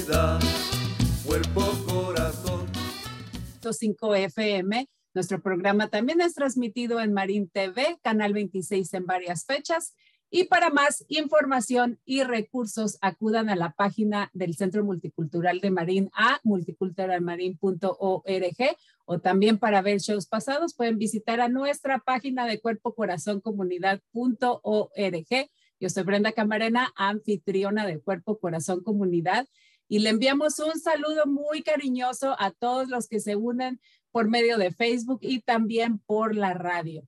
comunidad. 0.00 0.40
Cuerpo, 1.24 1.62
corazón. 1.86 2.66
5 3.70 4.14
FM. 4.14 4.88
Nuestro 5.14 5.40
programa 5.40 5.88
también 5.88 6.20
es 6.20 6.34
transmitido 6.34 7.00
en 7.00 7.12
Marín 7.12 7.48
TV, 7.48 7.98
Canal 8.02 8.32
26 8.32 8.94
en 8.94 9.06
varias 9.06 9.44
fechas. 9.44 9.94
Y 10.30 10.44
para 10.44 10.70
más 10.70 11.04
información 11.08 11.98
y 12.04 12.22
recursos, 12.22 12.98
acudan 13.00 13.48
a 13.48 13.56
la 13.56 13.72
página 13.72 14.30
del 14.32 14.54
Centro 14.54 14.84
Multicultural 14.84 15.60
de 15.60 15.70
Marín 15.70 16.10
a 16.14 16.40
multiculturalmarin.org 16.44 18.76
o 19.04 19.18
también 19.18 19.58
para 19.58 19.82
ver 19.82 19.98
shows 19.98 20.26
pasados 20.26 20.74
pueden 20.74 20.98
visitar 20.98 21.40
a 21.40 21.48
nuestra 21.48 21.98
página 21.98 22.46
de 22.46 22.60
cuerpocorazoncomunidad.org. 22.60 25.50
Yo 25.80 25.88
soy 25.88 26.02
Brenda 26.04 26.32
Camarena, 26.32 26.92
anfitriona 26.94 27.86
de 27.86 28.00
Cuerpo 28.00 28.38
Corazón 28.38 28.82
Comunidad 28.82 29.48
y 29.90 29.98
le 29.98 30.10
enviamos 30.10 30.60
un 30.60 30.78
saludo 30.80 31.26
muy 31.26 31.62
cariñoso 31.62 32.36
a 32.38 32.52
todos 32.52 32.88
los 32.88 33.08
que 33.08 33.18
se 33.18 33.34
unen 33.34 33.80
por 34.12 34.28
medio 34.28 34.56
de 34.56 34.70
Facebook 34.70 35.18
y 35.20 35.40
también 35.40 35.98
por 35.98 36.36
la 36.36 36.54
radio. 36.54 37.02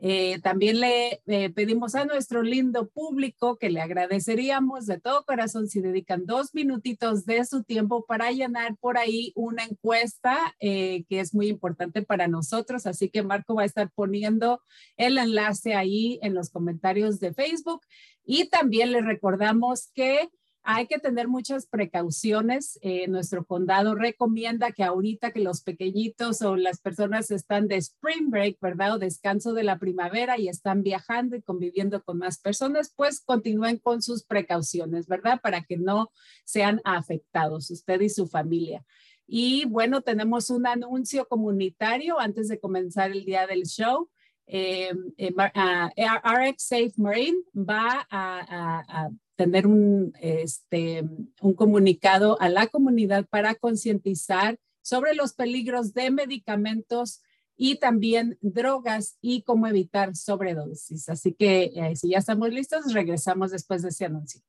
Eh, 0.00 0.38
también 0.42 0.78
le 0.78 1.22
eh, 1.26 1.50
pedimos 1.50 1.94
a 1.94 2.04
nuestro 2.04 2.42
lindo 2.42 2.88
público 2.90 3.56
que 3.56 3.70
le 3.70 3.80
agradeceríamos 3.80 4.86
de 4.86 5.00
todo 5.00 5.24
corazón 5.24 5.68
si 5.68 5.80
dedican 5.80 6.26
dos 6.26 6.54
minutitos 6.54 7.24
de 7.24 7.44
su 7.46 7.64
tiempo 7.64 8.04
para 8.04 8.30
llenar 8.30 8.76
por 8.76 8.98
ahí 8.98 9.32
una 9.34 9.64
encuesta 9.64 10.54
eh, 10.60 11.04
que 11.08 11.20
es 11.20 11.34
muy 11.34 11.48
importante 11.48 12.02
para 12.02 12.28
nosotros. 12.28 12.86
Así 12.86 13.08
que 13.08 13.22
Marco 13.22 13.54
va 13.54 13.62
a 13.62 13.66
estar 13.66 13.90
poniendo 13.90 14.60
el 14.98 15.16
enlace 15.16 15.74
ahí 15.74 16.20
en 16.22 16.34
los 16.34 16.50
comentarios 16.50 17.20
de 17.20 17.32
Facebook. 17.32 17.80
Y 18.22 18.50
también 18.50 18.92
les 18.92 19.04
recordamos 19.06 19.90
que 19.94 20.28
hay 20.70 20.86
que 20.86 20.98
tener 20.98 21.28
muchas 21.28 21.66
precauciones. 21.66 22.78
Eh, 22.82 23.08
nuestro 23.08 23.46
condado 23.46 23.94
recomienda 23.94 24.70
que 24.70 24.84
ahorita 24.84 25.30
que 25.30 25.40
los 25.40 25.62
pequeñitos 25.62 26.42
o 26.42 26.56
las 26.56 26.78
personas 26.78 27.30
están 27.30 27.68
de 27.68 27.76
spring 27.76 28.28
break, 28.28 28.58
¿verdad? 28.60 28.96
O 28.96 28.98
descanso 28.98 29.54
de 29.54 29.62
la 29.62 29.78
primavera 29.78 30.38
y 30.38 30.46
están 30.46 30.82
viajando 30.82 31.36
y 31.36 31.42
conviviendo 31.42 32.04
con 32.04 32.18
más 32.18 32.38
personas, 32.38 32.92
pues 32.94 33.22
continúen 33.22 33.78
con 33.78 34.02
sus 34.02 34.24
precauciones, 34.24 35.06
¿verdad? 35.06 35.40
Para 35.40 35.62
que 35.62 35.78
no 35.78 36.12
sean 36.44 36.82
afectados 36.84 37.70
usted 37.70 38.02
y 38.02 38.10
su 38.10 38.26
familia. 38.26 38.84
Y 39.26 39.64
bueno, 39.64 40.02
tenemos 40.02 40.50
un 40.50 40.66
anuncio 40.66 41.26
comunitario 41.28 42.20
antes 42.20 42.46
de 42.46 42.60
comenzar 42.60 43.10
el 43.10 43.24
día 43.24 43.46
del 43.46 43.62
show. 43.62 44.10
Eh, 44.50 44.94
eh, 45.18 45.34
RX 45.34 46.62
Safe 46.62 46.92
Marine 46.96 47.38
va 47.54 48.06
a, 48.10 49.10
tener 49.36 49.68
un, 49.68 50.12
este, 50.20 51.04
un 51.40 51.54
comunicado 51.54 52.40
a 52.40 52.48
la 52.48 52.66
comunidad 52.66 53.24
para 53.26 53.54
concientizar 53.54 54.58
sobre 54.82 55.14
los 55.14 55.34
peligros 55.34 55.94
de 55.94 56.10
medicamentos 56.10 57.22
y 57.56 57.76
también 57.76 58.38
drogas 58.40 59.18
y 59.20 59.42
cómo 59.42 59.66
evitar 59.66 60.16
sobredosis. 60.16 61.08
Así 61.08 61.34
que 61.34 61.70
eh, 61.74 61.94
si 61.94 62.10
ya 62.10 62.18
estamos 62.18 62.50
listos, 62.50 62.92
regresamos 62.94 63.50
después 63.50 63.82
de 63.82 63.90
ese 63.90 64.06
anuncio. 64.06 64.40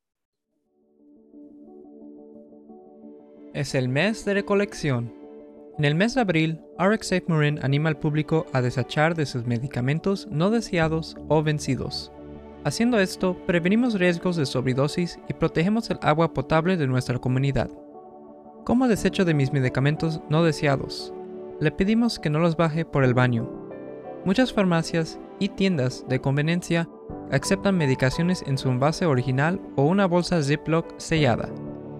Es 3.53 3.75
el 3.75 3.89
mes 3.89 4.25
de 4.25 4.35
recolección. 4.35 5.18
En 5.79 5.85
el 5.85 5.95
mes 5.95 6.13
de 6.13 6.19
abril, 6.19 6.59
RX 6.77 7.07
Safe 7.07 7.23
Marine 7.29 7.61
anima 7.63 7.87
al 7.87 7.95
público 7.95 8.45
a 8.51 8.61
desechar 8.61 9.15
de 9.15 9.25
sus 9.25 9.45
medicamentos 9.45 10.27
no 10.29 10.49
deseados 10.49 11.15
o 11.29 11.41
vencidos. 11.41 12.11
Haciendo 12.65 12.99
esto, 12.99 13.37
prevenimos 13.45 13.97
riesgos 13.97 14.35
de 14.35 14.45
sobredosis 14.45 15.17
y 15.29 15.33
protegemos 15.35 15.89
el 15.89 15.97
agua 16.01 16.33
potable 16.33 16.75
de 16.75 16.85
nuestra 16.85 17.17
comunidad. 17.17 17.69
¿Cómo 18.65 18.89
desecho 18.89 19.23
de 19.23 19.33
mis 19.33 19.53
medicamentos 19.53 20.19
no 20.27 20.43
deseados? 20.43 21.13
Le 21.61 21.71
pedimos 21.71 22.19
que 22.19 22.29
no 22.29 22.39
los 22.39 22.57
baje 22.57 22.83
por 22.83 23.05
el 23.05 23.13
baño. 23.13 23.49
Muchas 24.25 24.51
farmacias 24.51 25.17
y 25.39 25.47
tiendas 25.47 26.05
de 26.09 26.19
conveniencia 26.19 26.89
aceptan 27.31 27.77
medicaciones 27.77 28.43
en 28.45 28.57
su 28.57 28.67
envase 28.67 29.05
original 29.05 29.61
o 29.77 29.83
una 29.83 30.07
bolsa 30.07 30.43
Ziploc 30.43 30.93
sellada. 30.97 31.47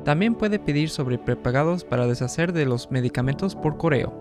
También 0.04 0.36
puede 0.36 0.60
pedir 0.60 0.90
sobre 0.90 1.18
prepagados 1.18 1.84
para 1.84 2.08
deshacer 2.08 2.54
de 2.54 2.66
los 2.66 2.92
medicamentos 2.92 3.56
por 3.56 3.78
correo. 3.78 4.14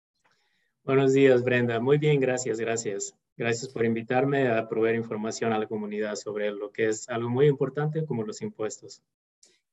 Buenos 0.84 1.14
días, 1.14 1.42
Brenda. 1.42 1.80
Muy 1.80 1.96
bien, 1.96 2.20
gracias, 2.20 2.60
gracias. 2.60 3.14
Gracias 3.38 3.72
por 3.72 3.84
invitarme 3.84 4.48
a 4.48 4.68
proveer 4.68 4.96
información 4.96 5.52
a 5.52 5.58
la 5.60 5.68
comunidad 5.68 6.16
sobre 6.16 6.50
lo 6.50 6.72
que 6.72 6.88
es 6.88 7.08
algo 7.08 7.30
muy 7.30 7.46
importante 7.46 8.04
como 8.04 8.24
los 8.24 8.42
impuestos. 8.42 9.00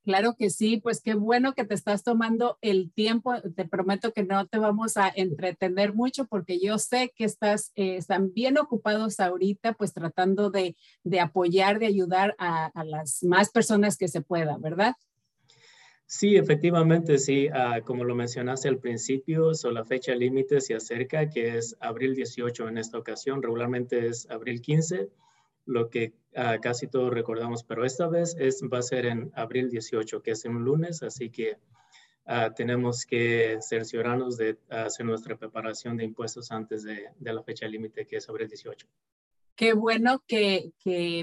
Claro 0.03 0.35
que 0.35 0.51
sí, 0.51 0.77
pues 0.77 1.01
qué 1.01 1.15
bueno 1.15 1.55
que 1.55 1.65
te 1.65 1.73
estás 1.73 2.03
tomando 2.03 2.59
el 2.61 2.91
tiempo. 2.91 3.33
Te 3.55 3.65
prometo 3.65 4.13
que 4.13 4.21
no 4.21 4.45
te 4.45 4.59
vamos 4.59 4.97
a 4.97 5.11
entretener 5.15 5.95
mucho 5.95 6.27
porque 6.27 6.59
yo 6.59 6.77
sé 6.77 7.11
que 7.15 7.23
estás, 7.25 7.71
eh, 7.73 7.95
están 7.95 8.31
bien 8.31 8.59
ocupados 8.59 9.19
ahorita, 9.19 9.73
pues 9.73 9.93
tratando 9.93 10.51
de, 10.51 10.75
apoyar, 11.19 11.79
de 11.79 11.87
ayudar 11.87 12.35
a, 12.37 12.71
las 12.85 13.23
más 13.23 13.49
personas 13.49 13.97
que 13.97 14.07
se 14.07 14.21
pueda, 14.21 14.57
¿verdad? 14.59 14.93
Sí, 16.07 16.35
efectivamente, 16.37 17.17
sí. 17.17 17.47
Ah, 17.51 17.81
como 17.83 18.03
lo 18.03 18.15
mencionaste 18.15 18.67
al 18.67 18.77
principio, 18.79 19.53
so 19.55 19.71
la 19.71 19.85
fecha 19.85 20.13
límite 20.13 20.61
se 20.61 20.75
acerca, 20.75 21.29
que 21.29 21.57
es 21.57 21.75
abril 21.79 22.13
18 22.13 22.67
en 22.69 22.77
esta 22.77 22.99
ocasión. 22.99 23.41
Regularmente 23.41 24.07
es 24.07 24.29
abril 24.29 24.61
15, 24.61 25.09
lo 25.65 25.89
que 25.89 26.13
ah, 26.35 26.59
casi 26.61 26.87
todos 26.87 27.11
recordamos, 27.11 27.63
pero 27.63 27.85
esta 27.85 28.07
vez 28.07 28.35
es, 28.39 28.61
va 28.71 28.79
a 28.79 28.81
ser 28.83 29.07
en 29.07 29.31
abril 29.35 29.69
18, 29.69 30.21
que 30.21 30.31
es 30.31 30.45
un 30.45 30.63
lunes, 30.63 31.01
así 31.01 31.31
que 31.31 31.57
ah, 32.25 32.53
tenemos 32.55 33.05
que 33.05 33.57
cerciorarnos 33.61 34.37
de 34.37 34.59
hacer 34.69 35.07
nuestra 35.07 35.37
preparación 35.37 35.97
de 35.97 36.05
impuestos 36.05 36.51
antes 36.51 36.83
de, 36.83 37.09
de 37.17 37.33
la 37.33 37.41
fecha 37.41 37.67
límite, 37.67 38.05
que 38.05 38.17
es 38.17 38.29
abril 38.29 38.47
18. 38.47 38.87
Qué 39.55 39.73
bueno 39.73 40.21
que, 40.27 40.73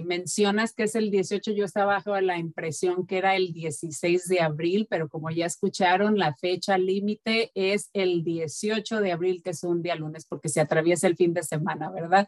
mencionas 0.07 0.73
que 0.73 0.85
es 0.85 0.95
el 0.95 1.11
18. 1.11 1.53
Yo 1.53 1.67
estaba 1.67 1.95
bajo 1.95 2.19
la 2.21 2.39
impresión 2.39 3.07
que 3.07 3.19
era 3.19 3.37
el 3.37 3.53
16 3.53 4.27
de 4.27 4.41
abril, 4.41 4.87
pero 4.89 5.11
como 5.11 5.31
ya 5.31 5.45
escucharon, 5.45 6.17
la 6.17 6.35
fecha 6.35 6.79
límite 6.79 7.51
es 7.55 7.91
el 7.93 8.25
18 8.25 9.01
de 9.01 9.13
abril, 9.13 9.43
que 9.43 9.51
es 9.51 9.63
un 9.65 9.83
día 9.83 9.97
lunes, 9.97 10.25
porque 10.27 10.49
se 10.49 10.63
atraviesa 10.63 11.09
el 11.09 11.17
fin 11.17 11.35
de 11.35 11.43
semana, 11.43 11.91
¿verdad? 11.91 12.27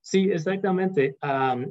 Sí, 0.00 0.30
exactamente. 0.30 1.18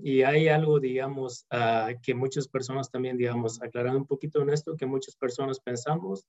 y 0.03 0.21
hay 0.21 0.47
algo, 0.49 0.79
digamos, 0.79 1.47
ah, 1.49 1.93
que 2.03 2.13
muchas 2.13 2.47
personas 2.47 2.91
también, 2.91 3.17
digamos, 3.17 3.59
aclaran 3.59 3.95
un 3.95 4.05
poquito 4.05 4.43
en 4.43 4.51
esto, 4.51 4.75
que 4.75 4.85
muchas 4.85 5.15
personas 5.15 5.59
pensamos 5.59 6.27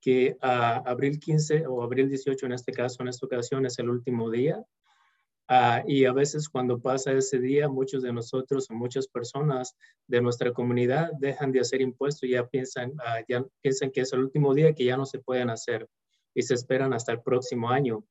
que 0.00 0.38
uh, 0.42 0.88
abril 0.88 1.18
15 1.18 1.66
o 1.66 1.82
abril 1.82 2.08
18 2.08 2.46
en 2.46 2.52
este 2.52 2.72
caso, 2.72 3.02
en 3.02 3.08
esta 3.08 3.26
ocasión, 3.26 3.66
es 3.66 3.78
el 3.78 3.90
último 3.90 4.30
día 4.30 4.64
Ah, 5.52 5.82
y 5.84 6.04
a 6.04 6.12
veces 6.12 6.48
cuando 6.48 6.80
pasa 6.80 7.10
ese 7.10 7.40
día, 7.40 7.68
muchos 7.68 8.04
de 8.04 8.12
nosotros 8.12 8.70
o 8.70 8.74
muchas 8.74 9.08
personas 9.08 9.74
de 10.06 10.20
nuestra 10.20 10.52
comunidad 10.52 11.10
dejan 11.18 11.50
de 11.50 11.58
hacer 11.58 11.80
impuestos 11.80 12.30
ya 12.30 12.46
piensan, 12.46 12.92
ah, 13.04 13.18
ya 13.28 13.44
piensan 13.60 13.90
que 13.90 14.02
es 14.02 14.12
el 14.12 14.20
último 14.20 14.54
día 14.54 14.72
que 14.72 14.84
ya 14.84 14.96
no 14.96 15.06
se 15.06 15.18
pueden 15.18 15.50
hacer 15.50 15.88
y 16.36 16.42
se 16.42 16.54
esperan 16.54 16.92
hasta 16.92 17.10
el 17.10 17.22
próximo 17.22 17.68
año. 17.68 18.04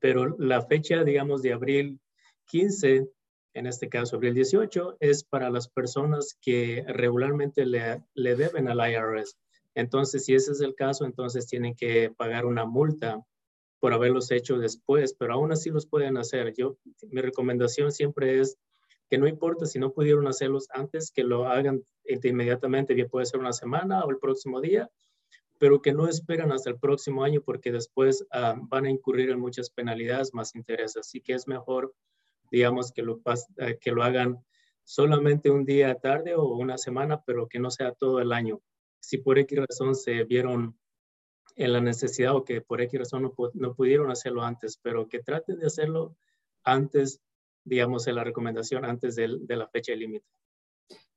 Pero 0.00 0.36
la 0.38 0.62
fecha, 0.62 1.04
digamos, 1.04 1.42
de 1.42 1.52
abril 1.52 2.00
15, 2.46 3.06
en 3.52 3.66
este 3.66 3.90
caso 3.90 4.16
abril 4.16 4.32
18, 4.32 4.96
es 5.00 5.24
para 5.24 5.50
las 5.50 5.68
personas 5.68 6.38
que 6.40 6.82
regularmente 6.88 7.66
le, 7.66 8.02
le 8.14 8.36
deben 8.36 8.68
al 8.68 8.90
IRS. 8.90 9.36
Entonces, 9.74 10.24
si 10.24 10.34
ese 10.34 10.52
es 10.52 10.62
el 10.62 10.74
caso, 10.74 11.04
entonces 11.04 11.46
tienen 11.46 11.74
que 11.74 12.10
pagar 12.16 12.46
una 12.46 12.64
multa 12.64 13.22
por 13.80 13.92
haberlos 13.92 14.30
hecho 14.30 14.58
después, 14.58 15.14
pero 15.14 15.34
aún 15.34 15.52
así 15.52 15.70
los 15.70 15.86
pueden 15.86 16.16
hacer. 16.16 16.52
Yo, 16.56 16.78
mi 17.10 17.20
recomendación 17.20 17.92
siempre 17.92 18.40
es 18.40 18.56
que 19.08 19.18
no 19.18 19.26
importa 19.26 19.66
si 19.66 19.78
no 19.78 19.92
pudieron 19.92 20.26
hacerlos 20.26 20.68
antes, 20.70 21.10
que 21.10 21.24
lo 21.24 21.46
hagan 21.46 21.82
inmediatamente, 22.04 22.94
bien 22.94 23.08
puede 23.08 23.26
ser 23.26 23.40
una 23.40 23.52
semana 23.52 24.04
o 24.04 24.10
el 24.10 24.18
próximo 24.18 24.60
día, 24.60 24.90
pero 25.58 25.80
que 25.82 25.92
no 25.92 26.08
esperan 26.08 26.52
hasta 26.52 26.70
el 26.70 26.78
próximo 26.78 27.24
año 27.24 27.40
porque 27.42 27.72
después 27.72 28.24
ah, 28.32 28.56
van 28.58 28.86
a 28.86 28.90
incurrir 28.90 29.30
en 29.30 29.40
muchas 29.40 29.70
penalidades 29.70 30.34
más 30.34 30.54
intereses. 30.54 30.98
Así 30.98 31.20
que 31.20 31.34
es 31.34 31.48
mejor, 31.48 31.94
digamos, 32.50 32.92
que 32.92 33.02
lo, 33.02 33.20
ah, 33.24 33.36
que 33.80 33.90
lo 33.90 34.02
hagan 34.02 34.38
solamente 34.84 35.50
un 35.50 35.64
día 35.64 35.94
tarde 35.96 36.34
o 36.34 36.46
una 36.46 36.78
semana, 36.78 37.22
pero 37.24 37.48
que 37.48 37.58
no 37.58 37.70
sea 37.70 37.92
todo 37.92 38.20
el 38.20 38.32
año. 38.32 38.60
Si 39.00 39.18
por 39.18 39.38
X 39.38 39.58
razón 39.68 39.94
se 39.94 40.24
vieron 40.24 40.78
en 41.58 41.72
la 41.72 41.80
necesidad 41.80 42.36
o 42.36 42.44
que 42.44 42.60
por 42.60 42.80
X 42.80 43.00
razón 43.00 43.32
no, 43.54 43.74
pudieron 43.74 44.10
hacerlo 44.10 44.42
antes, 44.42 44.78
pero 44.80 45.08
que 45.08 45.18
traten 45.18 45.58
de 45.58 45.66
hacerlo 45.66 46.16
antes, 46.62 47.20
digamos, 47.64 48.06
en 48.06 48.14
la 48.14 48.24
recomendación, 48.24 48.84
antes 48.84 49.16
de, 49.16 49.28
la 49.48 49.68
fecha 49.68 49.92
límite. 49.92 50.24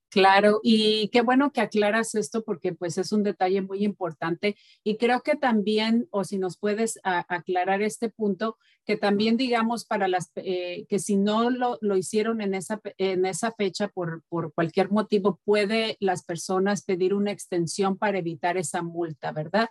Claro, 0.10 0.60
y 0.62 1.10
qué 1.14 1.22
bueno 1.22 1.54
que 1.54 1.62
aclaras 1.62 2.16
esto 2.16 2.44
porque 2.44 2.74
pues 2.74 2.98
es 2.98 3.14
un 3.14 3.24
detalle 3.24 3.62
muy 3.62 3.86
importante 3.86 4.58
y 4.84 4.98
creo 4.98 5.22
que 5.22 5.36
también, 5.38 6.10
o 6.10 6.26
si 6.26 6.38
nos 6.38 6.58
puedes 6.58 7.00
aclarar 7.04 7.82
este 7.82 8.10
punto, 8.10 8.58
que 8.84 8.98
también 8.98 9.38
digamos 9.38 9.86
para 9.86 10.10
las, 10.10 10.32
eh, 10.36 10.86
que 10.90 11.00
si 11.00 11.16
no 11.16 11.50
lo, 11.50 11.78
lo, 11.80 11.96
hicieron 11.96 12.42
en 12.42 12.56
esa, 12.56 12.82
en 12.98 13.26
esa 13.26 13.54
fecha 13.54 13.88
por, 13.88 14.24
por 14.28 14.54
cualquier 14.54 14.92
motivo, 14.92 15.40
puede 15.46 15.96
las 16.02 16.26
personas 16.26 16.84
pedir 16.84 17.14
una 17.14 17.32
extensión 17.32 17.98
para 17.98 18.18
evitar 18.18 18.58
esa 18.58 18.82
multa, 18.82 19.32
¿verdad? 19.32 19.70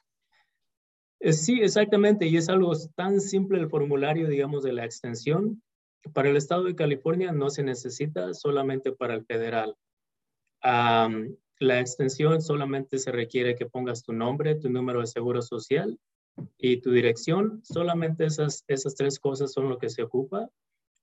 Eh, 1.21 1.35
sí, 1.35 1.61
exactamente, 1.61 2.27
y 2.27 2.37
es 2.39 2.49
algo 2.49 2.73
tan 2.95 3.21
simple 3.21 3.59
el 3.59 3.69
formulario, 3.69 4.27
digamos, 4.27 4.63
de 4.63 4.73
la 4.73 4.87
extensión. 4.87 5.63
Para 6.15 6.31
el 6.31 6.37
estado 6.37 6.65
de 6.65 6.75
California 6.75 7.31
no 7.31 7.51
se 7.51 7.63
necesita, 7.63 8.33
solamente 8.33 8.93
para 8.93 9.15
el 9.15 9.25
federal. 9.27 9.77
la 10.63 11.81
extensión 11.81 12.41
solamente 12.41 12.99
se 12.99 13.13
requiere 13.13 13.55
que 13.55 13.67
pongas 13.67 14.03
tu 14.03 14.15
nombre, 14.15 14.55
tu 14.55 14.71
número 14.71 15.01
de 15.01 15.07
seguro 15.07 15.43
social 15.43 15.99
y 16.57 16.81
tu 16.81 16.91
dirección. 16.91 17.61
Solamente 17.65 18.25
esas, 18.25 18.65
esas 18.67 18.95
tres 18.95 19.19
cosas 19.19 19.53
son 19.53 19.69
lo 19.69 19.77
que 19.77 19.91
se 19.91 20.03
ocupa. 20.03 20.49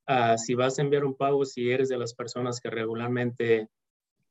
Ah, 0.08 0.38
si 0.38 0.56
vas 0.56 0.80
a 0.80 0.82
enviar 0.82 1.06
un 1.06 1.16
pago, 1.16 1.46
si 1.46 1.70
eres 1.70 1.90
de 1.90 1.98
las 1.98 2.16
personas 2.16 2.60
que 2.60 2.72
regularmente 2.72 3.70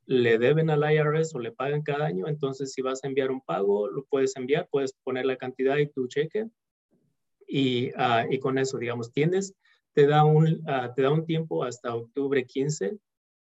le 0.07 0.39
deben 0.39 0.71
al 0.71 0.91
IRS 0.93 1.35
o 1.35 1.41
le 1.41 1.53
pagan 1.53 1.83
cada 1.83 2.07
año, 2.07 2.29
entonces 2.29 2.73
si 2.73 2.81
vas 2.81 3.03
a 3.03 3.09
enviar 3.09 3.31
un 3.31 3.41
pago, 3.41 3.89
lo 3.89 4.05
puedes 4.05 4.37
enviar, 4.37 4.69
puedes 4.71 4.93
poner 5.05 5.27
la 5.27 5.37
cantidad 5.37 5.77
y 5.79 5.89
tu 5.89 6.07
cheque 6.07 6.47
y, 7.47 7.91
ah, 7.97 8.25
y 8.29 8.39
con 8.39 8.59
eso, 8.59 8.79
digamos, 8.79 9.13
tienes, 9.13 9.55
te 9.95 10.07
da, 10.07 10.25
un, 10.25 10.63
ah, 10.67 10.93
te 10.95 11.03
da 11.03 11.11
un 11.11 11.27
tiempo 11.27 11.65
hasta 11.65 11.95
octubre 11.95 12.45
15 12.45 12.99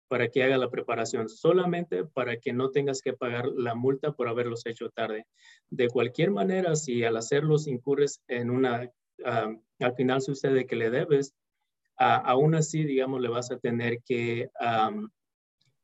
para 0.07 0.29
que 0.29 0.43
haga 0.43 0.57
la 0.57 0.69
preparación, 0.69 1.29
solamente 1.29 2.05
para 2.05 2.37
que 2.37 2.53
no 2.53 2.69
tengas 2.71 3.01
que 3.01 3.13
pagar 3.13 3.47
la 3.47 3.75
multa 3.75 4.13
por 4.13 4.27
haberlos 4.27 4.65
hecho 4.65 4.89
tarde. 4.89 5.25
De 5.69 5.87
cualquier 5.89 6.31
manera, 6.31 6.75
si 6.75 7.03
al 7.03 7.17
hacerlos 7.17 7.67
incurres 7.67 8.21
en 8.27 8.49
una, 8.49 8.89
ah, 9.23 9.53
al 9.79 9.95
final 9.95 10.21
sucede 10.21 10.65
que 10.65 10.75
le 10.75 10.89
debes, 10.89 11.35
aún 11.97 12.55
así, 12.55 12.83
digamos, 12.83 13.21
le 13.21 13.29
vas 13.29 13.51
a 13.51 13.57
tener 13.57 14.01
que 14.03 14.49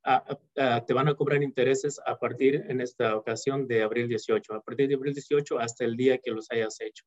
te 0.04 0.94
van 0.94 1.08
a 1.08 1.16
cobrar 1.16 1.44
intereses 1.44 2.00
a 2.06 2.18
partir 2.18 2.66
en 2.68 2.82
esta 2.82 3.16
ocasión 3.16 3.68
de 3.68 3.84
abril 3.84 4.08
18, 4.08 4.54
a 4.54 4.62
partir 4.62 4.88
de 4.88 4.96
abril 4.96 5.14
18 5.14 5.60
hasta 5.60 5.86
el 5.86 5.96
día 5.96 6.18
que 6.18 6.32
los 6.32 6.50
hayas 6.52 6.80
hecho. 6.82 7.06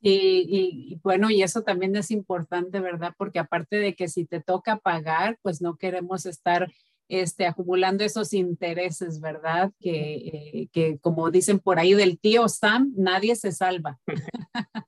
Y, 0.00 1.00
bueno, 1.02 1.28
y 1.30 1.42
eso 1.42 1.62
también 1.62 1.96
es 1.96 2.10
importante, 2.10 2.78
¿verdad? 2.80 3.14
Porque 3.18 3.40
aparte 3.40 3.76
de 3.76 3.94
que 3.94 4.08
si 4.08 4.24
te 4.24 4.40
toca 4.40 4.76
pagar, 4.76 5.38
pues 5.42 5.60
no 5.60 5.76
queremos 5.76 6.24
estar 6.24 6.72
este, 7.08 7.46
acumulando 7.46 8.04
esos 8.04 8.32
intereses, 8.32 9.20
¿verdad? 9.20 9.72
Que, 9.80 10.14
eh, 10.14 10.68
que 10.72 10.98
como 10.98 11.30
dicen 11.30 11.58
por 11.58 11.80
ahí 11.80 11.94
del 11.94 12.20
tío 12.20 12.48
Sam, 12.48 12.92
nadie 12.96 13.34
se 13.34 13.50
salva. 13.50 13.98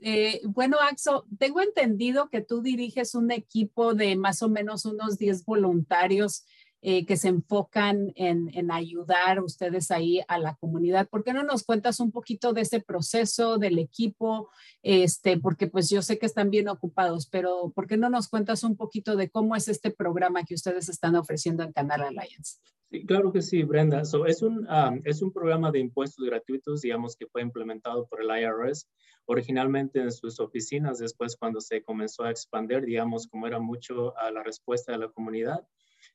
Eh, 0.00 0.40
bueno, 0.44 0.76
Axo, 0.80 1.26
tengo 1.38 1.60
entendido 1.60 2.28
que 2.30 2.40
tú 2.40 2.62
diriges 2.62 3.14
un 3.14 3.30
equipo 3.30 3.94
de 3.94 4.16
más 4.16 4.42
o 4.42 4.48
menos 4.48 4.84
unos 4.84 5.18
10 5.18 5.44
voluntarios 5.44 6.44
eh, 6.80 7.06
que 7.06 7.16
se 7.16 7.28
enfocan 7.28 8.12
en, 8.14 8.50
en, 8.54 8.70
ayudar 8.70 9.42
ustedes 9.42 9.90
ahí 9.90 10.20
a 10.28 10.38
la 10.38 10.54
comunidad. 10.56 11.08
¿Por 11.08 11.24
qué 11.24 11.32
no 11.32 11.42
nos 11.42 11.64
cuentas 11.64 11.98
un 11.98 12.12
poquito 12.12 12.52
de 12.52 12.60
ese 12.60 12.80
proceso 12.80 13.58
del 13.58 13.78
equipo? 13.78 14.48
Este, 14.82 15.38
porque 15.38 15.66
pues 15.66 15.90
yo 15.90 16.02
sé 16.02 16.18
que 16.18 16.26
están 16.26 16.50
bien 16.50 16.68
ocupados, 16.68 17.26
pero 17.26 17.72
¿por 17.74 17.86
qué 17.86 17.96
no 17.96 18.10
nos 18.10 18.28
cuentas 18.28 18.62
un 18.62 18.76
poquito 18.76 19.16
de 19.16 19.28
cómo 19.28 19.56
es 19.56 19.68
este 19.68 19.90
programa 19.90 20.44
que 20.44 20.54
ustedes 20.54 20.88
están 20.88 21.16
ofreciendo 21.16 21.62
en 21.64 21.72
Canal 21.72 22.02
Alliance? 22.02 22.58
Sí, 22.90 23.04
claro 23.04 23.32
que 23.32 23.42
sí, 23.42 23.64
Brenda. 23.64 24.02
Es, 24.02 24.42
un, 24.42 24.66
um, 24.66 25.02
es 25.04 25.20
un 25.20 25.32
programa 25.32 25.70
de 25.70 25.80
impuestos 25.80 26.24
gratuitos, 26.24 26.80
digamos, 26.80 27.16
que 27.16 27.26
fue 27.26 27.42
implementado 27.42 28.06
por 28.06 28.22
el 28.22 28.28
IRS 28.28 28.88
originalmente 29.28 30.00
en 30.00 30.10
sus 30.10 30.40
oficinas, 30.40 30.98
después 30.98 31.36
cuando 31.36 31.60
se 31.60 31.82
comenzó 31.82 32.24
a 32.24 32.30
expandir, 32.30 32.86
digamos, 32.86 33.26
como 33.26 33.46
era 33.46 33.58
mucho 33.58 34.16
a 34.16 34.30
la 34.30 34.42
respuesta 34.42 34.92
de 34.92 34.98
la 34.98 35.08
comunidad, 35.08 35.66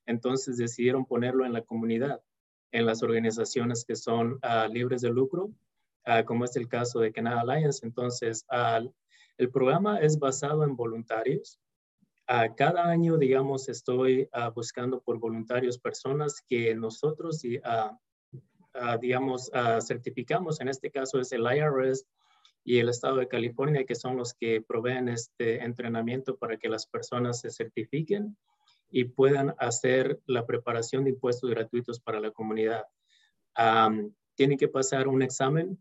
entonces 0.05 0.57
decidieron 0.57 1.05
ponerlo 1.05 1.45
en 1.45 1.53
la 1.53 1.61
comunidad, 1.61 2.21
en 2.71 2.85
las 2.85 3.03
organizaciones 3.03 3.85
que 3.85 3.95
son 3.95 4.33
uh, 4.33 4.71
libres 4.71 5.01
de 5.01 5.09
lucro, 5.09 5.51
uh, 6.07 6.25
como 6.25 6.45
es 6.45 6.55
el 6.55 6.67
caso 6.67 6.99
de 6.99 7.11
Canada 7.11 7.41
Alliance. 7.41 7.85
Entonces, 7.85 8.45
uh, 8.51 8.89
el 9.37 9.49
programa 9.49 9.99
es 9.99 10.19
basado 10.19 10.63
en 10.63 10.75
voluntarios. 10.75 11.59
cada 12.55 12.85
año, 12.87 13.17
digamos, 13.17 13.67
estoy 13.67 14.29
buscando 14.55 15.01
por 15.01 15.19
voluntarios 15.19 15.77
personas 15.77 16.41
que 16.47 16.73
nosotros, 16.75 17.41
digamos, 19.01 19.51
certificamos. 19.81 20.61
En 20.61 20.69
este 20.69 20.89
caso 20.91 21.19
es 21.19 21.31
el 21.31 21.41
IRS 21.41 22.05
y 22.63 22.77
el 22.77 22.89
Estado 22.89 23.17
de 23.17 23.27
California, 23.27 23.85
que 23.85 23.95
son 23.95 24.15
los 24.15 24.33
que 24.35 24.61
proveen 24.61 25.09
este 25.09 25.63
entrenamiento 25.63 26.37
para 26.37 26.57
que 26.57 26.69
las 26.69 26.85
personas 26.85 27.41
se 27.41 27.49
certifiquen 27.49 28.37
y 28.93 29.05
puedan 29.05 29.55
hacer 29.57 30.21
la 30.27 30.45
preparación 30.45 31.03
de 31.03 31.09
impuestos 31.09 31.49
gratuitos 31.49 31.99
para 31.99 32.19
la 32.19 32.29
comunidad. 32.29 32.85
tienen 34.35 34.57
que 34.57 34.67
pasar 34.67 35.07
un 35.07 35.23
examen 35.23 35.79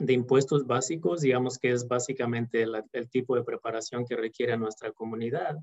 de 0.00 0.12
impuestos 0.12 0.66
básicos, 0.66 1.20
digamos 1.20 1.58
que 1.58 1.70
es 1.70 1.86
básicamente 1.86 2.66
el 2.92 3.08
tipo 3.08 3.36
de 3.36 3.44
preparación 3.44 4.04
que 4.04 4.16
requiere 4.16 4.56
nuestra 4.56 4.90
comunidad. 4.90 5.56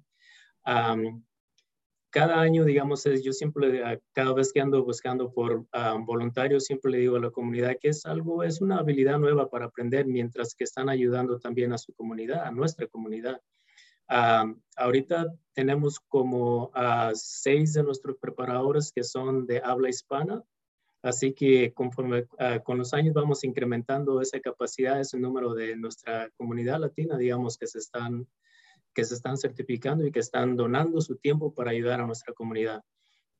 cada 2.10 2.40
año, 2.40 2.64
digamos, 2.64 3.06
es, 3.06 3.22
yo 3.22 3.34
siempre, 3.34 4.00
cada 4.14 4.34
vez 4.34 4.54
que 4.54 4.62
ando 4.62 4.86
buscando 4.86 5.34
por 5.34 5.66
voluntarios, 6.06 6.64
siempre 6.64 6.92
le 6.92 7.00
digo 7.00 7.18
a 7.18 7.22
la 7.22 7.32
comunidad 7.32 7.76
que 7.82 7.90
es 7.90 8.06
algo, 8.06 8.44
es 8.44 8.62
una 8.62 8.78
habilidad 8.78 9.20
nueva 9.20 9.50
para 9.50 9.66
aprender 9.66 10.06
mientras 10.06 10.56
que 10.56 10.64
están 10.64 10.88
ayudando 10.88 11.38
también 11.38 11.74
a 11.74 11.78
su 11.78 11.94
comunidad, 11.94 12.46
a 12.46 12.52
nuestra 12.52 12.88
comunidad 12.88 13.42
ahorita 14.76 15.34
tenemos 15.54 16.00
como 16.00 16.72
a 16.74 17.12
seis 17.16 17.74
de 17.74 17.84
nuestros 17.84 18.18
preparadores 18.18 18.92
que 18.92 19.04
son 19.04 19.46
de 19.46 19.62
habla 19.64 19.90
hispana, 19.90 20.44
así 21.02 21.34
que 21.34 21.74
conforme 21.74 22.26
ah, 22.38 22.60
con 22.60 22.78
los 22.78 22.94
años 22.94 23.14
vamos 23.14 23.44
incrementando 23.44 24.22
esa 24.22 24.40
capacidad, 24.40 25.00
ese 25.00 25.18
número 25.18 25.54
de 25.54 25.76
nuestra 25.76 26.30
comunidad 26.38 26.80
latina, 26.80 27.18
digamos, 27.18 27.58
que 27.58 27.68
se 27.68 27.80
están 27.80 28.28
que 28.94 29.06
se 29.06 29.16
están 29.16 29.38
certificando 29.38 30.06
y 30.06 30.12
que 30.12 30.20
están 30.20 30.58
donando 30.58 31.00
su 31.00 31.16
tiempo 31.16 31.54
para 31.54 31.72
ayudar 31.72 32.02
a 32.02 32.06
nuestra 32.06 32.34
comunidad. 32.34 32.84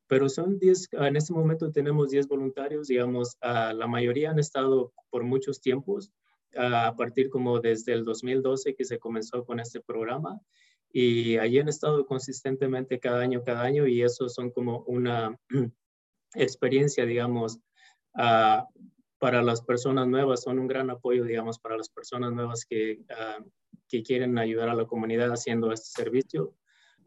Pero 0.08 0.30
son 0.30 0.60
10, 0.60 0.90
en 0.94 1.16
este 1.16 1.34
momento 1.34 1.72
tenemos 1.72 2.10
10 2.10 2.28
voluntarios, 2.28 2.88
digamos, 2.88 3.38
uh, 3.44 3.74
la 3.74 3.88
mayoría 3.88 4.32
han 4.32 4.40
estado 4.40 4.94
por 5.10 5.24
muchos 5.24 5.62
tiempos, 5.62 6.12
a 6.58 6.96
partir 6.96 7.30
como 7.30 7.60
desde 7.60 7.94
el 7.94 8.04
2012 8.06 8.76
que 8.76 8.86
se 8.86 9.00
comenzó 9.00 9.46
con 9.46 9.60
este 9.60 9.82
programa 9.82 10.40
y 10.94 11.38
allí 11.38 11.60
han 11.60 11.70
estado 11.70 12.06
consistentemente 12.06 13.00
cada 13.00 13.22
año, 13.22 13.44
cada 13.44 13.64
año 13.64 13.88
y 13.88 14.02
eso 14.02 14.28
son 14.30 14.52
como 14.52 14.84
una 14.88 15.38
experiencia, 16.36 17.06
digamos, 17.06 17.60
uh, 18.16 18.64
para 19.18 19.42
las 19.42 19.62
personas 19.62 20.08
nuevas, 20.08 20.42
son 20.42 20.60
un 20.60 20.68
gran 20.68 20.90
apoyo, 20.90 21.24
digamos, 21.24 21.60
para 21.60 21.78
las 21.78 21.90
personas 21.90 22.34
nuevas 22.34 22.66
que, 22.66 23.00
uh, 23.10 23.44
que 23.88 24.04
quieren 24.04 24.38
ayudar 24.38 24.70
a 24.70 24.76
la 24.76 24.86
comunidad 24.86 25.32
haciendo 25.32 25.72
este 25.72 26.02
servicio. 26.04 26.56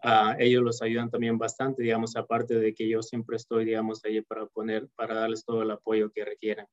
Uh, 0.03 0.35
ellos 0.39 0.63
los 0.63 0.83
ayudan 0.83 1.11
también 1.11 1.39
bastante, 1.39 1.83
digamos, 1.83 2.17
aparte 2.17 2.55
de 2.55 2.75
que 2.75 2.89
yo 2.89 3.03
siempre 3.03 3.37
estoy, 3.37 3.65
digamos, 3.65 4.05
allí 4.05 4.21
para 4.21 4.47
poner, 4.47 4.89
para 4.95 5.15
darles 5.15 5.45
todo 5.45 5.63
el 5.63 5.71
apoyo 5.71 6.11
que 6.11 6.25
requieren. 6.25 6.67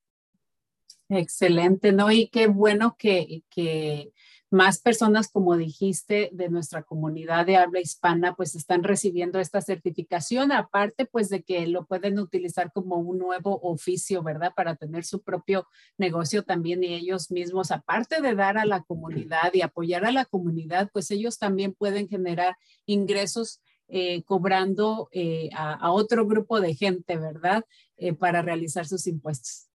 Excelente, 1.14 1.92
¿no? 1.92 2.10
Y 2.10 2.30
qué 2.30 2.48
bueno 2.48 2.96
que, 2.98 3.44
que 3.50 4.14
más 4.50 4.80
personas, 4.80 5.30
como 5.30 5.58
dijiste, 5.58 6.30
de 6.32 6.48
nuestra 6.48 6.84
comunidad 6.84 7.46
de 7.46 7.58
habla 7.58 7.82
hispana, 7.82 8.34
pues 8.34 8.56
están 8.56 8.82
recibiendo 8.82 9.38
esta 9.38 9.60
certificación, 9.60 10.54
aparte 10.54 11.06
pues 11.06 11.28
de 11.28 11.44
que 11.44 11.68
lo 11.68 11.86
pueden 11.86 12.18
utilizar 12.18 12.72
como 12.72 12.96
un 12.96 13.18
nuevo 13.18 13.60
oficio, 13.62 14.24
¿verdad? 14.24 14.54
Para 14.56 14.78
tener 14.78 15.04
su 15.04 15.22
propio 15.22 15.68
negocio 15.98 16.44
también 16.44 16.82
y 16.82 16.94
ellos 16.94 17.30
mismos, 17.30 17.72
aparte 17.72 18.22
de 18.22 18.34
dar 18.34 18.58
a 18.58 18.66
la 18.66 18.82
comunidad 18.84 19.54
y 19.54 19.64
apoyar 19.64 20.06
a 20.06 20.14
la 20.14 20.24
comunidad, 20.24 20.90
pues 20.94 21.12
ellos 21.12 21.38
también 21.38 21.74
pueden 21.74 22.08
generar 22.08 22.56
ingresos 22.86 23.60
eh, 23.90 24.24
cobrando 24.24 25.10
eh, 25.12 25.50
a, 25.54 25.92
otro 25.92 26.26
grupo 26.26 26.62
de 26.62 26.74
gente, 26.74 27.18
¿verdad? 27.18 27.66
Eh, 27.98 28.14
para 28.14 28.42
realizar 28.42 28.88
sus 28.88 29.08
impuestos. 29.08 29.71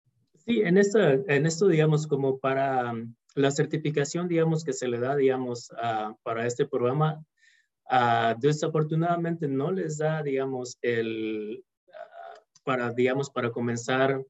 Sí, 0.47 0.61
en 0.61 0.79
esto, 0.79 1.01
en 1.01 1.45
esto 1.45 1.67
digamos, 1.67 2.07
como 2.07 2.39
para 2.39 2.95
la 3.35 3.51
certificación, 3.51 4.29
digamos, 4.29 4.63
que 4.63 4.73
se 4.73 4.87
le 4.87 5.01
da, 5.01 5.17
digamos, 5.17 5.71
para 6.23 6.47
este 6.47 6.67
programa, 6.67 7.25
desafortunadamente 8.39 9.49
no 9.49 9.73
les 9.73 9.99
da, 9.99 10.23
digamos, 10.23 10.79
el, 10.83 11.65
para, 12.63 12.93
digamos, 12.93 13.31
para 13.31 13.51
comenzar 13.51 14.23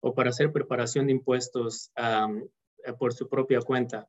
o 0.00 0.14
para 0.14 0.30
hacer 0.30 0.52
preparación 0.52 1.06
de 1.06 1.12
impuestos 1.12 1.90
por 3.00 3.12
su 3.12 3.28
propia 3.28 3.60
cuenta. 3.60 4.06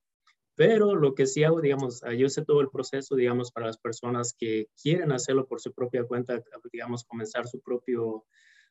Pero 0.54 0.96
lo 0.96 1.16
que 1.16 1.26
sí 1.26 1.44
hago, 1.44 1.62
digamos, 1.62 2.02
yo 2.16 2.30
sé 2.30 2.46
todo 2.46 2.62
el 2.62 2.70
proceso, 2.70 3.16
digamos, 3.16 3.52
para 3.52 3.66
las 3.66 3.80
personas 3.80 4.36
que 4.38 4.68
quieren 4.80 5.12
hacerlo 5.12 5.48
por 5.48 5.60
su 5.60 5.74
propia 5.74 6.04
cuenta, 6.04 6.42
digamos, 6.72 7.06
comenzar 7.06 7.48
su 7.48 7.60
propio 7.60 8.24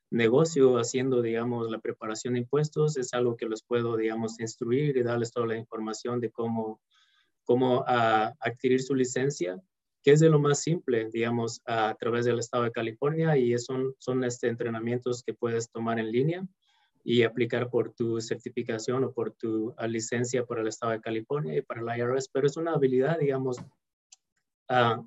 negocio 0.09 0.77
haciendo, 0.77 1.21
digamos, 1.21 1.69
la 1.69 1.79
preparación 1.79 2.33
de 2.33 2.41
impuestos, 2.41 2.97
es 2.97 3.13
algo 3.13 3.35
que 3.35 3.47
les 3.47 3.63
puedo, 3.63 3.97
digamos, 3.97 4.39
instruir 4.39 4.97
y 4.97 5.03
darles 5.03 5.31
toda 5.31 5.47
la 5.47 5.57
información 5.57 6.19
de 6.19 6.31
cómo, 6.31 6.81
cómo 7.43 7.79
uh, 7.79 8.33
adquirir 8.39 8.81
su 8.81 8.95
licencia, 8.95 9.59
que 10.03 10.11
es 10.11 10.19
de 10.19 10.29
lo 10.29 10.39
más 10.39 10.61
simple, 10.61 11.09
digamos, 11.11 11.61
a 11.65 11.95
través 11.99 12.25
del 12.25 12.39
estado 12.39 12.63
de 12.63 12.71
California 12.71 13.35
y 13.37 13.57
son, 13.57 13.95
son 13.97 14.23
este, 14.23 14.47
entrenamientos 14.47 15.23
que 15.23 15.33
puedes 15.33 15.71
tomar 15.71 15.99
en 15.99 16.11
línea 16.11 16.47
y 17.03 17.23
aplicar 17.23 17.69
por 17.69 17.93
tu 17.93 18.19
certificación 18.21 19.03
o 19.03 19.11
por 19.11 19.31
tu 19.31 19.69
uh, 19.69 19.87
licencia 19.87 20.45
para 20.45 20.61
el 20.61 20.67
estado 20.67 20.91
de 20.91 21.01
California 21.01 21.57
y 21.57 21.61
para 21.61 21.81
el 21.81 21.99
IRS, 21.99 22.29
pero 22.31 22.47
es 22.47 22.57
una 22.57 22.73
habilidad, 22.73 23.19
digamos, 23.19 23.57
uh, 24.69 25.05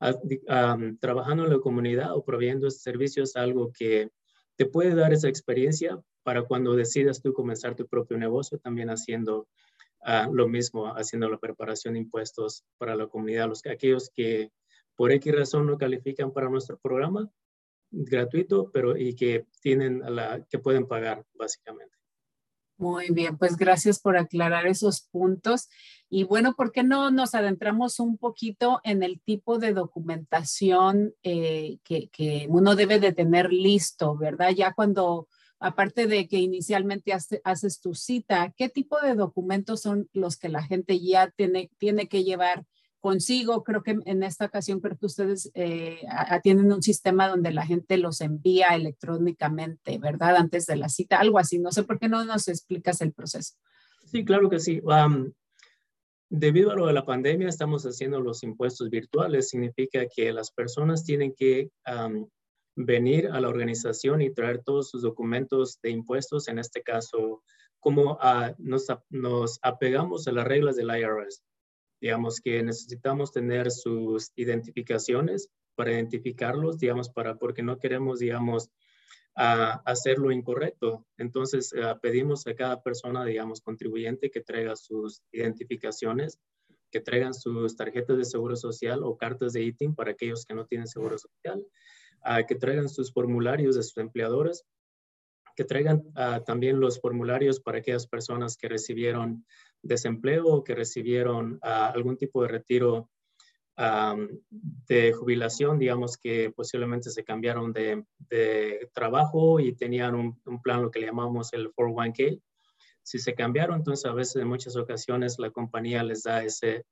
um, 0.00 0.98
trabajando 0.98 1.44
en 1.44 1.50
la 1.50 1.58
comunidad 1.58 2.14
o 2.14 2.24
proveyendo 2.24 2.70
servicios, 2.70 3.36
algo 3.36 3.72
que 3.72 4.10
te 4.56 4.66
puede 4.66 4.94
dar 4.94 5.12
esa 5.12 5.28
experiencia 5.28 6.00
para 6.22 6.42
cuando 6.42 6.74
decidas 6.74 7.22
tú 7.22 7.32
comenzar 7.32 7.76
tu 7.76 7.86
propio 7.86 8.18
negocio, 8.18 8.58
también 8.58 8.90
haciendo 8.90 9.48
uh, 10.00 10.32
lo 10.32 10.48
mismo, 10.48 10.86
haciendo 10.96 11.28
la 11.28 11.38
preparación 11.38 11.94
de 11.94 12.00
impuestos 12.00 12.64
para 12.78 12.96
la 12.96 13.06
comunidad, 13.06 13.48
los 13.48 13.64
aquellos 13.66 14.10
que 14.10 14.50
por 14.96 15.12
X 15.12 15.34
razón 15.34 15.66
no 15.66 15.76
califican 15.76 16.32
para 16.32 16.48
nuestro 16.48 16.78
programa 16.78 17.30
gratuito, 17.90 18.70
pero 18.72 18.96
y 18.96 19.14
que 19.14 19.46
tienen 19.60 20.02
que 20.50 20.58
pueden 20.58 20.86
pagar 20.86 21.24
básicamente. 21.34 21.94
Muy 22.78 23.10
bien, 23.10 23.38
pues 23.38 23.56
gracias 23.56 24.00
por 24.00 24.16
aclarar 24.16 24.66
esos 24.66 25.02
puntos. 25.10 25.68
Y 26.08 26.24
bueno, 26.24 26.54
¿por 26.54 26.70
qué 26.72 26.82
no 26.82 27.10
nos 27.10 27.34
adentramos 27.34 27.98
un 27.98 28.16
poquito 28.16 28.80
en 28.84 29.02
el 29.02 29.20
tipo 29.20 29.58
de 29.58 29.72
documentación 29.72 31.14
eh, 31.22 31.78
que, 31.82 32.08
que, 32.08 32.46
uno 32.48 32.76
debe 32.76 33.00
de 33.00 33.12
tener 33.12 33.52
listo, 33.52 34.16
verdad? 34.16 34.50
Ya 34.50 34.72
cuando, 34.72 35.28
aparte 35.58 36.06
de 36.06 36.28
que 36.28 36.38
inicialmente 36.38 37.12
haces 37.44 37.80
tu 37.80 37.94
cita, 37.94 38.54
¿qué 38.56 38.68
tipo 38.68 39.00
de 39.00 39.14
documentos 39.14 39.82
son 39.82 40.08
los 40.12 40.36
que 40.36 40.48
la 40.48 40.62
gente 40.62 41.00
ya 41.00 41.30
tiene, 41.30 41.70
tiene 41.78 42.08
que 42.08 42.22
llevar 42.22 42.64
consigo. 43.06 43.62
Creo 43.62 43.84
que 43.84 43.96
en 44.04 44.22
esta 44.24 44.46
ocasión 44.46 44.80
creo 44.80 44.96
que 44.98 45.06
ustedes 45.06 45.50
eh, 45.54 46.00
tienen 46.42 46.72
un 46.72 46.82
sistema 46.82 47.28
donde 47.28 47.52
la 47.52 47.64
gente 47.64 47.98
los 47.98 48.20
envía 48.20 48.74
electrónicamente, 48.74 49.98
¿verdad? 49.98 50.34
Antes 50.34 50.66
de 50.66 50.74
la 50.74 50.88
cita, 50.88 51.20
algo 51.20 51.38
así. 51.38 51.60
No 51.60 51.70
sé 51.70 51.84
por 51.84 52.00
qué 52.00 52.08
no 52.08 52.24
nos 52.24 52.48
explicas 52.48 53.00
el 53.00 53.12
proceso. 53.12 53.54
Sí, 54.06 54.24
claro 54.24 54.50
que 54.50 54.58
sí. 54.58 54.80
Debido 56.28 56.70
a 56.70 56.74
lo 56.74 56.86
de 56.86 56.92
la 56.92 57.04
pandemia, 57.04 57.48
estamos 57.48 57.84
haciendo 57.84 58.20
los 58.20 58.42
impuestos 58.42 58.90
virtuales. 58.90 59.48
Significa 59.50 60.06
que 60.06 60.32
las 60.32 60.50
personas 60.50 61.04
tienen 61.04 61.34
que 61.34 61.70
venir 62.76 63.28
a 63.28 63.40
la 63.40 63.48
organización 63.48 64.20
y 64.20 64.32
traer 64.32 64.62
todos 64.62 64.90
sus 64.90 65.02
documentos 65.02 65.80
de 65.82 65.90
impuestos, 65.90 66.48
en 66.48 66.58
este 66.58 66.82
caso 66.82 67.42
cómo 67.80 68.18
ah, 68.20 68.54
nos, 68.58 68.86
nos 69.10 69.58
apegamos 69.62 70.26
a 70.26 70.32
las 70.32 70.46
reglas 70.46 70.76
del 70.76 70.88
IRS. 70.88 71.42
Digamos 72.00 72.40
que 72.40 72.62
necesitamos 72.62 73.32
tener 73.32 73.70
sus 73.70 74.32
identificaciones 74.36 75.50
para 75.76 75.92
identificarlos, 75.92 76.78
digamos, 76.78 77.08
para, 77.10 77.36
porque 77.36 77.62
no 77.62 77.78
queremos, 77.78 78.18
digamos, 78.18 78.70
a 79.36 79.82
hacer 79.84 80.18
lo 80.18 80.32
incorrecto. 80.32 81.06
Entonces, 81.18 81.72
pedimos 82.02 82.46
a 82.46 82.54
cada 82.54 82.82
persona, 82.82 83.24
digamos, 83.24 83.60
contribuyente 83.60 84.30
que 84.30 84.40
traiga 84.40 84.74
sus 84.74 85.22
identificaciones 85.30 86.40
que 86.90 87.00
traigan 87.00 87.34
sus 87.34 87.76
tarjetas 87.76 88.16
de 88.16 88.24
seguro 88.24 88.56
social 88.56 89.02
o 89.02 89.16
cartas 89.16 89.52
de 89.52 89.62
ITIN 89.62 89.94
para 89.94 90.12
aquellos 90.12 90.46
que 90.46 90.54
no 90.54 90.66
tienen 90.66 90.86
seguro 90.86 91.18
social, 91.18 91.66
que 92.48 92.54
traigan 92.54 92.88
sus 92.88 93.12
formularios 93.12 93.76
de 93.76 93.82
sus 93.82 93.98
empleadores, 93.98 94.64
que 95.56 95.64
traigan 95.64 96.04
también 96.46 96.80
los 96.80 97.00
formularios 97.00 97.60
para 97.60 97.78
aquellas 97.78 98.06
personas 98.06 98.56
que 98.56 98.68
recibieron 98.68 99.44
desempleo 99.82 100.46
o 100.46 100.64
que 100.64 100.74
recibieron 100.74 101.58
algún 101.60 102.16
tipo 102.16 102.42
de 102.42 102.48
retiro 102.48 103.10
de 103.76 105.12
jubilación, 105.12 105.78
digamos 105.78 106.16
que 106.16 106.50
posiblemente 106.50 107.10
se 107.10 107.24
cambiaron 107.24 107.72
de, 107.72 108.04
trabajo 108.94 109.60
y 109.60 109.74
tenían 109.74 110.14
un, 110.14 110.62
plan, 110.62 110.82
lo 110.82 110.90
que 110.90 111.00
le 111.00 111.06
llamamos 111.06 111.52
el 111.52 111.72
401k, 111.74 112.40
si 113.02 113.18
se 113.18 113.34
cambiaron, 113.34 113.76
entonces 113.76 114.06
a 114.06 114.14
veces 114.14 114.36
en 114.36 114.48
muchas 114.48 114.76
ocasiones 114.76 115.38
la 115.38 115.50
compañía 115.50 116.02
les 116.02 116.22
da 116.22 116.42
ese, 116.42 116.84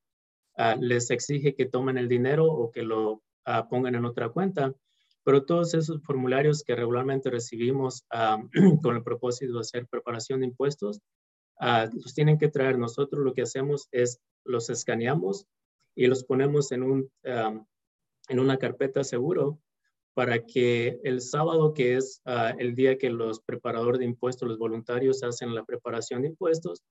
ah, 0.56 0.76
les 0.78 1.10
exige 1.10 1.54
que 1.54 1.66
tomen 1.66 1.98
el 1.98 2.08
dinero 2.08 2.44
o 2.44 2.70
que 2.70 2.82
lo 2.82 3.22
ah, 3.46 3.66
pongan 3.68 3.94
en 3.96 4.04
otra 4.04 4.28
cuenta. 4.28 4.72
Pero 5.24 5.46
todos 5.46 5.72
esos 5.72 6.02
formularios 6.02 6.62
que 6.62 6.76
regularmente 6.76 7.30
recibimos 7.30 8.04
con 8.82 8.96
el 8.96 9.02
propósito 9.02 9.54
de 9.54 9.60
hacer 9.60 9.86
preparación 9.88 10.40
de 10.40 10.46
impuestos, 10.46 11.00
los 11.60 12.14
tienen 12.14 12.38
que 12.38 12.48
traer. 12.48 12.78
Nosotros 12.78 13.24
lo 13.24 13.32
que 13.32 13.42
hacemos 13.42 13.88
es 13.90 14.20
los 14.44 14.68
escaneamos 14.68 15.46
y 15.94 16.06
los 16.06 16.24
ponemos 16.24 16.72
en, 16.72 16.82
un, 16.82 17.10
en 17.22 18.40
una 18.40 18.56
carpeta 18.58 19.04
seguro 19.04 19.60
para 20.14 20.46
que 20.46 21.00
el 21.02 21.20
sábado, 21.20 21.74
que 21.74 21.96
es 21.96 22.22
ah, 22.24 22.54
el 22.58 22.74
día 22.74 22.96
que 22.96 23.10
los 23.10 23.40
preparadores 23.40 23.98
de 23.98 24.06
impuestos, 24.06 24.48
los 24.48 24.58
voluntarios 24.58 25.22
hacen 25.24 25.54
la 25.54 25.64
preparación 25.64 26.22
de 26.22 26.28
impuestos, 26.28 26.84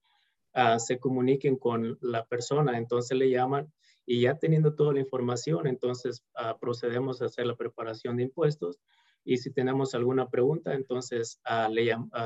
ah, 0.54 0.78
se 0.78 1.00
comuniquen 1.00 1.56
con 1.58 1.98
la 2.02 2.26
persona, 2.26 2.78
entonces 2.78 3.18
le 3.18 3.30
llaman 3.30 3.72
y 4.06 4.22
ya 4.22 4.38
teniendo 4.38 4.76
toda 4.76 4.94
la 4.94 5.00
información, 5.00 5.68
entonces 5.68 6.26
ah, 6.36 6.58
procedemos 6.60 7.22
a 7.22 7.26
hacer 7.26 7.48
la 7.48 7.56
preparación 7.56 8.18
de 8.18 8.24
impuestos 8.24 8.78
y 9.24 9.38
si 9.38 9.54
tenemos 9.54 9.96
alguna 9.96 10.30
pregunta, 10.30 10.74
entonces 10.74 11.40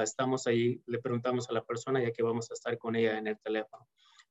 estamos 0.01 0.47
ahí, 0.47 0.81
le 0.87 0.97
preguntamos 0.97 1.47
a 1.47 1.53
la 1.53 1.63
persona 1.63 2.01
ya 2.01 2.11
que 2.11 2.23
vamos 2.23 2.49
a 2.49 2.55
estar 2.55 2.75
con 2.79 2.95
ella 2.95 3.19
en 3.19 3.27
el 3.27 3.37
teléfono. 3.37 3.87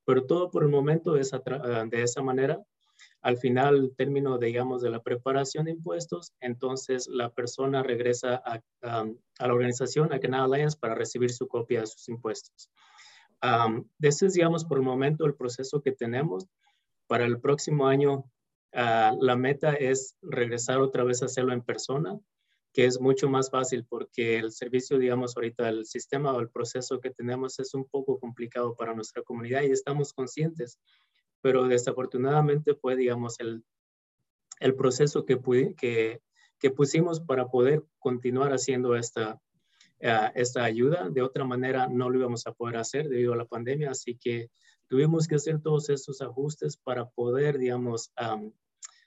Pero 0.06 0.25
todo 0.25 0.50
por 0.50 0.62
el 0.62 0.70
momento 0.70 1.16
es 1.16 1.32
de 1.32 2.02
esa 2.02 2.22
manera 2.22 2.58
al 3.22 3.38
final, 3.38 3.92
término, 3.96 4.38
digamos, 4.38 4.82
de 4.82 4.90
la 4.90 5.02
preparación 5.02 5.64
de 5.64 5.72
impuestos, 5.72 6.32
entonces 6.40 7.08
la 7.08 7.30
persona 7.30 7.82
regresa 7.82 8.40
a, 8.44 8.60
la 8.82 9.52
organización, 9.52 10.12
a 10.12 10.20
Canal 10.20 10.52
Alliance, 10.52 10.78
para 10.78 10.94
recibir 10.94 11.32
su 11.32 11.48
copia 11.48 11.80
de 11.80 11.86
sus 11.88 12.08
impuestos. 12.08 12.70
Um, 13.42 13.88
ese 14.00 14.26
es, 14.26 14.34
digamos, 14.34 14.64
por 14.64 14.78
el 14.78 14.84
momento 14.84 15.26
el 15.26 15.34
proceso 15.34 15.82
que 15.82 15.92
tenemos. 15.92 16.46
Para 17.08 17.25
el 17.25 17.40
próximo 17.40 17.86
año, 17.86 18.30
ah, 18.72 19.12
la 19.20 19.36
meta 19.36 19.75
es 19.75 20.16
regresar 20.22 20.78
otra 20.78 21.04
vez 21.04 21.22
a 21.22 21.26
hacerlo 21.26 21.52
en 21.52 21.62
persona, 21.62 22.18
que 22.76 22.85
es 22.85 23.00
mucho 23.00 23.30
más 23.30 23.50
fácil 23.50 23.87
porque 23.88 24.37
el 24.37 24.52
servicio, 24.52 24.99
digamos, 24.99 25.35
ahorita 25.35 25.66
el 25.71 25.87
sistema 25.87 26.35
o 26.35 26.40
el 26.40 26.50
proceso 26.50 27.00
que 27.00 27.11
tenemos 27.11 27.59
es 27.59 27.73
un 27.73 27.87
poco 27.87 28.21
complicado 28.21 28.76
para 28.76 28.95
nuestra 28.95 29.23
comunidad 29.23 29.62
y 29.62 29.71
estamos 29.71 30.12
conscientes 30.12 30.78
pero 31.40 31.68
desafortunadamente 31.68 32.75
fue, 32.75 32.97
digamos, 32.97 33.38
el, 33.38 33.64
el 34.59 34.75
proceso 34.75 35.25
que, 35.25 35.38
que, 35.76 36.21
que, 36.59 36.71
pusimos 36.71 37.21
para 37.21 37.47
poder 37.47 37.85
continuar 38.00 38.52
haciendo 38.52 38.97
esta, 38.97 39.40
uh, 40.02 40.30
esta 40.35 40.64
ayuda. 40.64 41.09
De 41.09 41.23
otra 41.23 41.45
manera, 41.45 41.87
no 41.87 42.11
lo 42.11 42.18
íbamos 42.18 42.49
a 42.49 42.52
poder 42.52 42.79
hacer 42.79 43.09
debido 43.09 43.33
a 43.33 43.37
la 43.37 43.44
pandemia, 43.44 43.92
así 43.92 44.18
que 44.20 44.50
tuvimos 44.88 45.29
que 45.29 45.37
hacer 45.37 45.61
todos 45.61 45.88
esos 45.88 46.20
ajustes 46.20 46.77
para 46.77 47.09
poder, 47.11 47.59
digamos, 47.59 48.12
um, 48.20 48.53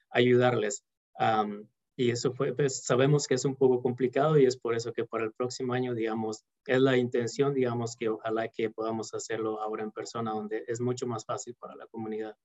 ayudarles. 0.09 0.85
Um, 1.19 1.67
y 1.99 2.11
eso 2.11 2.31
fue, 2.31 2.55
pues, 2.55 2.81
sabemos 2.85 3.27
que 3.27 3.33
es 3.33 3.43
un 3.43 3.57
poco 3.57 3.81
complicado 3.81 4.37
y 4.37 4.45
es 4.45 4.55
por 4.55 4.73
eso 4.73 4.93
que 4.93 5.03
para 5.03 5.25
el 5.25 5.33
próximo 5.33 5.73
año, 5.73 5.93
digamos, 5.93 6.45
es 6.65 6.79
la 6.79 6.95
intención, 6.95 7.53
digamos, 7.53 7.97
que 7.97 8.07
ojalá 8.07 8.47
que 8.47 8.69
podamos 8.69 9.13
hacerlo 9.13 9.61
ahora 9.61 9.83
en 9.83 9.91
persona, 9.91 10.31
donde 10.31 10.63
es 10.69 10.79
mucho 10.79 11.05
más 11.07 11.25
fácil 11.25 11.55
para 11.59 11.75
la 11.75 11.87
comunidad. 11.87 12.37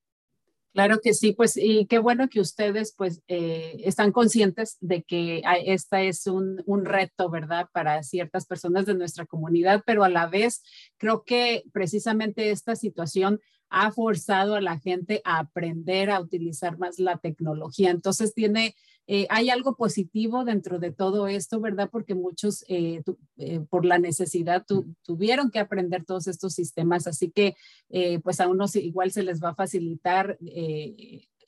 Claro 0.72 0.98
que 1.00 1.14
sí, 1.14 1.34
pues 1.34 1.56
y 1.56 1.86
qué 1.86 2.00
bueno 2.00 2.28
que 2.28 2.40
ustedes 2.40 2.96
pues 2.98 3.22
eh, 3.28 3.76
están 3.84 4.10
conscientes 4.10 4.76
de 4.80 5.04
que 5.04 5.40
esta 5.66 6.02
es 6.02 6.26
un, 6.26 6.60
un, 6.66 6.84
reto, 6.84 7.30
¿verdad? 7.30 7.68
Para 7.72 8.02
ciertas 8.02 8.46
personas 8.46 8.86
de 8.86 8.94
nuestra 8.94 9.24
comunidad, 9.24 9.84
pero 9.86 10.02
a 10.02 10.08
la 10.08 10.26
vez 10.26 10.64
creo 10.96 11.22
que 11.22 11.62
precisamente 11.72 12.50
esta 12.50 12.74
situación 12.74 13.40
ha 13.68 13.92
forzado 13.92 14.56
a 14.56 14.60
la 14.60 14.78
gente 14.78 15.20
a 15.24 15.38
aprender 15.38 16.10
a 16.10 16.20
utilizar 16.20 16.78
más 16.78 16.98
la 16.98 17.18
tecnología. 17.18 17.90
Entonces 17.90 18.34
tiene 18.34 18.74
eh, 19.06 19.26
hay 19.28 19.50
algo 19.50 19.76
positivo 19.76 20.44
dentro 20.44 20.78
de 20.78 20.90
todo 20.90 21.28
esto, 21.28 21.60
¿verdad? 21.60 21.90
Porque 21.90 22.14
muchos 22.14 22.64
eh, 22.68 23.02
eh, 23.36 23.60
por 23.68 23.84
la 23.84 23.98
necesidad 23.98 24.64
tuvieron 25.02 25.50
que 25.50 25.58
aprender 25.58 26.04
todos 26.04 26.26
estos 26.26 26.54
sistemas, 26.54 27.06
así 27.06 27.30
que 27.30 27.56
pues 28.22 28.40
a 28.40 28.48
unos 28.48 28.76
igual 28.76 29.12
se 29.12 29.22
les 29.22 29.42
va 29.42 29.50
a 29.50 29.54
facilitar 29.54 30.38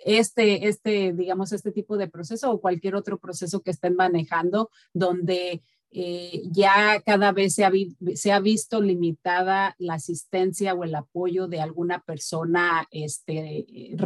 este, 0.04 0.68
este, 0.68 1.12
digamos, 1.12 1.52
este 1.52 1.72
tipo 1.72 1.96
de 1.96 2.08
proceso 2.08 2.52
o 2.52 2.60
cualquier 2.60 2.94
otro 2.94 3.18
proceso 3.18 3.60
que 3.60 3.70
estén 3.70 3.96
manejando 3.96 4.70
donde 4.92 5.62
eh, 5.98 6.42
ya 6.50 7.00
cada 7.06 7.32
vez 7.32 7.54
se 7.54 7.64
ha, 7.64 8.40
visto 8.40 8.82
limitada 8.82 9.74
la 9.78 9.94
asistencia 9.94 10.74
o 10.74 10.84
el 10.84 10.94
apoyo 10.94 11.48
de 11.48 11.62
alguna 11.62 12.00
persona 12.00 12.86
este, 12.90 13.60
eh, 13.60 13.96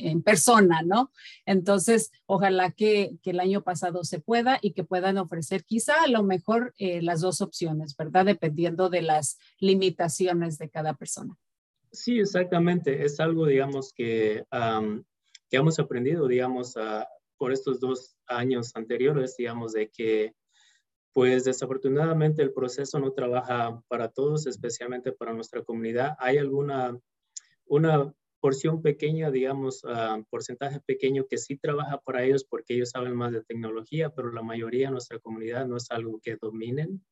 en 0.00 0.22
persona, 0.22 0.80
¿no? 0.80 1.12
Entonces, 1.44 2.12
ojalá 2.24 2.70
que, 2.70 3.18
el 3.26 3.40
año 3.40 3.62
pasado 3.62 4.04
se 4.04 4.20
pueda 4.20 4.58
y 4.62 4.72
que 4.72 4.84
puedan 4.84 5.18
ofrecer 5.18 5.64
quizá 5.64 6.04
a 6.04 6.08
lo 6.08 6.22
mejor 6.22 6.72
eh, 6.78 7.02
las 7.02 7.20
dos 7.20 7.42
opciones, 7.42 7.94
¿verdad? 7.94 8.24
Dependiendo 8.24 8.88
de 8.88 9.02
las 9.02 9.36
limitaciones 9.58 10.56
de 10.56 10.70
cada 10.70 10.94
persona. 10.94 11.36
Sí, 11.92 12.20
exactamente. 12.20 13.04
Es 13.04 13.20
algo, 13.20 13.44
digamos, 13.44 13.92
que, 13.92 14.46
que 14.50 15.56
hemos 15.58 15.78
aprendido, 15.78 16.26
digamos, 16.26 16.72
por 17.36 17.52
estos 17.52 17.80
dos 17.80 18.16
años 18.28 18.74
anteriores, 18.74 19.36
digamos, 19.36 19.74
de 19.74 19.90
que 19.90 20.32
pues 21.14 21.44
desafortunadamente 21.44 22.42
el 22.42 22.52
proceso 22.52 22.98
no 22.98 23.12
trabaja 23.12 23.80
para 23.86 24.08
todos, 24.08 24.48
especialmente 24.48 25.12
para 25.12 25.32
nuestra 25.32 25.62
comunidad. 25.62 26.16
Hay 26.18 26.38
alguna, 26.38 26.98
una 27.66 28.12
porción 28.40 28.82
pequeña, 28.82 29.30
digamos, 29.30 29.84
uh, 29.84 30.24
porcentaje 30.28 30.80
pequeño 30.80 31.24
que 31.26 31.38
sí 31.38 31.56
trabaja 31.56 31.98
para 31.98 32.24
ellos 32.24 32.44
porque 32.44 32.74
ellos 32.74 32.90
saben 32.90 33.14
más 33.14 33.32
de 33.32 33.44
tecnología, 33.44 34.10
pero 34.10 34.32
la 34.32 34.42
mayoría 34.42 34.88
de 34.88 34.92
nuestra 34.92 35.20
comunidad 35.20 35.66
no 35.66 35.76
es 35.76 35.88
algo 35.92 36.18
que 36.20 36.36
dominen 36.36 37.04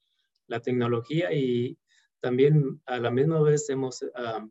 la 0.49 0.59
tecnología 0.59 1.33
y 1.33 1.79
también 2.21 2.83
a 2.87 2.99
la 2.99 3.13
misma 3.13 3.41
vez 3.41 3.71
hemos, 3.71 4.03
uh, 4.03 4.51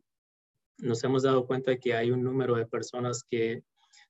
nos 0.78 1.04
hemos 1.04 1.24
dado 1.24 1.46
cuenta 1.46 1.76
que 1.76 1.92
hay 1.92 2.10
un 2.10 2.24
número 2.24 2.56
de 2.56 2.64
personas 2.64 3.22
que 3.22 3.62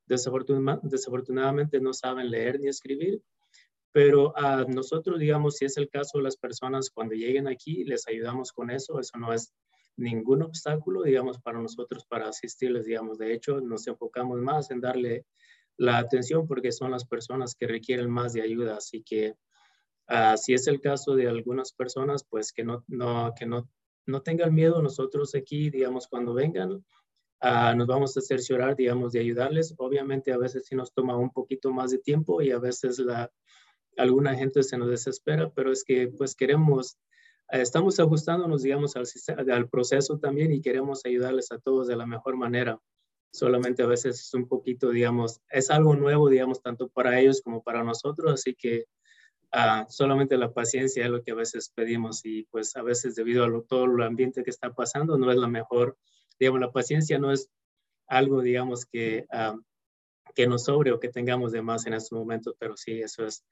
desafortunadamente 0.07 1.81
no 1.81 1.93
saben 1.93 2.31
leer 2.31 2.61
ni 2.61 2.69
escribir 2.69 3.21
pero 3.93 4.37
a 4.37 4.65
nosotros, 4.65 5.19
digamos, 5.19 5.57
si 5.57 5.67
es 5.67 5.77
el 5.77 5.89
caso 5.89 6.19
de 6.19 6.25
las 6.25 6.37
personas, 6.37 6.91
cuando 6.91 7.15
lleguen 7.15 7.47
aquí, 7.47 7.85
les 7.85 8.09
ayudamos 8.09 8.53
con 8.53 8.71
eso. 8.71 8.99
Eso 8.99 9.19
no 9.19 9.33
es 9.33 9.53
ningún 9.97 10.43
obstáculo, 10.43 11.03
digamos, 11.03 11.39
para 11.41 11.61
nosotros 11.61 12.07
para 12.07 12.29
asistirles, 12.29 12.87
digamos. 12.87 13.19
De 13.19 13.35
hecho, 13.35 13.61
nos 13.61 13.87
enfocamos 13.87 14.41
más 14.41 14.71
en 14.71 14.81
darle 14.81 15.27
la 15.77 15.99
atención 15.99 16.47
porque 16.47 16.73
son 16.73 16.91
las 16.91 17.05
personas 17.05 17.55
que 17.55 17.67
requieren 17.67 18.11
más 18.11 18.33
de 18.33 18.41
ayuda. 18.41 18.77
Así 18.79 19.03
que 19.03 19.35
uh, 20.09 20.37
si 20.37 20.55
es 20.55 20.67
el 20.69 20.81
caso 20.81 21.15
de 21.15 21.29
algunas 21.29 21.73
personas, 21.73 22.25
pues 22.25 22.53
que 22.53 22.65
no, 22.65 22.85
no, 22.89 23.35
que 23.39 23.45
no, 23.45 23.69
no 24.07 24.23
tengan 24.23 24.55
miedo. 24.55 24.81
Nosotros 24.81 25.35
aquí, 25.35 25.69
digamos, 25.69 26.09
cuando 26.09 26.33
vengan, 26.33 26.73
uh, 26.73 27.77
nos 27.77 27.87
vamos 27.87 28.17
a 28.17 28.23
cerciorar, 28.23 28.75
digamos, 28.75 29.13
de 29.13 29.21
ayudarles. 29.21 29.75
Obviamente 29.77 30.33
a 30.33 30.39
veces 30.39 30.65
sí 30.67 30.75
nos 30.75 30.95
toma 30.95 31.19
un 31.19 31.31
poquito 31.31 31.71
más 31.71 31.91
de 31.91 31.99
tiempo 31.99 32.41
y 32.41 32.53
a 32.53 32.59
veces 32.59 32.99
la 32.99 33.31
alguna 33.97 34.35
gente 34.35 34.63
se 34.63 34.79
nos 34.79 34.89
desespera, 34.89 35.51
pero 35.51 35.73
es 35.73 35.85
que 35.85 36.09
pues 36.09 36.35
queremos, 36.35 36.99
eh, 37.51 37.61
estamos 37.61 37.99
ajustándonos, 38.01 38.63
digamos, 38.63 38.97
al, 38.97 39.07
al 39.51 39.69
proceso 39.69 40.19
también 40.19 40.53
y 40.53 40.61
queremos 40.61 41.05
ayudarles 41.05 41.53
a 41.53 41.59
todos 41.59 41.87
de 41.89 41.97
la 41.97 42.07
mejor 42.07 42.37
manera. 42.37 42.79
Solamente 43.33 43.83
a 43.83 43.87
veces 43.87 44.21
es 44.21 44.35
un 44.35 44.47
poquito, 44.47 44.91
digamos, 44.91 45.41
es 45.49 45.71
algo 45.71 45.97
nuevo, 45.97 46.29
digamos, 46.29 46.61
tanto 46.61 46.89
para 46.89 47.19
ellos 47.19 47.41
como 47.43 47.63
para 47.63 47.83
nosotros, 47.83 48.33
así 48.33 48.55
que 48.55 48.85
ah, 49.53 49.87
solamente 49.89 50.37
la 50.37 50.53
paciencia 50.53 51.05
es 51.05 51.11
lo 51.11 51.23
que 51.23 51.33
a 51.33 51.37
veces 51.37 51.73
pedimos 51.75 52.25
y 52.25 52.45
pues 52.45 52.77
a 52.77 52.83
veces 52.83 53.15
debido 53.15 53.45
a 53.45 53.63
todo 53.67 53.85
el 53.85 54.03
ambiente 54.03 54.43
que 54.43 54.51
está 54.51 54.75
pasando 54.75 55.17
no 55.17 55.31
es 55.31 55.39
la 55.39 55.49
mejor, 55.49 55.97
digamos, 56.39 56.61
la 56.61 56.73
paciencia 56.73 57.19
no 57.19 57.33
es 57.33 57.49
algo, 58.07 58.43
digamos, 58.43 58.85
que, 58.85 59.27
ah, 59.33 59.57
que 60.35 60.47
nos 60.47 60.65
sobre 60.65 60.93
o 60.93 61.01
que 61.01 61.09
tengamos 61.09 61.53
de 61.53 61.63
más 61.63 61.87
en 61.87 61.95
estos 61.95 62.13
momentos, 62.19 62.55
pero 62.59 62.77
sí, 62.77 63.01
eso 63.01 63.27
es. 63.27 63.45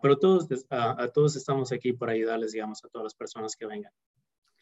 Pero 0.00 0.18
todos, 0.18 0.46
a 0.70 1.08
todos 1.08 1.36
estamos 1.36 1.72
aquí 1.72 1.92
para 1.92 2.12
ayudarles, 2.12 2.52
digamos, 2.52 2.84
a 2.84 2.88
todas 2.88 3.04
las 3.04 3.14
personas 3.14 3.56
que 3.56 3.66
vengan. 3.66 3.92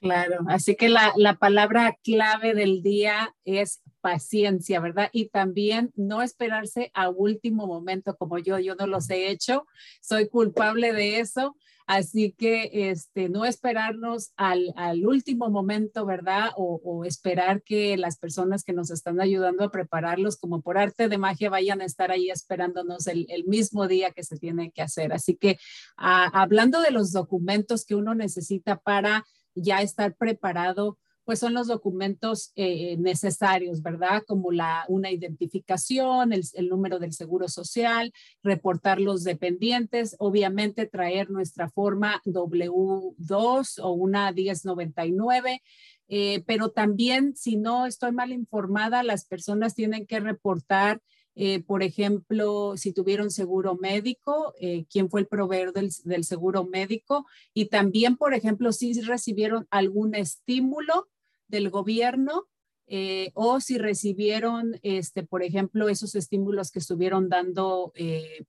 Claro, 0.01 0.45
así 0.49 0.77
que 0.77 0.89
la, 0.91 1.13
la, 1.17 1.35
palabra 1.35 1.97
clave 2.05 2.55
del 2.55 2.83
día 2.83 3.35
es 3.45 3.83
paciencia, 4.03 4.79
¿verdad? 4.79 5.09
Y 5.13 5.31
también 5.31 5.91
no 5.97 6.23
esperarse 6.23 6.91
a 6.95 7.09
último 7.09 7.67
momento 7.67 8.15
como 8.17 8.39
yo, 8.39 8.59
yo 8.59 8.75
no 8.75 8.87
los 8.87 9.09
he 9.11 9.31
hecho, 9.31 9.67
soy 10.03 10.29
culpable 10.29 10.93
de 10.93 11.19
eso, 11.21 11.57
así 11.87 12.33
que 12.33 12.91
este, 12.91 13.29
no 13.29 13.45
esperarnos 13.45 14.33
al, 14.37 14.73
al 14.77 15.07
último 15.07 15.49
momento, 15.51 16.05
¿verdad? 16.05 16.51
O, 16.57 17.05
esperar 17.05 17.63
que 17.63 17.97
las 17.97 18.19
personas 18.19 18.65
que 18.65 18.73
nos 18.73 18.91
están 18.91 19.21
ayudando 19.21 19.65
a 19.65 19.71
prepararlos 19.71 20.37
como 20.37 20.61
por 20.61 20.79
arte 20.79 21.09
de 21.09 21.19
magia 21.19 21.51
vayan 21.51 21.81
a 21.81 21.85
estar 21.85 22.11
ahí 22.11 22.31
esperándonos 22.31 23.07
el, 23.07 23.27
el 23.29 23.45
mismo 23.45 23.89
día 23.89 24.11
que 24.11 24.25
se 24.25 24.37
tiene 24.37 24.73
que 24.73 24.83
hacer. 24.83 25.13
Así 25.13 25.37
que 25.37 25.59
ah, 25.97 26.31
hablando 26.33 26.81
de 26.81 26.91
los 26.91 27.13
documentos 27.13 27.85
que 27.85 27.95
uno 27.95 28.15
necesita 28.15 28.77
para 28.77 29.25
ya 29.57 29.83
estar 29.83 30.15
preparado, 30.15 30.99
pues 31.27 31.41
son 31.41 31.55
los 31.55 31.67
documentos 31.67 32.53
eh, 32.55 32.97
necesarios, 32.99 33.83
¿verdad? 33.83 34.23
Como 34.29 34.53
la, 34.53 34.85
una 34.87 35.11
identificación, 35.11 36.33
el, 36.33 36.69
número 36.69 37.01
del 37.01 37.13
seguro 37.13 37.49
social, 37.49 38.13
reportar 38.45 39.01
los 39.01 39.25
dependientes, 39.25 40.15
obviamente 40.21 40.87
traer 40.87 41.29
nuestra 41.31 41.69
forma 41.69 42.23
W2 42.25 43.81
o 43.83 43.91
una 43.91 44.31
1099. 44.31 45.63
Eh, 46.09 46.45
pero 46.47 46.71
también, 46.71 47.35
si 47.35 47.57
no 47.57 47.87
estoy 47.87 48.13
mal 48.13 48.31
informada, 48.31 49.03
las 49.03 49.25
personas 49.25 49.75
tienen 49.75 50.07
que 50.07 50.21
reportar 50.21 51.03
eh, 51.39 51.63
por 51.63 51.83
ejemplo, 51.83 52.79
si 52.79 52.93
tuvieron 52.93 53.31
seguro 53.31 53.77
médico, 53.77 54.55
eh, 54.59 54.87
quién 54.91 55.11
fue 55.11 55.21
el 55.21 55.27
proveedor 55.27 55.75
del, 55.75 56.25
seguro 56.25 56.65
médico 56.65 57.27
y 57.53 57.67
también, 57.67 58.17
por 58.17 58.33
ejemplo, 58.33 58.73
si 58.73 58.99
recibieron 59.03 59.67
algún 59.71 60.15
estímulo 60.15 61.09
del 61.47 61.69
gobierno 61.69 62.47
eh, 62.87 63.33
o 63.35 63.61
si 63.61 63.77
recibieron, 63.77 64.79
este, 64.81 65.25
por 65.25 65.43
ejemplo, 65.43 65.91
esos 65.91 66.15
estímulos 66.15 66.71
que 66.71 66.79
estuvieron 66.79 67.29
dando 67.29 67.93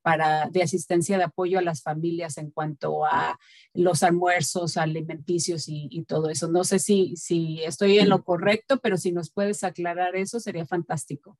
para 0.02 0.50
de 0.50 0.64
asistencia 0.64 1.18
de 1.18 1.26
apoyo 1.26 1.60
a 1.60 1.64
las 1.64 1.82
familias 1.82 2.38
en 2.38 2.52
cuanto 2.52 3.04
a 3.04 3.38
los 3.74 4.02
almuerzos 4.02 4.78
alimenticios 4.78 5.68
y, 5.68 5.90
y, 5.92 6.06
todo 6.06 6.30
eso. 6.30 6.48
No 6.48 6.64
sé 6.64 6.80
si, 6.80 7.18
si 7.18 7.62
estoy 7.64 8.00
en 8.00 8.08
lo 8.08 8.24
correcto, 8.24 8.80
pero 8.80 8.96
si 8.96 9.12
nos 9.12 9.30
puedes 9.30 9.66
aclarar 9.66 10.16
eso, 10.16 10.40
sería 10.40 10.66
fantástico. 10.66 11.38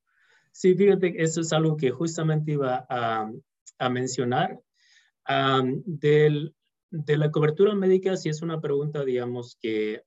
Sí, 0.58 0.74
fíjate, 0.74 1.22
eso 1.22 1.42
es 1.42 1.54
algo 1.54 1.78
que 1.78 1.92
justamente 1.92 2.54
iba 2.54 2.84
a, 2.90 3.32
a 3.78 3.90
mencionar. 3.90 4.60
del, 5.86 6.56
de 6.90 7.18
la 7.18 7.30
cobertura 7.30 7.76
médica, 7.76 8.18
sí 8.18 8.30
es 8.30 8.42
una 8.42 8.60
pregunta, 8.60 9.06
digamos, 9.06 9.56
que, 9.62 10.02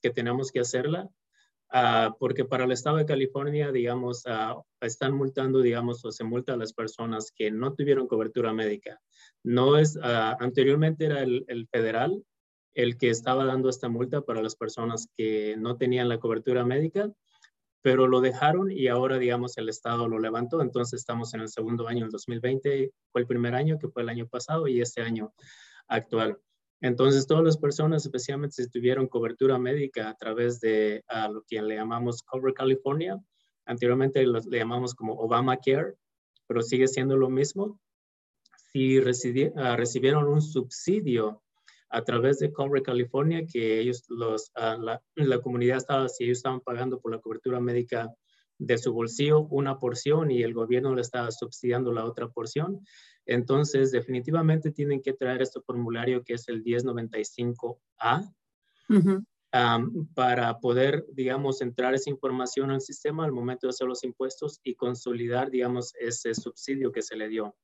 que 0.00 0.10
tenemos 0.10 0.52
que 0.52 0.60
hacerla, 0.60 1.10
uh, 1.74 2.16
porque 2.20 2.44
para 2.44 2.62
el 2.62 2.70
estado 2.70 2.98
de 2.98 3.06
California, 3.06 3.72
digamos, 3.72 4.22
uh, 4.26 4.62
están 4.80 5.14
multando, 5.14 5.60
digamos, 5.60 6.04
o 6.04 6.12
se 6.12 6.22
multa 6.22 6.52
a 6.52 6.56
las 6.56 6.72
personas 6.72 7.32
que 7.34 7.50
no 7.50 7.74
tuvieron 7.74 8.06
cobertura 8.06 8.52
médica. 8.52 9.00
No 9.42 9.78
es, 9.78 9.96
uh, 9.96 10.36
anteriormente 10.38 11.06
era 11.06 11.24
el, 11.24 11.44
el 11.48 11.66
federal 11.66 12.22
el 12.72 12.96
que 12.98 13.10
estaba 13.10 13.44
dando 13.44 13.68
esta 13.68 13.88
multa 13.88 14.20
para 14.20 14.42
las 14.42 14.54
personas 14.54 15.08
que 15.16 15.56
no 15.56 15.76
tenían 15.76 16.08
la 16.08 16.20
cobertura 16.20 16.64
médica 16.64 17.10
pero 17.86 18.08
lo 18.08 18.20
dejaron 18.20 18.72
y 18.72 18.88
ahora, 18.88 19.16
digamos, 19.16 19.56
el 19.58 19.68
Estado 19.68 20.08
lo 20.08 20.18
levantó. 20.18 20.60
Entonces 20.60 20.98
estamos 20.98 21.32
en 21.34 21.42
el 21.42 21.48
segundo 21.48 21.86
año, 21.86 22.04
el 22.04 22.10
2020 22.10 22.90
fue 23.12 23.20
el 23.20 23.28
primer 23.28 23.54
año, 23.54 23.78
que 23.78 23.86
fue 23.86 24.02
el 24.02 24.08
año 24.08 24.26
pasado, 24.26 24.66
y 24.66 24.80
este 24.80 25.02
año 25.02 25.32
actual. 25.86 26.36
Entonces, 26.80 27.28
todas 27.28 27.44
las 27.44 27.56
personas, 27.56 28.04
especialmente 28.04 28.60
si 28.60 28.68
tuvieron 28.68 29.06
cobertura 29.06 29.56
médica 29.60 30.08
a 30.08 30.16
través 30.16 30.58
de 30.58 31.04
lo 31.30 31.44
que 31.46 31.62
le 31.62 31.76
llamamos 31.76 32.24
Cover 32.24 32.54
California, 32.54 33.22
anteriormente 33.66 34.26
lo, 34.26 34.40
le 34.40 34.58
llamamos 34.58 34.92
como 34.92 35.12
Obamacare, 35.20 35.94
pero 36.48 36.62
sigue 36.62 36.88
siendo 36.88 37.16
lo 37.16 37.30
mismo. 37.30 37.78
Si 38.72 38.98
ah, 38.98 39.76
recibieron 39.76 40.26
un 40.26 40.42
subsidio 40.42 41.40
a 41.88 42.02
través 42.02 42.38
de 42.38 42.52
Cover 42.52 42.82
California, 42.82 43.46
que 43.46 43.80
ellos, 43.80 44.04
los, 44.08 44.50
ah, 44.54 44.76
la, 44.80 45.02
la, 45.14 45.40
comunidad 45.40 45.78
estaba, 45.78 46.08
si 46.08 46.24
ellos 46.24 46.38
estaban 46.38 46.60
pagando 46.60 47.00
por 47.00 47.12
la 47.12 47.20
cobertura 47.20 47.60
médica 47.60 48.12
de 48.58 48.78
su 48.78 48.92
bolsillo 48.92 49.42
una 49.50 49.78
porción 49.78 50.30
y 50.30 50.42
el 50.42 50.54
gobierno 50.54 50.94
le 50.94 51.02
estaba 51.02 51.30
subsidiando 51.30 51.92
la 51.92 52.04
otra 52.04 52.28
porción. 52.28 52.80
Entonces, 53.26 53.90
definitivamente 53.90 54.70
tienen 54.70 55.02
que 55.02 55.12
traer 55.12 55.42
este 55.42 55.60
formulario 55.60 56.22
que 56.24 56.34
es 56.34 56.48
el 56.48 56.62
1095A 56.64 58.32
para 60.14 60.58
poder, 60.58 61.04
digamos, 61.12 61.60
entrar 61.60 61.94
esa 61.94 62.10
información 62.10 62.70
al 62.70 62.80
sistema 62.80 63.24
al 63.24 63.32
momento 63.32 63.66
de 63.66 63.70
hacer 63.70 63.86
los 63.86 64.04
impuestos 64.04 64.60
y 64.62 64.74
consolidar, 64.74 65.50
digamos, 65.50 65.94
ese 65.98 66.34
subsidio 66.34 66.92
que 66.92 67.02
se 67.02 67.16
le 67.16 67.28
dio. 67.28 67.56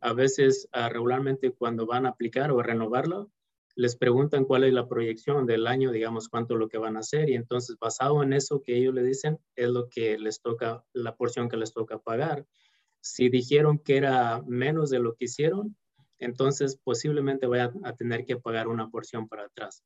A 0.00 0.12
veces, 0.12 0.68
uh, 0.74 0.88
regularmente, 0.88 1.52
cuando 1.52 1.86
van 1.86 2.06
a 2.06 2.10
aplicar 2.10 2.50
o 2.50 2.60
a 2.60 2.62
renovarlo, 2.62 3.30
les 3.74 3.96
preguntan 3.96 4.44
cuál 4.44 4.64
es 4.64 4.72
la 4.72 4.88
proyección 4.88 5.46
del 5.46 5.66
año, 5.66 5.92
digamos, 5.92 6.28
cuánto 6.28 6.56
lo 6.56 6.68
que 6.68 6.78
van 6.78 6.96
a 6.96 7.00
hacer 7.00 7.30
y 7.30 7.34
entonces 7.34 7.76
basado 7.78 8.22
en 8.22 8.32
eso 8.32 8.62
que 8.62 8.76
ellos 8.76 8.94
le 8.94 9.02
dicen 9.02 9.38
es 9.56 9.68
lo 9.68 9.88
que 9.88 10.18
les 10.18 10.40
toca, 10.40 10.84
la 10.92 11.16
porción 11.16 11.48
que 11.48 11.56
les 11.56 11.72
toca 11.72 11.98
pagar. 11.98 12.46
Si 13.00 13.28
dijeron 13.28 13.78
que 13.78 13.96
era 13.96 14.42
menos 14.46 14.90
de 14.90 14.98
lo 14.98 15.14
que 15.14 15.24
hicieron, 15.24 15.76
entonces 16.18 16.76
posiblemente 16.76 17.46
vayan 17.46 17.80
a 17.84 17.96
tener 17.96 18.24
que 18.24 18.36
pagar 18.36 18.68
una 18.68 18.90
porción 18.90 19.26
para 19.26 19.44
atrás. 19.44 19.82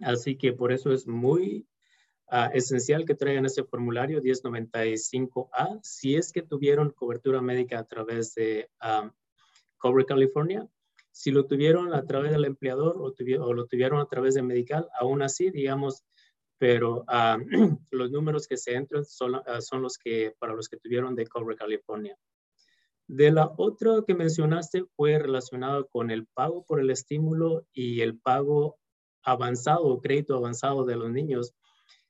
Así 0.00 0.36
que 0.36 0.52
por 0.52 0.72
eso 0.72 0.92
es 0.92 1.06
muy 1.06 1.68
uh, 2.32 2.50
esencial 2.52 3.04
que 3.04 3.14
traigan 3.14 3.44
ese 3.44 3.64
formulario 3.64 4.20
1095A 4.22 5.78
si 5.82 6.16
es 6.16 6.32
que 6.32 6.42
tuvieron 6.42 6.90
cobertura 6.90 7.40
médica 7.40 7.78
a 7.78 7.84
través 7.84 8.34
de 8.34 8.68
um, 8.82 9.10
Cover 9.76 10.06
California 10.06 10.66
si 11.14 11.30
lo 11.30 11.46
tuvieron 11.46 11.94
a 11.94 12.04
través 12.04 12.32
del 12.32 12.44
empleador 12.44 12.96
o, 12.98 13.14
o 13.14 13.52
lo 13.52 13.66
tuvieron 13.66 14.00
a 14.00 14.06
través 14.06 14.34
de 14.34 14.42
medical, 14.42 14.88
aún 14.98 15.22
así, 15.22 15.48
digamos, 15.48 16.02
pero 16.58 17.04
ah, 17.06 17.38
los 17.92 18.10
números 18.10 18.48
que 18.48 18.56
se 18.56 18.74
entran 18.74 19.04
son, 19.04 19.36
ah, 19.36 19.60
son, 19.60 19.80
los 19.80 19.96
que, 19.96 20.34
para 20.40 20.54
los 20.54 20.68
que 20.68 20.76
tuvieron 20.76 21.14
de 21.14 21.28
Cover 21.28 21.56
California. 21.56 22.18
De 23.06 23.30
la 23.30 23.52
otra 23.58 24.02
que 24.04 24.14
mencionaste 24.14 24.86
fue 24.96 25.16
relacionado 25.20 25.86
con 25.86 26.10
el 26.10 26.26
pago 26.26 26.64
por 26.64 26.80
el 26.80 26.90
estímulo 26.90 27.64
y 27.72 28.00
el 28.00 28.18
pago 28.18 28.76
avanzado 29.22 30.00
crédito 30.00 30.34
avanzado 30.34 30.84
de 30.84 30.96
los 30.96 31.12
niños. 31.12 31.54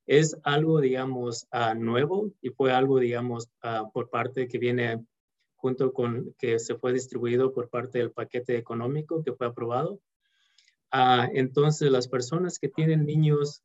Es 0.07 0.35
algo, 0.45 0.81
digamos, 0.81 1.47
uh, 1.53 1.79
nuevo 1.79 2.33
y 2.41 2.49
fue 2.49 2.73
algo, 2.73 3.01
digamos, 3.01 3.51
por 3.93 4.09
parte 4.09 4.49
que 4.49 4.59
viene 4.59 5.05
junto 5.65 5.95
con 5.95 6.35
que 6.37 6.59
se 6.59 6.75
fue 6.75 6.93
distribuido 6.93 7.55
por 7.55 7.71
parte 7.71 7.97
del 7.97 8.13
paquete 8.13 8.59
económico 8.59 9.25
que 9.25 9.33
fue 9.33 9.47
aprobado. 9.47 9.99
Ah, 10.91 11.27
entonces, 11.33 11.91
las 11.91 12.07
personas 12.07 12.59
que 12.59 12.69
tienen 12.69 13.07
niños 13.07 13.63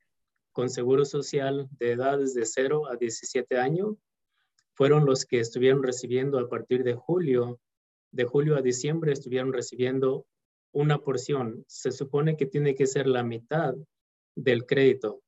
con 0.53 0.69
seguro 0.69 1.03
social 1.03 1.67
de 1.77 1.91
edades 1.91 2.33
de 2.33 2.45
0 2.45 2.87
a 2.89 2.95
17 2.95 3.57
años 3.57 3.97
fueron 4.75 5.05
los 5.05 5.25
que 5.25 5.41
estuvieron 5.41 5.83
recibiendo 5.83 6.39
a 6.39 6.47
partir 6.47 6.85
de 6.85 6.93
julio, 6.93 7.59
de 8.11 8.23
julio 8.23 8.55
a 8.55 8.61
diciembre 8.61 9.11
estuvieron 9.11 9.51
recibiendo 9.51 10.25
una 10.71 10.99
porción. 10.99 11.65
Se 11.67 11.91
supone 11.91 12.37
que 12.37 12.45
tiene 12.45 12.75
que 12.75 12.87
ser 12.87 13.07
la 13.07 13.23
mitad 13.23 13.75
del 14.35 14.65
crédito. 14.65 15.21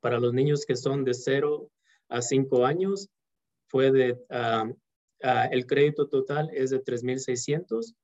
Para 0.00 0.20
los 0.20 0.34
niños 0.34 0.66
que 0.66 0.76
son 0.76 1.04
de 1.04 1.14
0 1.14 1.70
a 2.10 2.20
5 2.20 2.66
años, 2.66 3.08
fue 3.68 3.90
de 3.90 4.22
ah, 4.28 4.70
Ah, 5.22 5.46
el 5.46 5.66
crédito 5.66 6.08
total 6.08 6.50
es 6.52 6.70
de 6.70 6.82
3.600. 6.82 7.94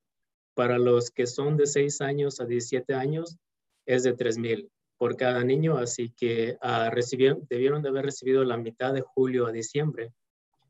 Para 0.54 0.78
los 0.78 1.10
que 1.10 1.26
son 1.26 1.56
de 1.56 1.66
6 1.66 2.00
años 2.00 2.40
a 2.40 2.44
17 2.44 2.94
años, 2.94 3.38
es 3.86 4.02
de 4.02 4.14
3.000 4.14 4.70
por 4.98 5.16
cada 5.16 5.42
niño, 5.42 5.78
así 5.78 6.10
que 6.10 6.56
uh, 6.62 6.88
recibieron, 6.90 7.44
debieron 7.50 7.82
de 7.82 7.88
haber 7.88 8.04
recibido 8.04 8.44
la 8.44 8.56
mitad 8.56 8.94
de 8.94 9.00
julio 9.00 9.46
a 9.46 9.52
diciembre. 9.52 10.12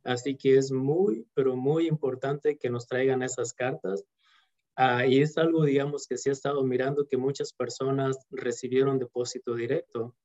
Así 0.05 0.37
que 0.37 0.57
es 0.57 0.73
muy, 0.73 1.27
pero 1.35 1.55
muy 1.55 1.87
importante 1.87 2.57
que 2.57 2.71
nos 2.71 2.87
traigan 2.87 3.23
esas 3.23 3.53
cartas. 3.53 4.05
Uh, 4.79 5.07
y 5.07 5.21
es 5.21 5.37
algo, 5.37 5.65
digamos, 5.65 6.07
que 6.07 6.17
se 6.17 6.31
ha 6.31 6.33
estado 6.33 6.65
mirando 6.65 7.07
que 7.07 7.19
muchas 7.19 7.53
personas 7.53 8.17
recibieron 8.31 8.99
depósito 8.99 9.55
directo 9.55 10.17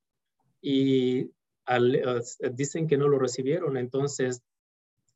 y 0.62 1.30
dicen 2.54 2.88
que 2.88 2.98
no 2.98 3.10
lo 3.10 3.20
recibieron. 3.20 3.76
Entonces, 3.76 4.42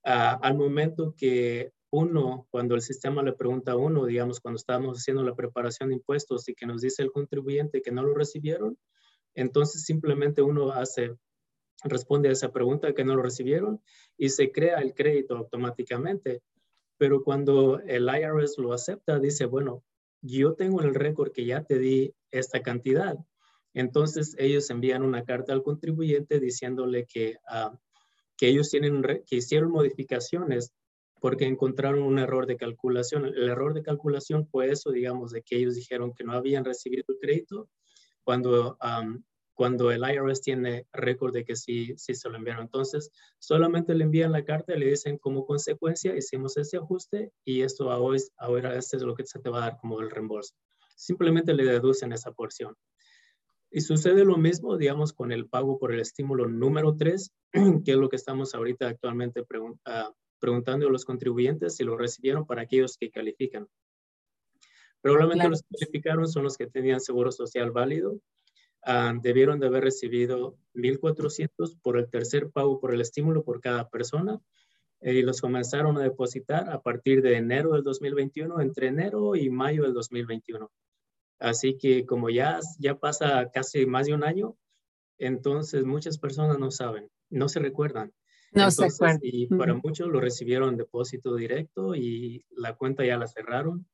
al 0.04 0.56
momento 0.56 1.14
que 1.18 1.72
uno, 1.92 2.48
cuando 2.50 2.76
el 2.76 2.82
sistema 2.82 3.22
le 3.22 3.34
pregunta 3.34 3.74
a 3.74 3.78
uno, 3.78 4.06
digamos, 4.06 4.40
cuando 4.40 4.58
estábamos 4.58 4.98
haciendo 4.98 5.24
la 5.24 5.36
preparación 5.36 5.90
de 5.90 5.96
impuestos 5.96 6.48
y 6.48 6.56
que 6.56 6.66
nos 6.66 6.82
dice 6.82 7.04
el 7.04 7.12
contribuyente 7.12 7.82
que 7.82 7.92
no 7.92 8.04
lo 8.04 8.14
recibieron, 8.14 8.78
entonces 9.36 9.84
simplemente 9.84 10.42
uno 10.42 10.72
hace, 10.72 11.16
responde 11.84 12.30
a 12.30 12.32
esa 12.32 12.52
pregunta 12.52 12.94
que 12.94 13.04
no 13.04 13.16
lo 13.16 13.22
recibieron 13.22 13.82
y 14.18 14.30
se 14.30 14.52
crea 14.52 14.80
el 14.80 14.94
crédito 14.94 15.36
automáticamente. 15.36 16.42
Pero 16.98 17.24
cuando 17.24 17.80
el 17.80 18.08
IRS 18.08 18.58
lo 18.58 18.74
acepta, 18.74 19.20
dice, 19.20 19.46
bueno, 19.46 19.84
yo 20.22 20.54
tengo 20.54 20.82
el 20.82 20.94
récord 20.94 21.32
que 21.32 21.46
ya 21.46 21.64
te 21.64 21.78
di 21.78 22.14
esta 22.30 22.62
cantidad. 22.62 23.18
Entonces 23.74 24.36
ellos 24.38 24.70
envían 24.70 25.04
una 25.04 25.24
carta 25.26 25.52
al 25.52 25.64
contribuyente 25.64 26.40
diciéndole 26.40 27.06
que, 27.06 27.38
ah, 27.48 27.78
que 28.42 28.48
ellos 28.48 28.72
tienen, 28.72 29.04
que 29.04 29.36
hicieron 29.36 29.70
modificaciones 29.70 30.74
porque 31.20 31.46
encontraron 31.46 32.02
un 32.02 32.18
error 32.18 32.48
de 32.48 32.58
calculación. 32.58 33.26
El 33.26 33.48
error 33.48 33.76
de 33.76 33.84
calculación 33.84 34.48
fue 34.48 34.72
eso, 34.72 34.90
digamos, 34.90 35.30
de 35.30 35.44
que 35.44 35.58
ellos 35.58 35.76
dijeron 35.76 36.12
que 36.12 36.24
no 36.24 36.34
habían 36.34 36.66
recibido 36.66 37.06
el 37.10 37.20
crédito 37.22 37.70
cuando, 38.24 38.80
cuando 39.54 39.92
el 39.92 40.02
IRS 40.02 40.42
tiene 40.42 40.88
récord 40.92 41.32
de 41.32 41.46
que 41.46 41.56
sí, 41.56 41.94
sí 41.98 42.16
se 42.16 42.30
lo 42.30 42.38
enviaron. 42.38 42.64
Entonces, 42.64 43.12
solamente 43.38 43.94
le 43.94 44.06
envían 44.06 44.32
la 44.32 44.44
carta 44.44 44.76
y 44.76 44.80
le 44.80 44.90
dicen 44.90 45.20
como 45.20 45.46
consecuencia, 45.46 46.18
hicimos 46.18 46.58
ese 46.58 46.78
ajuste 46.78 47.32
y 47.46 47.62
esto 47.62 47.92
ahora, 47.92 48.18
ahora 48.38 48.76
este 48.76 48.98
es 48.98 49.04
lo 49.04 49.14
que 49.14 49.28
se 49.28 49.38
te 49.38 49.52
va 49.52 49.60
a 49.60 49.70
dar 49.70 49.78
como 49.80 50.02
el 50.02 50.10
reembolso. 50.10 50.56
Simplemente 50.96 51.54
le 51.54 51.66
deducen 51.66 52.12
esa 52.12 52.32
porción. 52.32 52.76
Y 53.72 53.82
sucede 53.82 54.26
lo 54.26 54.38
mismo, 54.38 54.78
digamos, 54.78 55.14
con 55.14 55.32
el 55.32 55.48
pago 55.48 55.80
por 55.80 55.94
el 55.94 56.02
estímulo 56.02 56.48
número 56.48 56.96
3, 56.96 57.32
que 57.86 57.92
es 57.92 57.98
lo 57.98 58.10
que 58.10 58.18
estamos 58.18 58.54
ahorita 58.54 58.88
actualmente 58.88 59.44
preguntando 59.44 60.16
preguntando 60.42 60.88
a 60.88 60.92
los 60.92 61.06
contribuyentes 61.06 61.76
si 61.76 61.86
lo 61.86 61.96
recibieron 61.96 62.46
para 62.46 62.64
aquellos 62.64 62.98
que 62.98 63.12
califican. 63.12 63.68
Probablemente 65.00 65.48
los 65.48 65.62
que 65.62 65.78
calificaron 65.80 66.28
son 66.28 66.44
los 66.44 66.58
que 66.58 66.68
tenían 66.68 67.00
seguro 67.00 67.32
social 67.32 67.72
válido. 67.72 68.20
Ah, 68.84 69.14
debieron 69.22 69.60
de 69.60 69.68
haber 69.68 69.84
recibido 69.84 70.58
1.400 70.74 71.80
por 71.82 71.98
el 71.98 72.10
tercer 72.10 72.50
pago 72.50 72.80
por 72.80 72.94
el 72.94 73.02
estímulo 73.02 73.44
por 73.44 73.62
cada 73.62 73.88
persona 73.90 74.42
eh, 75.00 75.14
y 75.14 75.22
los 75.22 75.40
comenzaron 75.40 75.98
a 75.98 76.02
depositar 76.02 76.70
a 76.70 76.82
partir 76.82 77.22
de 77.22 77.38
enero 77.38 77.74
del 77.74 77.84
2021, 77.84 78.60
entre 78.62 78.88
enero 78.88 79.36
y 79.36 79.52
mayo 79.52 79.84
del 79.84 79.94
2021. 79.94 80.72
Así 81.42 81.76
que 81.76 82.06
como 82.06 82.30
ya, 82.30 82.60
ya 82.78 83.00
pasa 83.00 83.50
casi 83.52 83.88
más 83.88 84.06
de 84.06 84.14
un 84.14 84.24
año, 84.24 84.56
entonces 85.18 85.84
muchas 85.84 86.20
personas 86.20 86.60
no 86.60 86.70
saben, 86.70 87.10
no 87.30 87.50
se 87.50 87.60
recuerdan. 87.60 88.14
No 88.54 88.70
se 88.70 88.86
acuerdan. 88.86 89.20
Y 89.24 89.48
para 89.48 89.74
muchos 89.74 90.08
lo 90.08 90.20
recibieron 90.20 90.78
depósito 90.78 91.36
directo 91.36 91.96
y 91.96 92.46
la 92.52 92.76
cuenta 92.76 93.04
ya 93.04 93.18
la 93.18 93.26
cerraron 93.26 93.88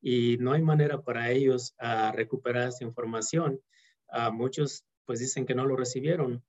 y 0.00 0.38
no 0.38 0.52
hay 0.52 0.62
manera 0.62 1.02
para 1.02 1.30
ellos 1.30 1.74
a 1.78 2.12
recuperar 2.12 2.68
esa 2.68 2.84
información. 2.84 3.60
A 4.08 4.30
muchos 4.30 4.84
pues 5.04 5.18
dicen 5.18 5.44
que 5.44 5.54
no 5.54 5.66
lo 5.66 5.76
recibieron. 5.76 6.42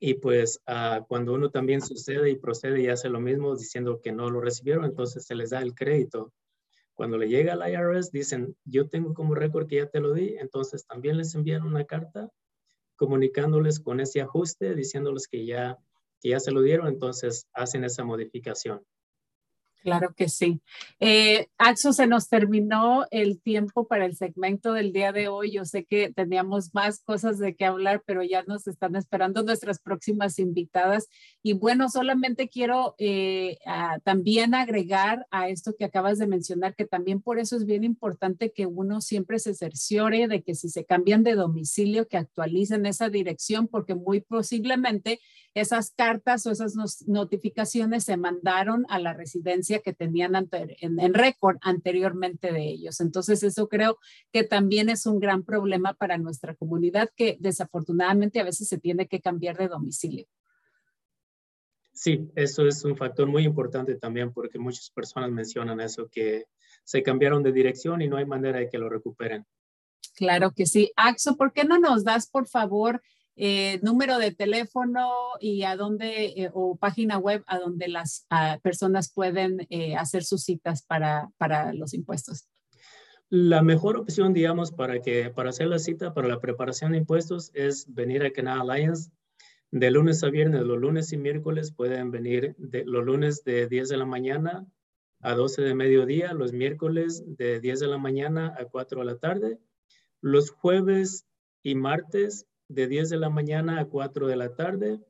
Y 0.00 0.14
pues 0.14 0.60
cuando 1.06 1.34
uno 1.34 1.50
también 1.50 1.82
sucede 1.82 2.30
y 2.30 2.36
procede 2.36 2.80
y 2.80 2.88
hace 2.88 3.08
lo 3.08 3.20
mismo 3.20 3.54
diciendo 3.54 4.00
que 4.02 4.10
no 4.10 4.28
lo 4.28 4.40
recibieron, 4.40 4.86
entonces 4.86 5.24
se 5.24 5.36
les 5.36 5.50
da 5.50 5.62
el 5.62 5.74
crédito. 5.74 6.32
Cuando 6.94 7.18
le 7.18 7.28
llega 7.28 7.54
al 7.54 7.70
IRS, 7.70 8.10
dicen, 8.12 8.56
yo 8.64 8.88
tengo 8.88 9.14
como 9.14 9.34
récord 9.34 9.66
que 9.66 9.76
ya 9.76 9.86
te 9.86 10.00
lo 10.00 10.12
di, 10.12 10.36
entonces 10.38 10.86
también 10.86 11.16
les 11.16 11.34
envían 11.34 11.62
una 11.62 11.84
carta 11.84 12.30
comunicándoles 12.96 13.80
con 13.80 14.00
ese 14.00 14.20
ajuste, 14.20 14.74
diciéndoles 14.74 15.26
que 15.26 15.44
ya 15.46 15.78
que 16.22 16.28
ya 16.30 16.40
se 16.40 16.52
lo 16.52 16.62
dieron, 16.62 16.86
entonces 16.86 17.48
hacen 17.52 17.82
esa 17.82 18.04
modificación. 18.04 18.80
Claro 19.82 20.14
que 20.14 20.28
sí. 20.28 20.60
Eh, 21.00 21.48
Axo, 21.58 21.92
se 21.92 22.06
nos 22.06 22.28
terminó 22.28 23.04
el 23.10 23.40
tiempo 23.42 23.88
para 23.88 24.06
el 24.06 24.14
segmento 24.14 24.72
del 24.74 24.92
día 24.92 25.10
de 25.10 25.26
hoy. 25.26 25.50
Yo 25.50 25.64
sé 25.64 25.84
que 25.84 26.12
teníamos 26.12 26.72
más 26.72 27.00
cosas 27.00 27.40
de 27.40 27.56
qué 27.56 27.64
hablar, 27.64 28.00
pero 28.06 28.22
ya 28.22 28.44
nos 28.44 28.68
están 28.68 28.94
esperando 28.94 29.42
nuestras 29.42 29.80
próximas 29.80 30.38
invitadas. 30.38 31.08
Y 31.42 31.54
bueno, 31.54 31.88
solamente 31.88 32.48
quiero 32.48 32.94
eh, 32.98 33.58
también 34.04 34.54
agregar 34.54 35.26
a 35.32 35.48
esto 35.48 35.74
que 35.76 35.84
acabas 35.84 36.18
de 36.18 36.28
mencionar, 36.28 36.76
que 36.76 36.84
también 36.84 37.20
por 37.20 37.40
eso 37.40 37.56
es 37.56 37.66
bien 37.66 37.82
importante 37.82 38.52
que 38.52 38.66
uno 38.66 39.00
siempre 39.00 39.40
se 39.40 39.54
cerciore 39.54 40.28
de 40.28 40.42
que 40.42 40.54
si 40.54 40.68
se 40.68 40.84
cambian 40.84 41.24
de 41.24 41.34
domicilio, 41.34 42.06
que 42.06 42.18
actualicen 42.18 42.86
esa 42.86 43.08
dirección, 43.08 43.66
porque 43.66 43.96
muy 43.96 44.20
posiblemente 44.20 45.18
esas 45.54 45.90
cartas 45.90 46.46
o 46.46 46.50
esas 46.50 46.74
notificaciones 47.06 48.04
se 48.04 48.16
mandaron 48.16 48.86
a 48.88 48.98
la 48.98 49.12
residencia 49.12 49.80
que 49.80 49.92
tenían 49.92 50.34
en, 50.52 51.14
récord 51.14 51.58
anteriormente 51.60 52.52
de 52.52 52.64
ellos. 52.64 53.00
Entonces, 53.00 53.42
eso 53.42 53.68
creo 53.68 53.98
que 54.32 54.44
también 54.44 54.88
es 54.88 55.06
un 55.06 55.20
gran 55.20 55.42
problema 55.42 55.94
para 55.94 56.18
nuestra 56.18 56.54
comunidad 56.54 57.10
que 57.16 57.36
desafortunadamente 57.40 58.40
a 58.40 58.44
veces 58.44 58.68
se 58.68 58.78
tiene 58.78 59.06
que 59.08 59.20
cambiar 59.20 59.56
de 59.58 59.68
domicilio. 59.68 60.26
Sí, 61.92 62.30
eso 62.34 62.66
es 62.66 62.82
un 62.84 62.96
factor 62.96 63.28
muy 63.28 63.44
importante 63.44 63.96
también 63.96 64.32
porque 64.32 64.58
muchas 64.58 64.90
personas 64.90 65.30
mencionan 65.30 65.80
eso, 65.80 66.08
que 66.10 66.46
se 66.84 67.02
cambiaron 67.02 67.42
de 67.42 67.52
dirección 67.52 68.00
y 68.00 68.08
no 68.08 68.16
hay 68.16 68.24
manera 68.24 68.58
de 68.60 68.70
que 68.70 68.78
lo 68.78 68.88
recuperen. 68.88 69.46
Claro 70.14 70.52
que 70.52 70.66
sí. 70.66 70.90
Axo, 70.96 71.36
¿por 71.36 71.52
qué 71.52 71.64
no 71.64 71.78
nos 71.78 72.04
das, 72.04 72.28
por 72.28 72.46
favor, 72.46 73.02
eh, 73.36 73.80
número 73.82 74.18
de 74.18 74.32
teléfono 74.32 75.10
y 75.40 75.62
a 75.62 75.76
dónde, 75.76 76.26
eh, 76.36 76.50
o 76.52 76.76
página 76.76 77.18
web 77.18 77.42
a 77.46 77.58
donde 77.58 77.88
las 77.88 78.26
personas 78.62 79.12
pueden 79.12 79.66
eh, 79.70 79.96
hacer 79.96 80.24
sus 80.24 80.42
citas 80.42 80.82
para, 80.82 81.30
para 81.38 81.72
los 81.72 81.94
impuestos. 81.94 82.48
La 83.30 83.62
mejor 83.62 83.96
opción, 83.96 84.34
digamos, 84.34 84.72
para, 84.72 85.00
que, 85.00 85.30
para 85.30 85.50
hacer 85.50 85.68
la 85.68 85.78
cita 85.78 86.12
para 86.12 86.28
la 86.28 86.40
preparación 86.40 86.92
de 86.92 86.98
impuestos 86.98 87.50
es 87.54 87.86
venir 87.94 88.22
a 88.22 88.32
Canal 88.32 88.70
Alliance 88.70 89.10
de 89.70 89.90
lunes 89.90 90.22
a 90.22 90.28
viernes. 90.28 90.62
Los 90.64 90.78
lunes 90.78 91.12
y 91.14 91.16
miércoles 91.16 91.72
pueden 91.72 92.10
venir 92.10 92.54
de, 92.58 92.84
los 92.84 93.02
lunes 93.02 93.42
de 93.44 93.66
10 93.68 93.88
de 93.88 93.96
la 93.96 94.04
mañana 94.04 94.66
a 95.20 95.34
12 95.34 95.62
de 95.62 95.74
mediodía, 95.74 96.34
los 96.34 96.52
miércoles 96.52 97.24
de 97.26 97.60
10 97.60 97.80
de 97.80 97.86
la 97.86 97.96
mañana 97.96 98.54
a 98.58 98.66
4 98.66 99.00
de 99.00 99.06
la 99.06 99.16
tarde, 99.16 99.58
los 100.20 100.50
jueves 100.50 101.26
y 101.62 101.74
martes 101.74 102.46
de 102.72 102.86
10 102.86 103.10
de 103.10 103.18
la 103.18 103.28
mañana 103.28 103.80
a 103.80 103.84
4 103.84 104.26
de 104.26 104.36
la 104.36 104.54
tarde 104.54 105.00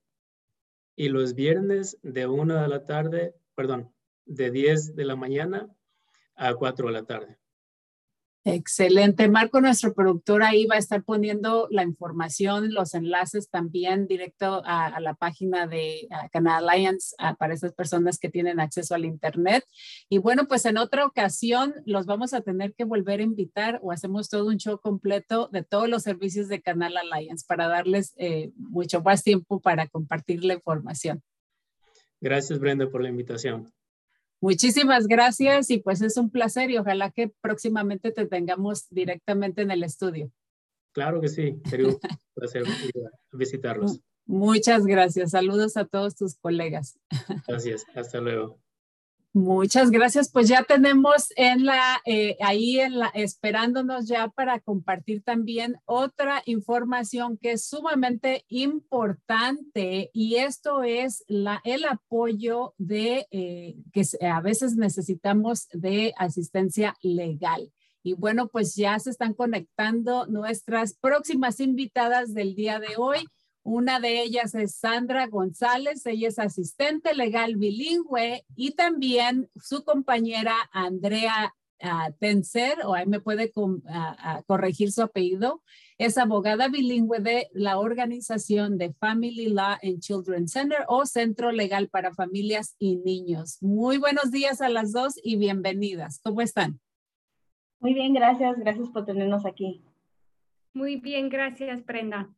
y 0.97 1.09
los 1.09 1.35
viernes 1.35 1.99
de 2.03 2.27
1 2.27 2.61
de 2.61 2.69
la 2.69 2.85
tarde, 2.85 3.35
perdón, 3.55 3.93
de 4.25 4.51
10 4.51 4.97
de 4.97 5.05
la 5.05 5.17
mañana 5.17 5.69
a 6.35 6.55
4 6.55 6.89
de 6.89 6.93
la 6.93 7.05
tarde. 7.05 7.39
Excelente. 8.45 9.29
Marco, 9.29 9.61
nuestro 9.61 9.95
productor, 9.95 10.43
ahí 10.43 10.67
va 10.67 10.75
a 10.75 10.79
estar 10.79 11.05
poniendo 11.05 11.69
la 11.71 11.85
información, 11.85 12.75
los 12.75 12.93
enlaces 12.95 13.49
también 13.49 14.09
directo 14.09 14.63
a, 14.65 14.99
la 15.01 15.15
página 15.15 15.69
de 15.69 16.09
Canal 16.33 16.69
Alliance 16.69 17.15
para 17.39 17.55
esas 17.55 17.73
personas 17.73 18.19
que 18.19 18.31
tienen 18.31 18.59
acceso 18.59 18.97
al 18.97 19.05
Internet. 19.05 19.65
Y 20.09 20.19
bueno, 20.19 20.49
pues 20.49 20.65
en 20.65 20.77
otra 20.77 21.07
ocasión 21.07 21.75
los 21.87 22.07
vamos 22.07 22.35
a 22.35 22.41
tener 22.41 22.75
que 22.75 22.83
volver 22.83 23.21
a 23.21 23.25
invitar 23.25 23.79
o 23.81 23.93
hacemos 23.93 24.29
todo 24.29 24.49
un 24.49 24.59
show 24.59 24.81
completo 24.81 25.49
de 25.53 25.63
todos 25.63 25.89
los 25.89 26.03
servicios 26.03 26.49
de 26.49 26.61
Canal 26.61 26.97
Alliance 26.97 27.45
para 27.47 27.69
darles 27.69 28.13
eh, 28.17 28.51
mucho 28.57 29.03
más 29.03 29.23
tiempo 29.23 29.61
para 29.61 29.87
compartir 29.87 30.45
la 30.45 30.55
información. 30.55 31.23
Gracias, 32.21 32.59
Brenda, 32.59 32.91
por 32.91 33.03
la 33.03 33.09
invitación. 33.09 33.73
Muchísimas 34.43 35.07
gracias 35.07 35.71
y 35.71 35.79
pues 35.79 36.03
es 36.03 36.17
un 36.17 36.29
placer 36.29 36.69
y 36.73 36.77
ojalá 36.77 37.13
que 37.13 37.33
próximamente 37.41 38.11
te 38.11 38.27
tengamos 38.27 38.89
directamente 38.91 39.63
en 39.63 39.71
el 39.71 39.85
estudio. 39.85 40.33
Claro 40.91 41.21
que 41.21 41.29
sí, 41.29 41.61
sería 41.71 41.87
un 41.87 41.99
placer 42.35 42.65
visitarlos. 43.31 44.01
Muchas 44.27 44.85
gracias. 44.85 45.31
Saludos 45.31 45.77
a 45.77 45.85
todos 45.85 46.17
tus 46.17 46.35
colegas. 46.35 46.99
Gracias. 47.47 47.85
Hasta 47.95 48.21
luego. 48.21 48.59
Muchas 49.35 49.91
gracias. 49.91 50.31
Pues 50.31 50.47
ya 50.49 50.63
tenemos 50.63 51.33
en 51.37 51.65
la, 51.65 52.03
eh, 52.05 52.37
ahí 52.41 52.81
en 52.81 52.99
la, 52.99 53.07
esperándonos 53.15 54.07
ya 54.07 54.29
para 54.29 54.61
compartir 54.61 55.23
también 55.23 55.77
otra 55.87 56.43
información 56.45 57.39
que 57.39 57.53
es 57.53 57.65
sumamente 57.65 58.45
importante 58.49 60.11
y 60.13 60.37
esto 60.37 60.83
es 60.83 61.25
la, 61.29 61.63
el 61.65 61.87
apoyo 61.87 62.75
de 62.77 63.27
eh, 63.31 63.77
que 63.95 64.03
a 64.21 64.43
veces 64.43 64.77
necesitamos 64.77 65.67
de 65.73 66.13
asistencia 66.19 66.95
legal. 67.01 67.73
Y 68.03 68.13
bueno, 68.13 68.49
pues 68.49 68.75
ya 68.75 68.99
se 68.99 69.09
están 69.09 69.33
conectando 69.33 70.27
nuestras 70.27 70.93
próximas 70.93 71.59
invitadas 71.61 72.35
del 72.35 72.55
día 72.55 72.81
de 72.81 72.97
hoy. 72.99 73.27
Una 73.65 74.01
de 74.01 74.23
ellas 74.23 74.55
es 74.55 74.75
Sandra 74.75 75.27
González, 75.29 76.05
ella 76.07 76.29
es 76.29 76.39
asistente 76.39 77.15
legal 77.15 77.57
bilingüe 77.57 78.45
y 78.57 78.73
también 78.73 79.49
su 79.57 79.85
compañera 79.85 80.55
Andrea 80.73 81.55
Tenser, 82.21 82.79
o 82.85 82.95
ahí 82.95 83.07
me 83.07 83.21
puede 83.21 83.53
corregir 84.47 84.93
su 84.93 85.03
apellido, 85.03 85.63
es 85.99 86.17
abogada 86.17 86.69
bilingüe 86.69 87.19
de 87.19 87.49
la 87.53 87.79
organización 87.79 88.79
de 88.79 88.93
Family 88.95 89.49
Law 89.49 89.79
and 89.83 90.01
Children 90.01 90.49
Center 90.49 90.85
o 90.89 91.07
Centro 91.07 91.51
Legal 91.51 91.89
para 91.89 92.15
Familias 92.15 92.77
y 92.79 92.97
Niños. 92.97 93.59
Muy 93.63 93.99
buenos 93.99 94.31
días 94.31 94.61
a 94.61 94.69
las 94.69 94.93
dos 94.93 95.15
y 95.23 95.37
bienvenidas. 95.37 96.21
¿Cómo 96.23 96.41
están? 96.41 96.81
Muy 97.81 97.95
bien, 97.95 98.15
gracias. 98.15 98.57
Gracias 98.59 98.89
por 98.91 99.05
tenernos 99.05 99.45
aquí. 99.45 99.85
Muy 100.73 101.01
bien, 101.01 101.29
gracias, 101.29 101.85
Brenda. 101.85 102.31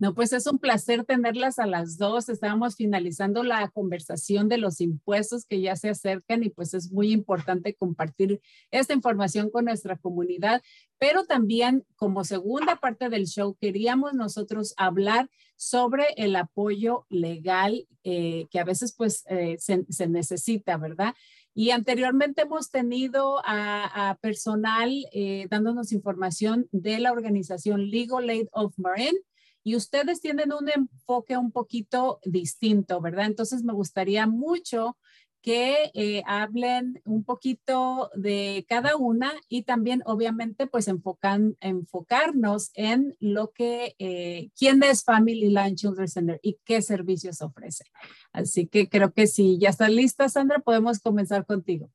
No, 0.00 0.14
pues 0.14 0.32
es 0.32 0.46
un 0.46 0.58
placer 0.58 1.04
tenerlas 1.04 1.58
a 1.58 1.66
las 1.66 1.98
dos. 1.98 2.28
Estábamos 2.28 2.76
finalizando 2.76 3.42
la 3.42 3.68
conversación 3.68 4.48
de 4.48 4.58
los 4.58 4.80
impuestos 4.80 5.44
que 5.44 5.60
ya 5.60 5.74
se 5.74 5.88
acercan 5.88 6.44
y 6.44 6.50
pues 6.50 6.72
es 6.74 6.92
muy 6.92 7.10
importante 7.10 7.74
compartir 7.74 8.40
esta 8.70 8.94
información 8.94 9.50
con 9.50 9.64
nuestra 9.64 9.96
comunidad. 9.96 10.62
Pero 10.98 11.24
también 11.24 11.84
como 11.96 12.24
segunda 12.24 12.76
parte 12.76 13.08
del 13.08 13.26
show 13.26 13.56
queríamos 13.60 14.14
nosotros 14.14 14.72
hablar 14.76 15.28
sobre 15.56 16.04
el 16.16 16.36
apoyo 16.36 17.04
legal 17.08 17.88
eh, 18.04 18.46
que 18.50 18.60
a 18.60 18.64
veces 18.64 18.94
pues 18.96 19.24
eh, 19.28 19.56
se, 19.58 20.06
necesita, 20.06 20.76
¿verdad? 20.76 21.14
Y 21.54 21.70
anteriormente 21.70 22.42
hemos 22.42 22.70
tenido 22.70 23.42
a, 23.44 24.16
personal 24.20 24.90
eh, 25.12 25.48
dándonos 25.50 25.90
información 25.90 26.68
de 26.70 27.00
la 27.00 27.10
organización 27.10 27.90
Legal 27.90 28.28
Aid 28.28 28.46
of 28.52 28.72
Marin 28.78 29.16
y 29.62 29.76
ustedes 29.76 30.20
tienen 30.20 30.52
un 30.52 30.68
enfoque 30.68 31.36
un 31.36 31.52
poquito 31.52 32.20
distinto, 32.24 33.00
¿verdad? 33.00 33.26
Entonces 33.26 33.62
me 33.64 33.72
gustaría 33.72 34.26
mucho 34.26 34.96
que 35.42 35.90
eh, 35.94 36.22
hablen 36.26 37.00
un 37.04 37.24
poquito 37.24 38.10
de 38.14 38.66
cada 38.68 38.96
una 38.96 39.32
y 39.48 39.62
también 39.62 40.02
obviamente 40.04 40.66
pues 40.66 40.88
enfocan, 40.88 41.56
enfocarnos 41.60 42.70
en 42.74 43.16
lo 43.20 43.50
que, 43.52 43.94
eh, 43.98 44.50
quién 44.58 44.82
es 44.82 45.04
Family 45.04 45.48
Line 45.48 45.74
Children's 45.74 46.12
Center 46.12 46.40
y 46.42 46.58
qué 46.64 46.82
servicios 46.82 47.40
ofrece. 47.40 47.84
Así 48.32 48.66
que 48.66 48.88
creo 48.88 49.12
que 49.12 49.26
si 49.26 49.58
ya 49.58 49.70
está 49.70 49.88
lista, 49.88 50.28
Sandra, 50.28 50.58
podemos 50.58 50.98
comenzar 50.98 51.46
contigo. 51.46 51.88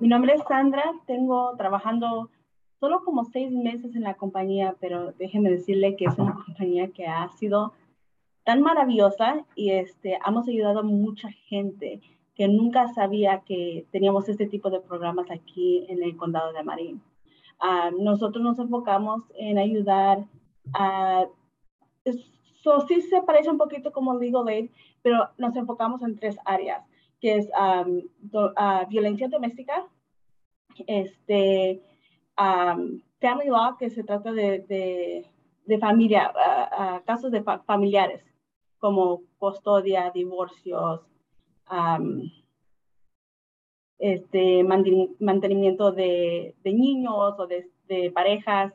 mi 0.00 0.08
nombre 0.08 0.34
es 0.34 0.42
Sandra, 0.48 0.84
tengo 1.06 1.54
trabajando 1.56 2.30
solo 2.82 3.04
como 3.04 3.24
seis 3.26 3.52
meses 3.52 3.94
en 3.94 4.02
la 4.02 4.14
compañía, 4.14 4.74
pero 4.80 5.12
déjeme 5.12 5.50
decirle 5.50 5.94
que 5.94 6.06
es 6.06 6.18
una 6.18 6.34
compañía 6.34 6.88
que 6.88 7.06
ha 7.06 7.28
sido 7.28 7.74
tan 8.42 8.60
maravillosa 8.60 9.46
y 9.54 9.70
este, 9.70 10.18
hemos 10.26 10.48
ayudado 10.48 10.80
a 10.80 10.82
mucha 10.82 11.30
gente 11.46 12.00
que 12.34 12.48
nunca 12.48 12.88
sabía 12.88 13.42
que 13.46 13.86
teníamos 13.92 14.28
este 14.28 14.48
tipo 14.48 14.68
de 14.68 14.80
programas 14.80 15.30
aquí 15.30 15.86
en 15.88 16.02
el 16.02 16.16
condado 16.16 16.52
de 16.52 16.64
Marín. 16.64 17.00
Ah, 17.60 17.92
nosotros 17.96 18.42
nos 18.42 18.58
enfocamos 18.58 19.22
en 19.36 19.58
ayudar 19.58 20.26
a... 20.74 21.26
Eso 22.04 22.80
sí 22.88 23.00
se 23.02 23.22
parece 23.22 23.48
un 23.48 23.58
poquito 23.58 23.92
como 23.92 24.18
Legal 24.18 24.48
Aid, 24.48 24.70
pero 25.02 25.28
nos 25.38 25.54
enfocamos 25.54 26.02
en 26.02 26.16
tres 26.16 26.36
áreas, 26.44 26.84
que 27.20 27.36
es 27.36 27.48
uh, 27.50 28.88
violencia 28.88 29.28
doméstica, 29.28 29.86
este, 30.88 31.80
family 32.36 33.48
law, 33.48 33.76
que 33.78 33.90
se 33.90 34.04
trata 34.04 34.32
de, 34.32 35.24
de, 35.66 35.78
familia, 35.78 36.32
casos 37.06 37.30
de 37.30 37.42
familiares, 37.42 38.24
como 38.78 39.22
custodia, 39.38 40.10
divorcios, 40.10 41.00
este, 43.98 44.64
mantenimiento 44.64 45.92
de, 45.92 46.56
de, 46.64 46.72
niños 46.72 47.34
o 47.38 47.46
de, 47.46 47.70
de, 47.86 48.10
parejas. 48.10 48.74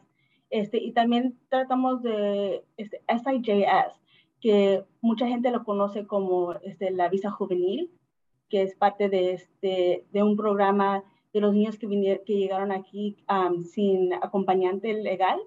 Este, 0.49 0.77
y 0.77 0.93
también 0.93 1.37
tratamos 1.49 2.01
de 2.01 2.63
este, 2.77 3.01
SIJS, 3.09 3.99
que 4.39 4.85
mucha 5.01 5.27
gente 5.27 5.51
lo 5.51 5.65
conoce 5.65 6.07
como 6.07 6.53
este, 6.53 6.91
la 6.91 7.09
visa 7.09 7.29
juvenil, 7.31 7.91
que 8.49 8.61
es 8.61 8.75
parte 8.75 9.09
de, 9.09 9.33
este, 9.33 10.05
de 10.11 10.23
un 10.23 10.37
programa 10.37 11.03
de 11.37 11.41
los 11.41 11.53
niños 11.53 11.77
que, 11.77 11.87
vinieron, 11.87 12.23
que 12.25 12.37
llegaron 12.37 12.71
aquí 12.71 13.17
sin 13.71 14.13
acompañante 14.13 14.93
legal 14.93 15.39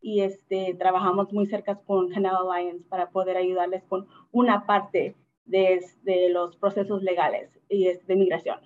y 0.00 0.20
este, 0.20 0.74
trabajamos 0.74 1.32
muy 1.32 1.46
cerca 1.46 1.76
con 1.76 2.10
Canal 2.10 2.36
Alliance 2.36 2.84
para 2.88 3.10
poder 3.10 3.36
ayudarles 3.36 3.82
con 3.84 4.06
una 4.32 4.66
parte 4.66 5.16
de, 5.44 5.84
de 6.02 6.28
los 6.28 6.56
procesos 6.56 7.02
legales 7.02 7.50
y 7.68 7.84
de 7.84 8.16
migración. 8.16 8.58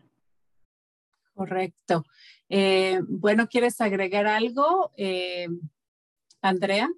Correcto. 1.34 2.04
Eh, 2.48 3.00
bueno, 3.08 3.46
¿quieres 3.46 3.80
agregar 3.80 4.26
algo, 4.26 4.90
eh, 4.96 5.46
Andrea? 6.42 6.88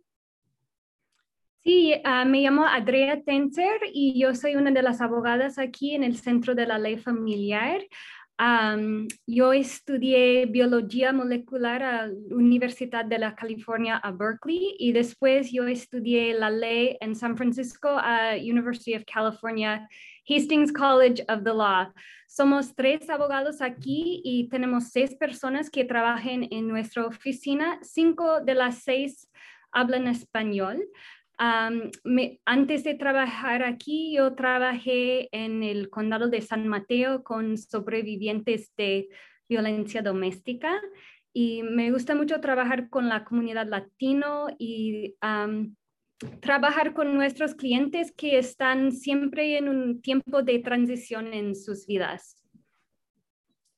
Sí, 1.63 1.93
ah, 2.05 2.25
me 2.25 2.41
llamo 2.41 2.65
Andrea 2.65 3.23
Tenser 3.23 3.81
y 3.93 4.19
yo 4.19 4.35
soy 4.35 4.57
una 4.57 4.71
de 4.71 4.83
las 4.83 5.03
abogadas 5.03 5.59
aquí 5.59 5.95
en 5.95 6.05
el 6.05 6.17
Centro 6.17 6.55
de 6.55 6.67
la 6.67 6.79
Ley 6.79 6.97
Familiar 6.97 7.83
yo 9.27 9.53
estudié 9.53 10.47
biología 10.47 11.13
molecular 11.13 11.83
a 11.83 12.07
la 12.07 12.15
Universidad 12.31 13.05
de 13.05 13.19
la 13.19 13.35
California 13.35 13.99
a 13.99 14.13
Berkeley 14.13 14.77
y 14.79 14.93
después 14.93 15.53
yo 15.53 15.67
estudié 15.67 16.33
la 16.33 16.49
ley 16.49 16.97
en 17.01 17.15
San 17.15 17.37
Francisco 17.37 17.89
a 17.89 18.37
University 18.37 18.95
of 18.95 19.05
California, 19.05 19.87
Hastings 20.27 20.73
College 20.73 21.23
of 21.29 21.45
the 21.45 21.53
Law. 21.53 21.93
Somos 22.29 22.75
tres 22.75 23.11
abogados 23.11 23.61
aquí 23.61 24.23
y 24.25 24.49
tenemos 24.49 24.91
seis 24.91 25.15
personas 25.17 25.69
que 25.69 25.85
trabajan 25.85 26.47
en 26.51 26.67
nuestra 26.67 27.07
oficina. 27.07 27.79
Cinco 27.83 28.41
de 28.41 28.55
las 28.55 28.83
seis 28.83 29.29
hablan 29.73 30.07
español 30.07 30.83
antes 31.41 32.85
de 32.85 32.95
trabajar 32.95 33.63
aquí, 33.63 34.15
yo 34.15 34.35
trabajé 34.35 35.29
en 35.33 35.63
el 35.63 35.89
condado 35.89 36.29
de 36.29 36.43
San 36.43 36.69
Mateo 36.69 37.25
con 37.25 37.57
sobrevivientes 37.57 38.75
de 38.77 39.09
violencia 39.49 40.03
doméstica 40.03 40.79
y 41.33 41.63
me 41.63 41.91
gusta 41.93 42.15
mucho 42.15 42.41
trabajar 42.41 42.91
con 42.91 43.09
la 43.09 43.25
comunidad 43.25 43.67
latino 43.69 44.49
y 44.59 45.17
trabajar 46.41 46.93
con 46.93 47.15
nuestros 47.15 47.55
clientes 47.55 48.13
que 48.13 48.39
están 48.39 48.93
siempre 48.93 49.57
en 49.57 49.71
un 49.71 50.03
tiempo 50.03 50.43
de 50.43 50.59
transición 50.59 51.33
en 51.33 51.57
sus 51.57 51.87
vidas. 51.87 52.40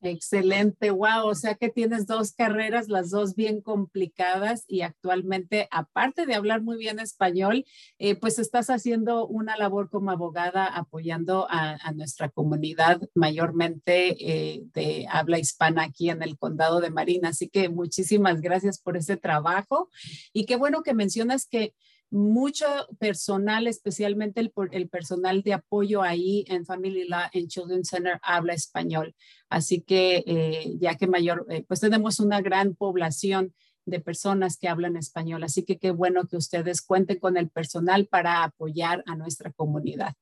Excelente, 0.04 0.90
wow, 0.90 1.28
o 1.28 1.34
sea 1.36 1.54
que 1.54 1.68
tienes 1.68 2.08
dos 2.08 2.32
carreras, 2.32 2.88
las 2.88 3.10
dos 3.10 3.36
bien 3.36 3.60
complicadas 3.60 4.64
y 4.66 4.80
actualmente, 4.80 5.68
aparte 5.70 6.26
de 6.26 6.34
hablar 6.34 6.60
muy 6.60 6.76
bien 6.76 6.98
español, 6.98 7.64
eh, 8.00 8.16
pues 8.16 8.40
estás 8.40 8.68
haciendo 8.68 9.28
una 9.28 9.56
labor 9.56 9.90
como 9.90 10.10
abogada 10.10 10.66
apoyando 10.66 11.46
a, 11.48 11.78
nuestra 11.92 12.30
comunidad 12.30 13.00
mayormente 13.14 14.16
eh, 14.18 14.62
de 14.74 15.06
habla 15.08 15.38
hispana 15.38 15.84
aquí 15.84 16.10
en 16.10 16.22
el 16.22 16.36
condado 16.36 16.80
de 16.80 16.90
Marina. 16.90 17.28
Así 17.28 17.48
que 17.48 17.68
muchísimas 17.68 18.40
gracias 18.40 18.80
por 18.80 18.96
ese 18.96 19.16
trabajo 19.16 19.88
y 20.32 20.46
qué 20.46 20.56
bueno 20.56 20.82
que 20.82 20.94
mencionas 20.94 21.46
que 21.46 21.74
mucho 22.12 22.66
personal, 22.98 23.66
especialmente 23.66 24.40
el, 24.40 24.52
el, 24.70 24.88
personal 24.90 25.42
de 25.42 25.54
apoyo 25.54 26.02
ahí 26.02 26.44
en 26.46 26.66
Family 26.66 27.08
Law 27.08 27.30
en 27.32 27.48
Children's 27.48 27.88
Center 27.88 28.20
habla 28.22 28.52
español. 28.52 29.14
Así 29.48 29.80
que 29.80 30.22
eh, 30.26 30.76
ya 30.78 30.94
que 30.96 31.06
mayor, 31.06 31.46
eh, 31.48 31.64
pues 31.66 31.80
tenemos 31.80 32.20
una 32.20 32.42
gran 32.42 32.74
población 32.74 33.54
de 33.86 33.98
personas 33.98 34.58
que 34.58 34.68
hablan 34.68 34.96
español. 34.96 35.42
Así 35.42 35.64
que 35.64 35.78
qué 35.78 35.90
bueno 35.90 36.26
que 36.28 36.36
ustedes 36.36 36.82
cuenten 36.82 37.18
con 37.18 37.38
el 37.38 37.48
personal 37.48 38.06
para 38.06 38.44
apoyar 38.44 39.02
a 39.06 39.16
nuestra 39.16 39.50
comunidad. 39.50 40.14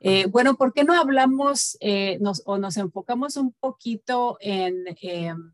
Eh, 0.00 0.26
bueno, 0.26 0.56
¿por 0.56 0.72
qué 0.72 0.84
no 0.84 0.94
hablamos 0.94 1.76
nos, 2.20 2.42
o 2.46 2.56
nos 2.56 2.78
enfocamos 2.78 3.36
un 3.36 3.52
poquito 3.52 4.38
en 4.40 4.84
em, 5.02 5.52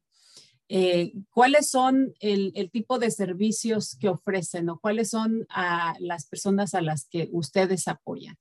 eh, 0.75 1.13
¿cuáles 1.35 1.71
son 1.71 2.15
el, 2.19 2.71
tipo 2.71 2.99
de 2.99 3.11
servicios 3.11 3.95
que 4.01 4.09
ofrecen 4.09 4.71
o 4.71 4.79
cuáles 4.79 5.11
son 5.11 5.45
a 5.51 5.95
las 6.01 6.27
personas 6.27 6.73
a 6.73 6.81
las 6.81 7.07
que 7.11 7.29
ustedes 7.31 7.89
apoyan? 7.89 8.37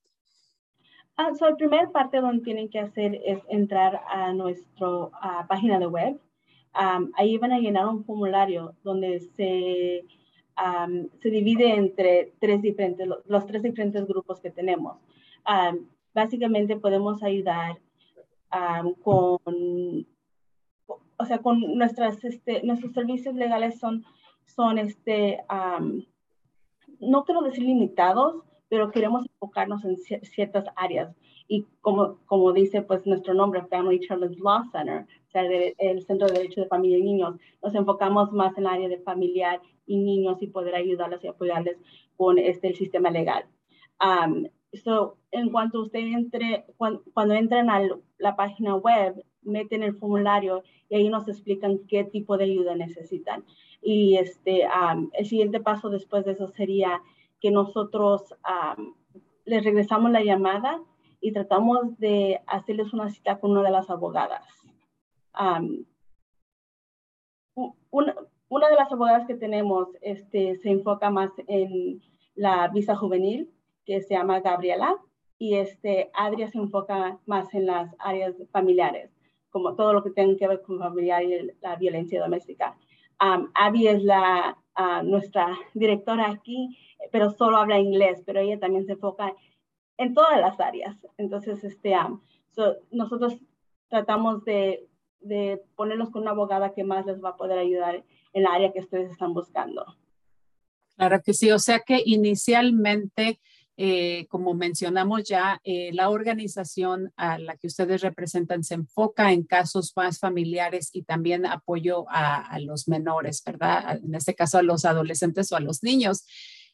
Ah, 1.18 1.32
primera 1.58 1.92
parte 1.92 2.22
donde 2.22 2.42
tienen 2.42 2.70
que 2.70 2.80
hacer 2.80 3.20
es 3.26 3.40
entrar 3.50 4.00
a 4.08 4.32
nuestra 4.32 5.10
página 5.50 5.78
de 5.78 5.88
web. 5.88 6.22
ahí 7.18 7.38
van 7.38 7.52
a 7.52 7.60
llenar 7.60 7.86
un 7.88 8.06
formulario 8.06 8.78
donde 8.82 9.20
se, 9.36 10.06
se 11.22 11.30
divide 11.30 11.76
entre 11.76 12.32
tres 12.40 12.62
diferentes, 12.62 13.10
los, 13.26 13.46
tres 13.46 13.62
diferentes 13.62 14.08
grupos 14.08 14.40
que 14.40 14.52
tenemos. 14.52 14.96
básicamente 16.14 16.78
podemos 16.78 17.22
ayudar 17.24 17.78
con 19.04 20.08
o 21.22 21.26
sea, 21.26 21.40
con 21.40 21.78
nuestras, 21.78 22.24
este, 22.24 22.64
nuestros 22.64 22.94
servicios 22.94 23.36
legales 23.36 23.80
son, 23.80 24.04
son 24.46 24.78
este, 24.78 25.40
no 27.00 27.24
quiero 27.24 27.42
decir 27.42 27.64
limitados, 27.64 28.44
pero 28.70 28.92
queremos 28.92 29.26
enfocarnos 29.26 29.84
en 29.86 29.98
ciertas 29.98 30.66
áreas. 30.76 31.14
Y 31.48 31.66
como, 31.82 32.18
como 32.26 32.54
dice 32.54 32.82
pues 32.82 33.06
nuestro 33.06 33.34
nombre, 33.34 33.66
Family 33.66 34.00
Children's 34.00 34.40
Law 34.40 34.64
Center, 34.72 35.06
sea, 35.32 35.44
el 35.78 36.02
Centro 36.04 36.28
de 36.28 36.34
Derecho 36.34 36.62
de 36.62 36.68
Familia 36.68 36.98
y 36.98 37.04
Niños. 37.04 37.36
Nos 37.64 37.76
enfocamos 37.76 38.32
más 38.32 38.58
en 38.58 38.66
el 38.66 38.70
área 38.70 38.90
de 38.90 39.00
familiar 39.00 39.62
y 39.86 39.98
niños 39.98 40.42
y 40.42 40.48
poder 40.48 40.76
ayudarles 40.76 41.24
y 41.24 41.28
apoyarles 41.28 41.78
con 42.16 42.38
este, 42.38 42.68
el 42.68 42.76
sistema 42.76 43.10
legal. 43.10 43.46
Um, 44.00 44.46
en 45.32 45.50
cuanto 45.50 45.82
usted 45.82 46.00
entre, 46.00 46.66
cuando, 46.78 47.04
cuando 47.14 47.34
entran 47.34 47.70
a 47.70 47.82
la 48.18 48.36
página 48.36 48.76
web, 48.76 49.24
meten 49.42 49.84
el 49.84 49.98
formulario 49.98 50.64
y 50.92 50.96
ahí 50.96 51.10
nos 51.10 51.30
explican 51.30 51.80
qué 51.88 52.04
tipo 52.04 52.38
de 52.38 52.44
ayuda 52.44 52.76
necesitan. 52.76 53.46
Y 53.82 54.18
este, 54.18 54.68
el 55.14 55.26
siguiente 55.26 55.62
paso 55.62 55.90
después 55.90 56.26
de 56.26 56.34
eso 56.34 56.50
sería 56.50 57.02
que 57.40 57.50
nosotros 57.50 58.36
les 59.46 59.64
regresamos 59.64 60.12
la 60.12 60.22
llamada 60.22 60.82
y 61.22 61.32
tratamos 61.32 61.98
de 61.98 62.42
hacerles 62.46 62.92
una 62.92 63.10
cita 63.10 63.40
con 63.40 63.52
una 63.52 63.64
de 63.64 63.72
las 63.72 63.90
abogadas. 63.90 64.46
una, 67.56 68.16
una, 68.50 68.70
de 68.70 68.76
las 68.76 68.92
abogadas 68.92 69.26
que 69.28 69.36
tenemos 69.36 69.88
este, 70.02 70.58
se 70.58 70.72
enfoca 70.72 71.10
más 71.10 71.32
en 71.48 72.02
la 72.36 72.68
visa 72.68 72.98
juvenil, 72.98 73.50
que 73.86 74.02
se 74.02 74.16
llama 74.16 74.42
Gabriela, 74.42 74.98
y 75.38 75.56
este, 75.56 76.12
Adria 76.14 76.50
se 76.50 76.58
enfoca 76.58 77.18
más 77.26 77.54
en 77.54 77.68
las 77.68 77.96
áreas 77.98 78.36
familiares 78.52 79.21
como 79.52 79.76
todo 79.76 79.94
lo 79.94 80.04
que 80.04 80.12
tenga 80.12 80.38
que 80.38 80.48
ver 80.48 80.62
con 80.62 80.80
familiar 80.80 81.24
y 81.24 81.52
la 81.62 81.76
violencia 81.76 82.22
doméstica. 82.22 82.76
Um, 83.22 83.52
Abby 83.54 83.88
es 83.88 84.04
la, 84.04 84.58
ah, 84.76 85.04
nuestra 85.04 85.56
directora 85.74 86.32
aquí, 86.32 86.78
pero 87.12 87.30
solo 87.32 87.58
habla 87.58 87.80
inglés, 87.80 88.24
pero 88.26 88.40
ella 88.40 88.60
también 88.60 88.86
se 88.86 88.94
enfoca 88.94 89.36
en 89.98 90.14
todas 90.16 90.40
las 90.40 90.60
áreas. 90.60 90.98
Entonces, 91.18 91.64
este, 91.64 91.96
nosotros 92.90 93.36
tratamos 93.90 94.44
de, 94.46 94.88
de 95.20 95.62
ponerlos 95.76 96.10
con 96.10 96.24
una 96.24 96.32
abogada 96.32 96.74
que 96.74 96.84
más 96.84 97.06
les 97.06 97.24
va 97.24 97.30
a 97.30 97.38
poder 97.38 97.60
ayudar 97.60 98.04
en 98.34 98.44
la 98.44 98.54
área 98.54 98.72
que 98.72 98.80
ustedes 98.80 99.12
están 99.12 99.34
buscando. 99.34 99.86
Claro 100.96 101.22
que 101.24 101.34
sí, 101.34 101.52
o 101.52 101.60
sea 101.60 101.80
que 101.80 102.02
inicialmente 102.06 103.40
eh, 103.78 104.28
como 104.28 104.54
mencionamos 104.54 105.24
ya, 105.24 105.60
eh, 105.64 105.92
la 105.94 106.10
organización 106.10 107.12
a 107.16 107.38
la 107.38 107.56
que 107.58 107.68
ustedes 107.68 108.02
representan 108.02 108.64
se 108.64 108.76
enfoca 108.76 109.32
en 109.32 109.44
casos 109.44 109.94
más 109.96 110.20
familiares 110.20 110.90
y 110.94 111.04
también 111.04 111.46
apoyo 111.46 112.06
a, 112.10 112.60
los 112.60 112.88
menores, 112.88 113.42
¿verdad? 113.46 114.00
En 114.04 114.14
este 114.14 114.36
caso 114.36 114.58
a 114.58 114.64
los 114.64 114.86
adolescentes 114.86 115.52
o 115.52 115.56
a 115.56 115.62
los 115.62 115.84
niños. 115.84 116.26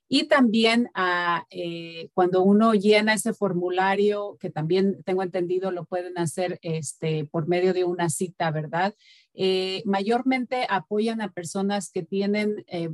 Y 0.09 0.27
también 0.27 0.89
a, 0.93 1.45
eh, 1.49 2.09
cuando 2.13 2.41
uno 2.43 2.73
llena 2.73 3.13
ese 3.13 3.33
formulario, 3.33 4.37
que 4.39 4.49
también 4.49 5.03
tengo 5.03 5.21
entendido 5.23 5.71
lo 5.71 5.85
pueden 5.85 6.17
hacer 6.17 6.59
este, 6.61 7.25
por 7.25 7.47
medio 7.47 7.73
de 7.73 7.83
una 7.83 8.09
cita, 8.09 8.51
¿verdad? 8.51 8.95
Eh, 9.33 9.83
mayormente 9.85 10.65
apoyan 10.69 11.21
a 11.21 11.31
personas 11.31 11.91
que 11.91 12.03
tienen 12.03 12.65
eh, 12.67 12.89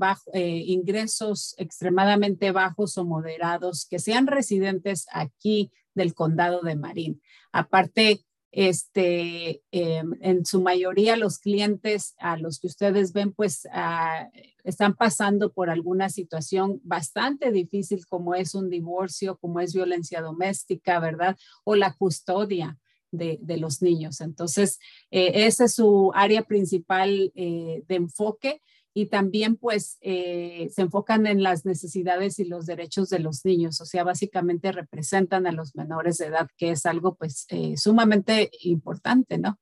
ingresos 0.66 1.55
extremadamente 1.57 2.51
bajos 2.51 2.97
o 2.97 3.05
moderados, 3.05 3.86
que 3.86 3.99
sean 3.99 4.28
residentes 4.28 5.05
aquí 5.14 5.72
del 5.93 6.14
condado 6.14 6.61
de 6.61 6.76
Marín. 6.76 7.22
Aparte, 7.51 8.26
este, 8.56 9.64
em, 9.72 10.14
en 10.22 10.45
su 10.45 10.62
mayoría 10.62 11.18
los 11.18 11.39
clientes 11.39 12.14
a 12.20 12.38
los 12.38 12.60
que 12.60 12.68
ustedes 12.68 13.12
ven, 13.12 13.34
pues 13.34 13.68
ah, 13.72 14.30
están 14.64 14.95
pasando 14.95 15.51
por 15.51 15.72
alguna 15.72 16.10
situación 16.10 16.80
bastante 16.84 17.51
difícil 17.51 18.06
como 18.06 18.36
es 18.36 18.54
un 18.54 18.70
divorcio, 18.70 19.38
como 19.38 19.60
es 19.60 19.74
violencia 19.74 20.22
doméstica, 20.22 20.99
¿verdad? 20.99 21.36
O 21.64 21.76
la 21.76 21.93
custodia 21.93 22.78
de, 23.12 23.39
los 23.58 23.82
niños. 23.82 24.22
Entonces, 24.22 24.80
eh, 25.10 25.45
esa 25.47 25.66
es 25.66 25.74
su 25.74 26.12
área 26.14 26.43
principal 26.43 27.32
eh, 27.36 27.84
de 27.88 27.95
enfoque 27.95 28.62
y 28.94 29.08
también 29.08 29.56
pues 29.56 29.98
eh, 30.02 30.70
se 30.72 30.84
enfocan 30.84 31.26
en 31.26 31.41
las 31.41 31.66
necesidades 31.66 32.39
y 32.39 32.46
los 32.46 32.66
derechos 32.66 33.10
de 33.10 33.20
los 33.20 33.44
niños, 33.46 33.82
o 33.82 33.86
sea, 33.86 34.04
básicamente 34.04 34.72
representan 34.72 35.48
a 35.48 35.52
los 35.52 35.76
menores 35.76 36.18
de 36.18 36.28
edad, 36.28 36.48
que 36.58 36.72
es 36.72 36.86
algo 36.86 37.16
pues 37.16 37.48
sumamente 37.76 38.50
importante, 38.62 39.38
¿no? 39.38 39.60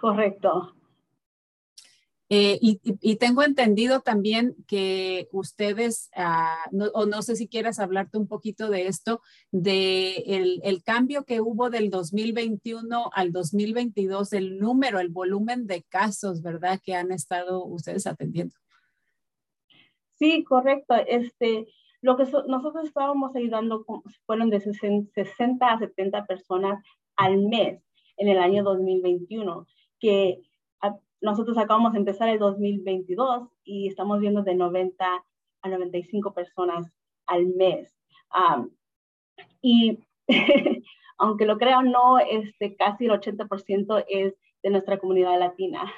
Correcto. 0.00 0.74
Eh, 2.32 2.60
y, 2.62 3.16
tengo 3.16 3.42
entendido 3.42 4.02
también 4.02 4.54
que 4.68 5.28
ustedes, 5.32 6.10
ah, 6.14 6.64
o 6.94 7.04
no 7.04 7.22
sé 7.22 7.34
si 7.34 7.48
quieras 7.48 7.80
hablarte 7.80 8.18
un 8.18 8.28
poquito 8.28 8.70
de 8.70 8.86
esto, 8.86 9.20
de 9.50 10.14
el, 10.62 10.82
cambio 10.84 11.24
que 11.24 11.40
hubo 11.40 11.70
del 11.70 11.90
2021 11.90 13.10
al 13.12 13.32
2022, 13.32 14.32
el 14.34 14.60
número, 14.60 15.00
el 15.00 15.08
volumen 15.08 15.66
de 15.66 15.82
casos, 15.82 16.40
¿verdad? 16.40 16.80
Que 16.80 16.94
han 16.94 17.10
estado 17.10 17.64
ustedes 17.64 18.06
atendiendo. 18.06 18.54
Sí, 20.14 20.44
correcto. 20.44 20.94
Este, 21.08 21.66
lo 22.00 22.16
que 22.16 22.26
nosotros 22.46 22.86
estábamos 22.86 23.34
ayudando 23.34 23.84
fueron 24.24 24.50
de 24.50 24.60
60 24.60 25.66
a 25.66 25.78
70 25.80 26.26
personas 26.26 26.80
al 27.16 27.38
mes 27.38 27.82
en 28.18 28.28
el 28.28 28.38
año 28.38 28.62
2021, 28.62 29.66
que 29.98 30.42
nosotros 31.20 31.58
acabamos 31.58 31.92
de 31.92 31.98
empezar 31.98 32.28
el 32.28 32.38
2022 32.38 33.48
y 33.64 33.88
estamos 33.88 34.20
viendo 34.20 34.42
de 34.42 34.54
90 34.54 35.24
a 35.62 35.68
95 35.68 36.32
personas 36.32 36.90
al 37.26 37.46
mes. 37.46 37.94
y 39.60 39.98
aunque 41.18 41.44
lo 41.44 41.58
crean 41.58 41.88
o 41.88 41.90
no, 41.90 42.18
este, 42.18 42.76
casi 42.76 43.06
el 43.06 43.12
80% 43.12 44.04
es 44.08 44.34
de 44.62 44.70
nuestra 44.70 44.98
comunidad 44.98 45.38
latina. 45.38 45.92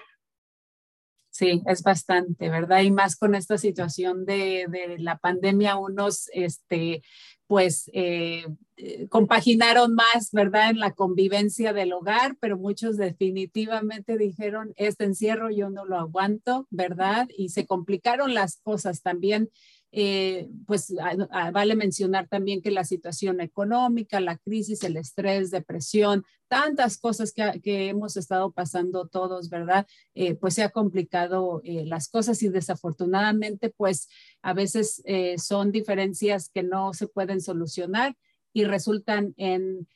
Sí, 1.34 1.62
es 1.66 1.82
bastante, 1.82 2.50
¿verdad? 2.50 2.82
Y 2.82 2.90
más 2.90 3.16
con 3.16 3.34
esta 3.34 3.56
situación 3.56 4.26
de, 4.26 4.66
de 4.68 4.98
la 4.98 5.16
pandemia, 5.16 5.76
unos, 5.76 6.28
este, 6.34 7.02
pues, 7.46 7.90
eh, 7.94 8.44
eh, 8.76 9.08
compaginaron 9.08 9.94
más, 9.94 10.30
¿verdad? 10.32 10.68
En 10.68 10.78
la 10.78 10.92
convivencia 10.92 11.72
del 11.72 11.94
hogar, 11.94 12.36
pero 12.38 12.58
muchos 12.58 12.98
definitivamente 12.98 14.18
dijeron, 14.18 14.74
este 14.76 15.04
encierro 15.04 15.48
yo 15.50 15.70
no 15.70 15.86
lo 15.86 15.96
aguanto, 15.96 16.66
¿verdad? 16.68 17.26
Y 17.34 17.48
se 17.48 17.66
complicaron 17.66 18.34
las 18.34 18.58
cosas 18.62 19.00
también 19.00 19.48
eh, 19.95 20.49
pues 20.66 20.95
vale 21.53 21.76
mencionar 21.76 22.26
también 22.26 22.62
que 22.62 22.70
la 22.70 22.82
situación 22.82 23.43
económica, 23.43 24.20
la 24.20 24.38
crisis, 24.38 24.82
el 24.84 24.97
estrés, 24.97 25.51
depresión, 25.51 26.24
tantas 26.49 26.97
cosas 26.97 27.34
que, 27.34 27.88
hemos 27.88 28.16
estado 28.16 28.53
pasando 28.53 29.07
todos, 29.07 29.51
¿verdad? 29.51 29.86
Eh, 30.14 30.34
pues 30.34 30.55
se 30.55 30.62
ha 30.62 30.70
complicado 30.70 31.61
eh, 31.62 31.84
las 31.84 32.09
cosas 32.09 32.43
y 32.43 32.49
desafortunadamente 32.49 33.68
pues 33.68 34.09
a 34.40 34.55
veces 34.55 35.03
son 35.36 35.72
diferencias 35.72 36.49
que 36.49 36.62
no 36.62 36.95
se 36.95 37.07
pueden 37.07 37.40
solucionar 37.43 38.16
y 38.55 38.64
resultan 38.64 39.34
en... 39.36 39.86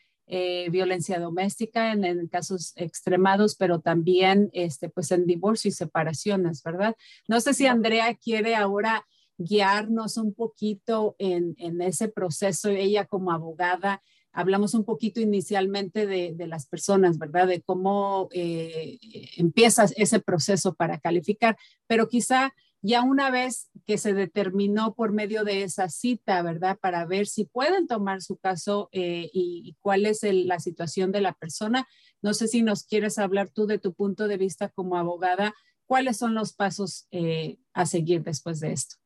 violencia 0.70 1.20
doméstica 1.20 1.92
en, 1.92 2.04
en, 2.04 2.26
casos 2.26 2.72
extremados, 2.74 3.54
pero 3.54 3.78
también 3.78 4.50
este, 4.52 4.88
pues 4.88 5.12
en 5.12 5.24
divorcio 5.24 5.68
y 5.68 5.72
separaciones, 5.72 6.64
¿verdad? 6.64 6.96
No 7.28 7.40
sé 7.40 7.54
si 7.54 7.66
Andrea 7.66 8.12
quiere 8.16 8.56
ahora 8.56 9.06
guiarnos 9.38 10.16
un 10.16 10.34
poquito 10.34 11.16
en, 11.18 11.56
ese 11.80 12.08
proceso, 12.08 12.68
ella 12.70 13.04
como 13.06 13.32
abogada. 13.32 14.02
Hablamos 14.32 14.74
un 14.74 14.84
poquito 14.84 15.20
inicialmente 15.20 16.06
de, 16.06 16.46
las 16.46 16.66
personas, 16.66 17.18
¿verdad? 17.18 17.46
De 17.46 17.62
cómo 17.62 18.28
eh, 18.32 18.98
empieza 19.36 19.86
ese 19.96 20.20
proceso 20.20 20.74
para 20.74 20.98
calificar, 20.98 21.56
pero 21.86 22.08
quizá 22.08 22.52
ya 22.82 23.02
una 23.02 23.30
vez 23.30 23.68
que 23.84 23.98
se 23.98 24.12
determinó 24.12 24.94
por 24.94 25.12
medio 25.12 25.44
de 25.44 25.62
esa 25.62 25.88
cita, 25.88 26.40
¿verdad? 26.42 26.78
Para 26.78 27.04
ver 27.04 27.26
si 27.26 27.44
pueden 27.44 27.86
tomar 27.86 28.22
su 28.22 28.36
caso 28.36 28.88
eh, 28.92 29.28
y, 29.32 29.74
cuál 29.80 30.06
es 30.06 30.20
la 30.22 30.60
situación 30.60 31.10
de 31.10 31.20
la 31.20 31.32
persona. 31.32 31.88
No 32.22 32.32
sé 32.32 32.46
si 32.46 32.62
nos 32.62 32.84
quieres 32.84 33.18
hablar 33.18 33.50
tú 33.50 33.66
de 33.66 33.78
tu 33.78 33.92
punto 33.92 34.28
de 34.28 34.36
vista 34.36 34.68
como 34.68 34.96
abogada, 34.96 35.54
cuáles 35.86 36.16
son 36.16 36.34
los 36.34 36.52
pasos 36.52 37.06
eh, 37.10 37.58
a 37.72 37.86
seguir 37.86 38.22
después 38.22 38.60
de 38.60 38.72
esto. 38.72 38.96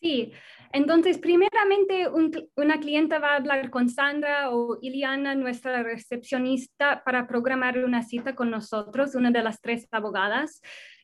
Sí, 0.00 0.32
entonces 0.72 1.18
primeramente 1.18 2.06
una 2.54 2.78
clienta 2.78 3.18
va 3.18 3.32
a 3.32 3.36
hablar 3.36 3.68
con 3.70 3.88
Sandra 3.88 4.50
o 4.50 4.78
Iliana, 4.80 5.34
nuestra 5.34 5.82
recepcionista, 5.82 7.02
para 7.04 7.26
programar 7.26 7.78
una 7.84 8.04
cita 8.04 8.36
con 8.36 8.48
nosotros, 8.50 9.16
una 9.16 9.32
de 9.32 9.42
las 9.42 9.60
tres 9.60 9.88
abogadas. 9.90 10.60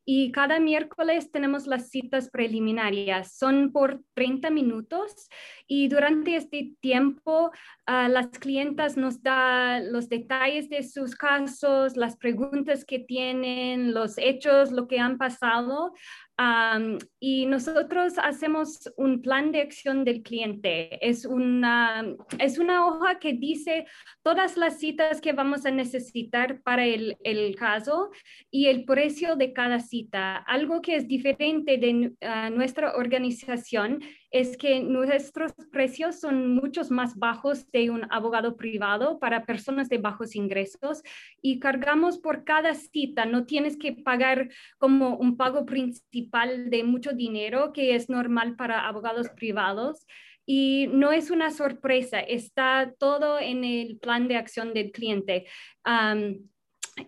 Y 0.07 0.33
cada 0.33 0.61
miércoles 0.61 1.33
tenemos 1.33 1.67
las 1.67 1.89
citas 1.89 2.29
preliminarias. 2.29 3.37
Son 3.39 3.73
por 3.73 4.03
30 4.13 4.51
minutos 4.51 5.31
y 5.67 5.89
durante 5.89 6.37
este 6.37 6.75
tiempo 6.81 7.51
uh, 7.89 8.09
las 8.09 8.27
clientas 8.39 8.99
nos 8.99 9.23
dan 9.23 9.91
los 9.93 10.11
detalles 10.11 10.69
de 10.69 10.83
sus 10.83 11.15
casos, 11.15 11.97
las 11.97 12.19
preguntas 12.19 12.85
que 12.85 12.99
tienen, 12.99 13.95
los 13.95 14.19
hechos, 14.19 14.73
lo 14.73 14.89
que 14.89 15.01
han 15.01 15.17
pasado 15.17 15.95
y 17.21 17.47
nosotros 17.47 18.15
hacemos 18.19 18.93
un 18.97 19.23
plan 19.23 19.53
de 19.53 19.61
acción 19.61 20.05
del 20.05 20.23
cliente. 20.23 20.99
Es 21.07 21.25
una, 21.25 22.05
es 22.39 22.59
una 22.59 22.87
hoja 22.87 23.19
que 23.21 23.35
dice 23.35 23.87
todas 24.23 24.57
las 24.57 24.79
citas 24.79 25.21
que 25.21 25.33
vamos 25.33 25.65
a 25.65 25.71
necesitar 25.71 26.61
para 26.63 26.85
el, 26.85 27.17
el 27.23 27.55
caso 27.55 28.11
y 28.51 28.67
el 28.67 28.85
precio 28.85 29.37
de 29.37 29.53
cada 29.53 29.79
cita. 29.79 30.37
Algo 30.37 30.83
que 30.83 30.97
es 30.97 31.07
diferente 31.07 31.79
de 31.79 32.13
ah, 32.23 32.51
nuestra 32.51 32.97
organización 32.97 34.01
es 34.35 34.57
que 34.57 34.81
nuestros 34.81 35.53
precios 35.71 36.19
son 36.19 36.57
muchos 36.57 36.91
más 36.91 37.17
bajos 37.17 37.71
de 37.71 37.91
un 37.91 38.05
abogado 38.11 38.57
privado 38.57 39.21
para 39.21 39.47
personas 39.47 39.89
de 39.89 39.99
bajos 39.99 40.35
ingresos 40.35 41.05
y 41.41 41.61
cargamos 41.61 42.19
por 42.19 42.43
cada 42.43 42.75
cita. 42.75 43.27
No 43.27 43.47
tienes 43.47 43.77
que 43.77 43.93
pagar 43.93 44.51
como 44.79 45.17
un 45.17 45.37
pago 45.37 45.65
principal 45.65 46.69
de 46.69 46.83
mucho 46.83 47.13
dinero 47.13 47.73
que 47.73 47.95
es 47.95 48.11
normal 48.11 48.57
para 48.57 48.89
abogados 48.89 49.29
privados. 49.29 50.05
Y 50.45 50.89
no 50.89 51.13
es 51.13 51.31
una 51.31 51.53
sorpresa, 51.53 52.19
está 52.19 52.93
todo 52.99 53.39
en 53.39 53.63
el 53.63 53.99
plan 53.99 54.27
de 54.27 54.37
acción 54.37 54.75
del 54.75 54.91
cliente. 54.91 55.47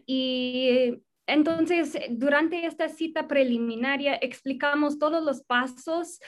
y 0.06 0.94
entonces, 1.26 1.98
durante 2.10 2.66
esta 2.66 2.88
cita 2.88 3.26
preliminaria 3.26 4.14
explicamos 4.14 4.98
todos 4.98 5.24
los 5.24 5.42
pasos, 5.42 6.20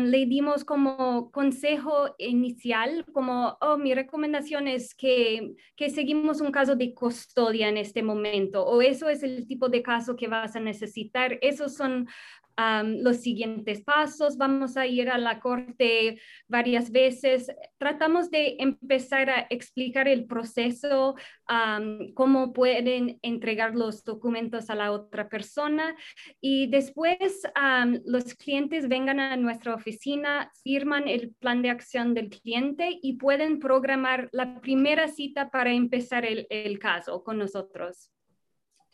le 0.00 0.26
dimos 0.26 0.64
como 0.64 1.30
consejo 1.32 2.14
inicial, 2.18 3.04
como, 3.12 3.58
oh, 3.60 3.76
mi 3.76 3.94
recomendación 3.94 4.68
es 4.68 4.94
que, 4.94 5.54
que 5.74 5.90
seguimos 5.90 6.40
un 6.40 6.52
caso 6.52 6.76
de 6.76 6.94
custodia 6.94 7.68
en 7.68 7.78
este 7.78 8.02
momento, 8.02 8.64
o 8.64 8.80
eso 8.80 9.08
es 9.08 9.22
el 9.22 9.46
tipo 9.46 9.68
de 9.68 9.82
caso 9.82 10.14
que 10.14 10.28
vas 10.28 10.54
a 10.54 10.60
necesitar. 10.60 11.38
Esos 11.42 11.74
son 11.74 12.08
los 12.82 13.18
siguientes 13.18 13.82
pasos, 13.84 14.36
vamos 14.36 14.76
a 14.76 14.86
ir 14.86 15.08
a 15.10 15.18
la 15.18 15.38
corte 15.38 16.20
varias 16.48 16.90
veces. 16.90 17.52
Tratamos 17.78 18.30
de 18.30 18.56
empezar 18.58 19.30
a 19.30 19.46
explicar 19.48 20.08
el 20.08 20.26
proceso, 20.26 21.14
cómo 22.14 22.52
pueden 22.52 23.18
entregar 23.22 23.74
los 23.76 24.02
documentos 24.02 24.70
a 24.70 24.74
la 24.74 24.90
otra 24.90 25.28
persona 25.28 25.94
y 26.40 26.66
después 26.66 27.42
los 28.04 28.34
clientes 28.34 28.88
vengan 28.88 29.20
a 29.20 29.36
nuestra 29.36 29.74
oficina, 29.74 30.50
firman 30.64 31.06
el 31.06 31.34
plan 31.38 31.62
de 31.62 31.70
acción 31.70 32.12
del 32.12 32.28
cliente 32.28 32.98
y 33.00 33.18
pueden 33.18 33.60
programar 33.60 34.28
la 34.32 34.60
primera 34.60 35.06
cita 35.06 35.48
para 35.50 35.72
empezar 35.72 36.26
el 36.26 36.78
caso 36.78 37.22
con 37.22 37.38
nosotros. 37.38 38.10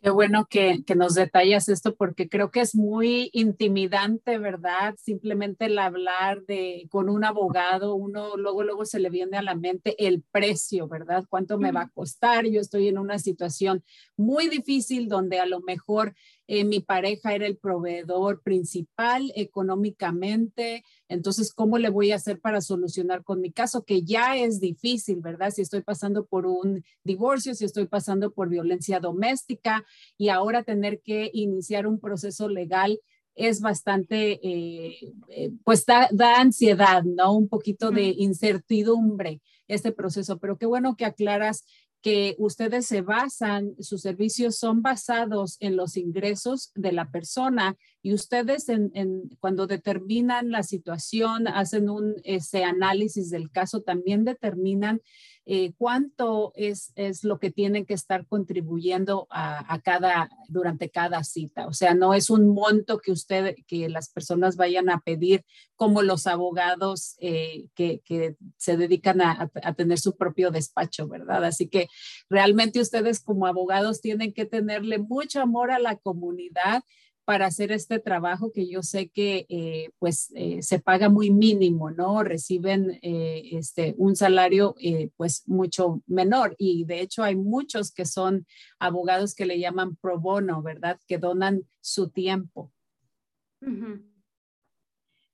Qué 0.04 0.10
bueno 0.10 0.44
que, 0.50 0.84
nos 0.94 1.14
detallas 1.14 1.70
esto 1.70 1.94
porque 1.96 2.28
creo 2.28 2.50
que 2.50 2.60
es 2.60 2.74
muy 2.74 3.30
intimidante, 3.32 4.36
¿verdad? 4.36 4.96
Simplemente 4.98 5.64
el 5.64 5.78
hablar 5.78 6.42
de 6.42 6.86
con 6.90 7.08
un 7.08 7.24
abogado, 7.24 7.94
uno 7.94 8.36
luego 8.36 8.64
luego 8.64 8.84
se 8.84 9.00
le 9.00 9.08
viene 9.08 9.38
a 9.38 9.42
la 9.42 9.54
mente 9.54 9.94
el 10.06 10.22
precio, 10.30 10.88
¿verdad? 10.88 11.24
¿Cuánto 11.30 11.56
me 11.56 11.72
va 11.72 11.84
a 11.84 11.88
costar? 11.88 12.44
Yo 12.44 12.60
estoy 12.60 12.88
en 12.88 12.98
una 12.98 13.18
situación 13.18 13.82
muy 14.14 14.50
difícil 14.50 15.08
donde 15.08 15.40
a 15.40 15.46
lo 15.46 15.62
mejor 15.62 16.14
eh, 16.46 16.64
mi 16.64 16.80
pareja 16.80 17.34
era 17.34 17.46
el 17.46 17.56
proveedor 17.56 18.42
principal 18.42 19.32
económicamente, 19.34 20.84
entonces, 21.08 21.52
¿cómo 21.52 21.78
le 21.78 21.90
voy 21.90 22.12
a 22.12 22.16
hacer 22.16 22.40
para 22.40 22.60
solucionar 22.60 23.24
con 23.24 23.40
mi 23.40 23.52
caso? 23.52 23.84
Que 23.84 24.02
ya 24.02 24.36
es 24.36 24.60
difícil, 24.60 25.20
¿verdad? 25.20 25.50
Si 25.50 25.62
estoy 25.62 25.82
pasando 25.82 26.26
por 26.26 26.46
un 26.46 26.84
divorcio, 27.02 27.54
si 27.54 27.64
estoy 27.64 27.86
pasando 27.86 28.32
por 28.32 28.48
violencia 28.48 29.00
doméstica 29.00 29.84
y 30.18 30.28
ahora 30.28 30.62
tener 30.62 31.00
que 31.00 31.30
iniciar 31.32 31.86
un 31.86 32.00
proceso 32.00 32.48
legal 32.48 33.00
es 33.34 33.60
bastante, 33.60 34.38
eh, 34.42 34.96
eh, 35.28 35.50
pues 35.64 35.84
da, 35.86 36.08
da, 36.12 36.40
ansiedad, 36.40 37.02
¿no? 37.02 37.32
Un 37.32 37.48
poquito 37.48 37.90
de 37.90 38.14
incertidumbre 38.16 39.40
este 39.66 39.92
proceso, 39.92 40.38
pero 40.38 40.56
qué 40.56 40.66
bueno 40.66 40.94
que 40.96 41.04
aclaras 41.04 41.64
que 42.04 42.36
ustedes 42.36 42.84
se 42.84 43.00
basan, 43.00 43.76
sus 43.80 44.02
servicios 44.02 44.58
son 44.58 44.82
basados 44.82 45.56
en 45.60 45.74
los 45.74 45.96
ingresos 45.96 46.70
de 46.74 46.92
la 46.92 47.10
persona 47.10 47.78
y 48.02 48.12
ustedes 48.12 48.68
en, 48.68 49.30
cuando 49.40 49.66
determinan 49.66 50.50
la 50.50 50.64
situación, 50.64 51.48
hacen 51.48 51.88
un 51.88 52.16
ese 52.22 52.62
análisis 52.62 53.30
del 53.30 53.50
caso, 53.50 53.80
también 53.80 54.26
determinan 54.26 55.00
eh, 55.46 55.72
cuánto 55.76 56.52
es, 56.56 56.92
es 56.94 57.22
lo 57.22 57.38
que 57.38 57.50
tienen 57.50 57.84
que 57.84 57.92
estar 57.92 58.26
contribuyendo 58.26 59.26
a, 59.30 59.78
cada, 59.84 60.30
durante 60.48 60.88
cada 60.90 61.22
cita. 61.22 61.66
O 61.66 61.72
sea, 61.74 61.94
no 61.94 62.14
es 62.14 62.30
un 62.30 62.48
monto 62.48 62.98
que 62.98 63.12
usted, 63.12 63.54
que 63.66 63.88
las 63.90 64.08
personas 64.08 64.56
vayan 64.56 64.88
a 64.88 65.00
pedir 65.00 65.44
como 65.76 66.00
los 66.00 66.26
abogados 66.26 67.16
eh, 67.20 67.66
que, 67.74 68.00
que, 68.04 68.36
se 68.56 68.76
dedican 68.78 69.20
a, 69.20 69.50
a, 69.62 69.74
tener 69.74 69.98
su 69.98 70.16
propio 70.16 70.50
despacho, 70.50 71.08
¿verdad? 71.08 71.44
Así 71.44 71.68
que 71.68 71.88
realmente 72.30 72.80
ustedes 72.80 73.20
como 73.20 73.46
abogados 73.46 74.00
tienen 74.00 74.32
que 74.32 74.46
tenerle 74.46 74.98
mucho 74.98 75.42
amor 75.42 75.70
a 75.70 75.78
la 75.78 75.96
comunidad 75.96 76.82
para 77.24 77.46
hacer 77.46 77.72
este 77.72 77.98
trabajo 77.98 78.52
que 78.52 78.68
yo 78.68 78.82
sé 78.82 79.08
que 79.08 79.46
eh, 79.48 79.90
pues 79.98 80.30
eh, 80.34 80.62
se 80.62 80.78
paga 80.78 81.08
muy 81.08 81.30
mínimo, 81.30 81.90
¿no? 81.90 82.22
Reciben 82.22 82.98
eh, 83.02 83.42
este, 83.52 83.94
un 83.96 84.14
salario 84.14 84.74
pues 85.16 85.48
mucho 85.48 86.02
menor 86.06 86.54
y 86.58 86.84
de 86.84 87.00
hecho 87.00 87.22
hay 87.22 87.36
muchos 87.36 87.92
que 87.92 88.04
son 88.04 88.46
abogados 88.78 89.34
que 89.34 89.46
le 89.46 89.58
llaman 89.58 89.96
pro 89.96 90.18
bono, 90.20 90.62
¿verdad? 90.62 91.00
Que 91.06 91.18
donan 91.18 91.62
su 91.80 92.10
tiempo. 92.10 92.70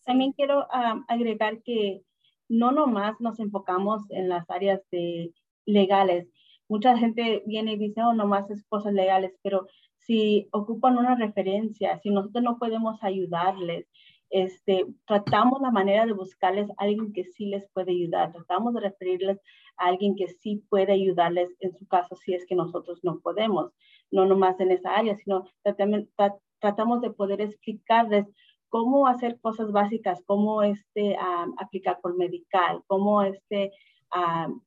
También 0.05 0.33
quiero 0.33 0.67
agregar 1.09 1.63
que 1.63 2.03
no 2.49 2.71
nomás 2.71 3.21
nos 3.21 3.41
enfocamos 3.41 4.03
en 4.11 4.29
las 4.29 4.49
áreas 4.49 4.81
de 4.91 5.33
legales. 5.67 6.29
Mucha 6.69 6.97
gente 6.97 7.43
viene 7.47 7.73
y 7.73 7.79
dice, 7.79 8.03
oh, 8.03 8.13
nomás 8.13 8.49
es 8.51 8.65
cosas 8.67 8.93
legales, 8.93 9.33
pero 9.43 9.67
si 10.11 10.49
ocupan 10.51 10.99
una 10.99 11.15
referencia, 11.15 12.01
si 12.01 12.11
nosotros 12.11 12.43
no 12.43 12.59
podemos 12.59 13.01
ayudarles, 13.05 13.87
este, 14.29 14.85
tratamos 15.07 15.61
la 15.63 15.71
manera 15.71 16.05
de 16.05 16.15
buscarles 16.15 16.69
a 16.71 16.75
alguien 16.79 17.13
que 17.13 17.23
sí 17.23 17.47
les 17.47 17.71
puede 17.71 17.93
ayudar, 17.93 18.33
tratamos 18.33 18.75
de 18.75 18.81
referirles 18.81 19.39
a 19.77 19.87
alguien 19.87 20.17
que 20.17 20.27
sí 20.27 20.65
puede 20.69 20.95
ayudarles 20.95 21.51
en 21.61 21.73
su 21.79 21.87
caso 21.87 22.17
si 22.17 22.35
es 22.35 22.45
que 22.45 22.57
nosotros 22.57 22.99
no 23.05 23.21
podemos, 23.21 23.71
no 24.11 24.27
nomás 24.27 24.59
en 24.59 24.73
esa 24.73 24.97
área, 24.97 25.15
sino 25.15 25.45
tratamos 25.63 27.03
de 27.03 27.11
poder 27.13 27.41
explicarles 27.41 28.27
cómo 28.69 29.07
hacer 29.07 29.39
cosas 29.41 29.71
básicas, 29.71 30.25
cómo 30.27 30.65
este, 30.65 31.17
aplicar 31.57 32.01
por 32.01 32.17
medical, 32.17 32.83
cómo 32.89 33.23
este, 33.23 33.71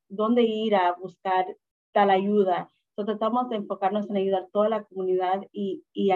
dónde 0.07 0.43
ir 0.43 0.73
a 0.73 0.93
buscar 0.93 1.45
tal 1.91 2.11
ayuda, 2.11 2.71
tratamos 2.95 3.49
de 3.49 3.57
enfocarnos 3.57 4.09
en 4.09 4.17
ayudar 4.17 4.43
a 4.43 4.47
toda 4.47 4.69
la 4.69 4.83
comunidad 4.83 5.41
y, 5.51 5.83
y, 5.93 6.11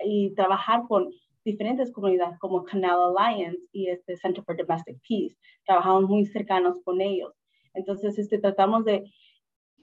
y 0.00 0.34
trabajar 0.34 0.82
con 0.88 1.10
diferentes 1.44 1.92
comunidades 1.92 2.38
como 2.38 2.64
Canal 2.64 3.14
Alliance 3.16 3.60
y 3.72 3.88
este 3.88 4.16
Center 4.16 4.42
for 4.44 4.56
Domestic 4.56 4.98
Peace. 5.08 5.36
Trabajamos 5.66 6.04
muy 6.04 6.24
cercanos 6.26 6.80
con 6.84 7.00
ellos. 7.00 7.32
Entonces, 7.74 8.18
este, 8.18 8.38
tratamos 8.38 8.84
de, 8.84 9.04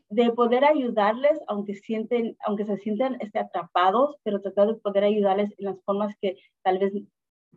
de 0.10 0.32
poder 0.32 0.66
ayudarles, 0.66 1.40
aunque, 1.48 1.76
sienten, 1.76 2.36
aunque 2.46 2.66
se 2.66 2.78
sienten 2.78 3.18
este, 3.22 3.40
atrapados, 3.40 4.16
pero 4.24 4.42
tratar 4.42 4.68
de 4.68 4.76
poder 4.76 5.04
ayudarles 5.04 5.54
en 5.58 5.66
las 5.66 5.82
formas 5.84 6.16
que 6.20 6.36
tal 6.64 6.80
vez 6.80 6.94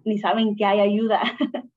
ni 0.05 0.19
saben 0.19 0.57
que 0.57 0.65
hay 0.65 0.81
ayuda. 0.81 1.21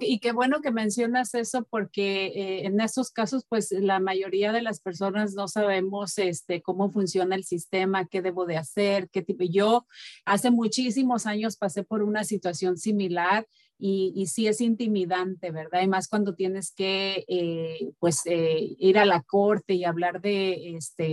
Y 0.00 0.20
qué 0.20 0.32
bueno 0.32 0.62
que 0.62 0.70
mencionas 0.70 1.34
eso 1.34 1.66
porque 1.68 2.26
eh, 2.28 2.66
en 2.66 2.80
estos 2.80 3.10
casos, 3.10 3.44
pues 3.46 3.70
la 3.72 4.00
mayoría 4.00 4.50
de 4.52 4.62
las 4.62 4.80
personas 4.80 5.34
no 5.34 5.48
sabemos 5.48 6.16
este, 6.16 6.62
cómo 6.62 6.90
funciona 6.90 7.36
el 7.36 7.44
sistema, 7.44 8.06
qué 8.06 8.22
debo 8.22 8.46
de 8.46 8.56
hacer, 8.56 9.10
qué 9.10 9.20
tipo. 9.20 9.44
Yo 9.44 9.86
hace 10.24 10.50
muchísimos 10.50 11.26
años 11.26 11.58
pasé 11.58 11.82
por 11.82 12.02
una 12.02 12.24
situación 12.24 12.78
similar 12.78 13.46
y, 13.78 14.12
y, 14.16 14.26
sí 14.26 14.46
es 14.46 14.60
intimidante, 14.62 15.50
¿verdad? 15.50 15.82
Y 15.82 15.88
más 15.88 16.08
cuando 16.08 16.34
tienes 16.34 16.72
que, 16.72 17.24
eh, 17.28 17.92
pues, 17.98 18.22
eh, 18.24 18.74
ir 18.78 18.98
a 18.98 19.04
la 19.04 19.22
corte 19.22 19.74
y 19.74 19.84
hablar 19.84 20.22
de, 20.22 20.76
este, 20.76 21.06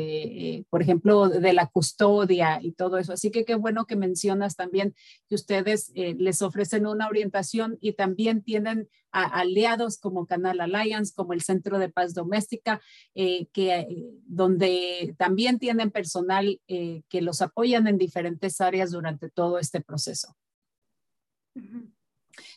eh, 0.57 0.65
por 0.69 0.81
ejemplo, 0.81 1.27
de 1.27 1.53
la 1.53 1.67
custodia 1.67 2.59
y 2.61 2.71
todo 2.71 2.97
eso. 2.97 3.13
Así 3.13 3.31
que 3.31 3.43
qué 3.43 3.55
bueno 3.55 3.85
que 3.85 3.97
mencionas 3.97 4.55
también 4.55 4.95
que 5.27 5.35
ustedes 5.35 5.91
les 5.93 6.41
ofrecen 6.41 6.87
una 6.87 7.07
orientación 7.07 7.77
y 7.81 7.93
también 7.93 8.43
tienen 8.43 8.87
aliados 9.11 9.99
como 9.99 10.25
Canal 10.25 10.61
Alliance, 10.61 11.13
como 11.15 11.33
el 11.33 11.41
Centro 11.41 11.79
de 11.79 11.89
Paz 11.89 12.13
Doméstica, 12.13 12.81
que, 13.13 13.87
donde 14.25 15.15
también 15.17 15.59
tienen 15.59 15.91
personal 15.91 16.59
que 16.67 17.21
los 17.21 17.41
apoyan 17.41 17.87
en 17.87 17.97
diferentes 17.97 18.61
áreas 18.61 18.91
durante 18.91 19.29
todo 19.29 19.59
este 19.59 19.81
proceso. 19.81 20.35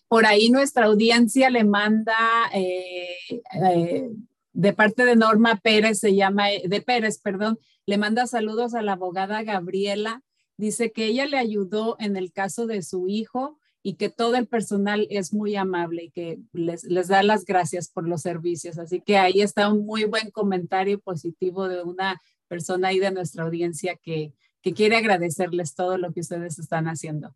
Por 0.09 0.26
ahí 0.26 0.50
nuestra 0.50 0.86
audiencia 0.86 1.50
le 1.50 1.64
manda, 1.64 2.16
eh, 2.54 3.16
eh, 3.62 4.11
de 4.52 4.72
parte 4.72 5.04
de 5.04 5.16
Norma 5.16 5.57
Pérez, 5.57 5.98
se 5.98 6.14
llama, 6.14 6.46
de 6.64 6.80
Pérez, 6.80 7.18
perdón, 7.18 7.59
le 7.86 7.98
manda 7.98 8.26
saludos 8.26 8.74
a 8.74 8.82
la 8.82 8.92
abogada 8.92 9.42
Gabriela 9.42 10.22
Dice 10.59 10.90
que 10.90 11.07
ella 11.07 11.26
le 11.26 11.36
ayudó 11.36 11.96
en 11.98 12.16
el 12.16 12.32
caso 12.32 12.66
de 12.66 12.80
su 12.82 13.09
hijo 13.09 13.59
y 13.82 13.94
que 13.94 14.09
todo 14.09 14.36
el 14.36 14.46
personal 14.46 15.07
es 15.11 15.32
muy 15.32 15.54
amable 15.54 16.04
y 16.04 16.11
que 16.11 16.38
les, 16.52 16.84
les 16.84 17.09
da 17.09 17.22
las 17.22 17.44
gracias 17.44 17.88
por 17.88 18.09
los 18.09 18.22
servicios. 18.22 18.78
Así 18.78 19.00
que 19.00 19.18
ahí 19.18 19.42
está 19.42 19.72
un 19.72 19.84
muy 19.84 20.04
buen 20.04 20.30
comentario 20.30 20.98
positivo 20.98 21.68
de 21.68 21.82
una 21.82 22.20
persona 22.48 22.88
ahí 22.88 22.98
de 22.98 23.11
nuestra 23.11 23.44
audiencia 23.44 23.96
que, 23.96 24.32
que 24.62 24.72
quiere 24.72 24.96
agradecerles 24.96 25.74
todo 25.74 25.98
lo 25.98 26.12
que 26.12 26.20
ustedes 26.20 26.59
están 26.59 26.86
haciendo. 26.86 27.34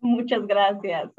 Muchas 0.00 0.46
gracias. 0.46 1.10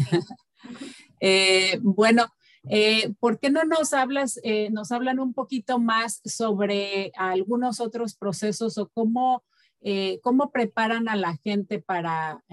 eh, 1.20 1.78
bueno, 1.82 2.26
eh, 2.68 3.14
¿por 3.20 3.38
qué 3.38 3.50
no 3.50 3.64
nos 3.64 3.92
hablas, 3.92 4.38
eh, 4.42 4.70
nos 4.70 4.92
hablan 4.92 5.18
un 5.18 5.32
poquito 5.32 5.78
más 5.78 6.20
sobre 6.24 7.10
algunos 7.16 7.80
otros 7.80 8.14
procesos 8.14 8.76
o 8.78 8.88
cómo 8.88 9.44
eh, 9.82 10.20
¿cómo 10.22 10.50
preparan 10.50 11.08
a 11.08 11.16
la 11.16 11.38
gente 11.38 11.80
para, 11.80 12.44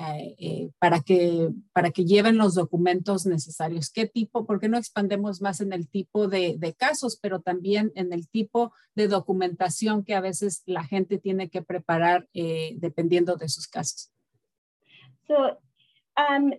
para, 0.80 1.02
que, 1.02 1.50
para 1.74 1.92
que 1.92 2.06
lleven 2.06 2.38
los 2.38 2.56
documentos 2.56 3.26
necesarios? 3.26 3.90
¿Qué 3.90 4.08
tipo? 4.08 4.46
¿Por 4.46 4.62
qué 4.62 4.70
no 4.70 4.78
expandemos 4.78 5.42
más 5.42 5.60
en 5.60 5.74
el 5.74 5.90
tipo 5.90 6.30
de, 6.30 6.56
de, 6.58 6.74
casos, 6.74 7.20
pero 7.22 7.42
también 7.42 7.92
en 7.96 8.14
el 8.14 8.30
tipo 8.30 8.72
de 8.96 9.10
documentación 9.10 10.06
que 10.06 10.16
a 10.16 10.22
veces 10.22 10.64
la 10.68 10.86
gente 10.86 11.18
tiene 11.18 11.50
que 11.50 11.62
preparar 11.62 12.30
dependiendo 12.32 13.36
de 13.36 13.50
sus 13.50 13.68
casos? 13.68 14.10
Um, 15.28 16.54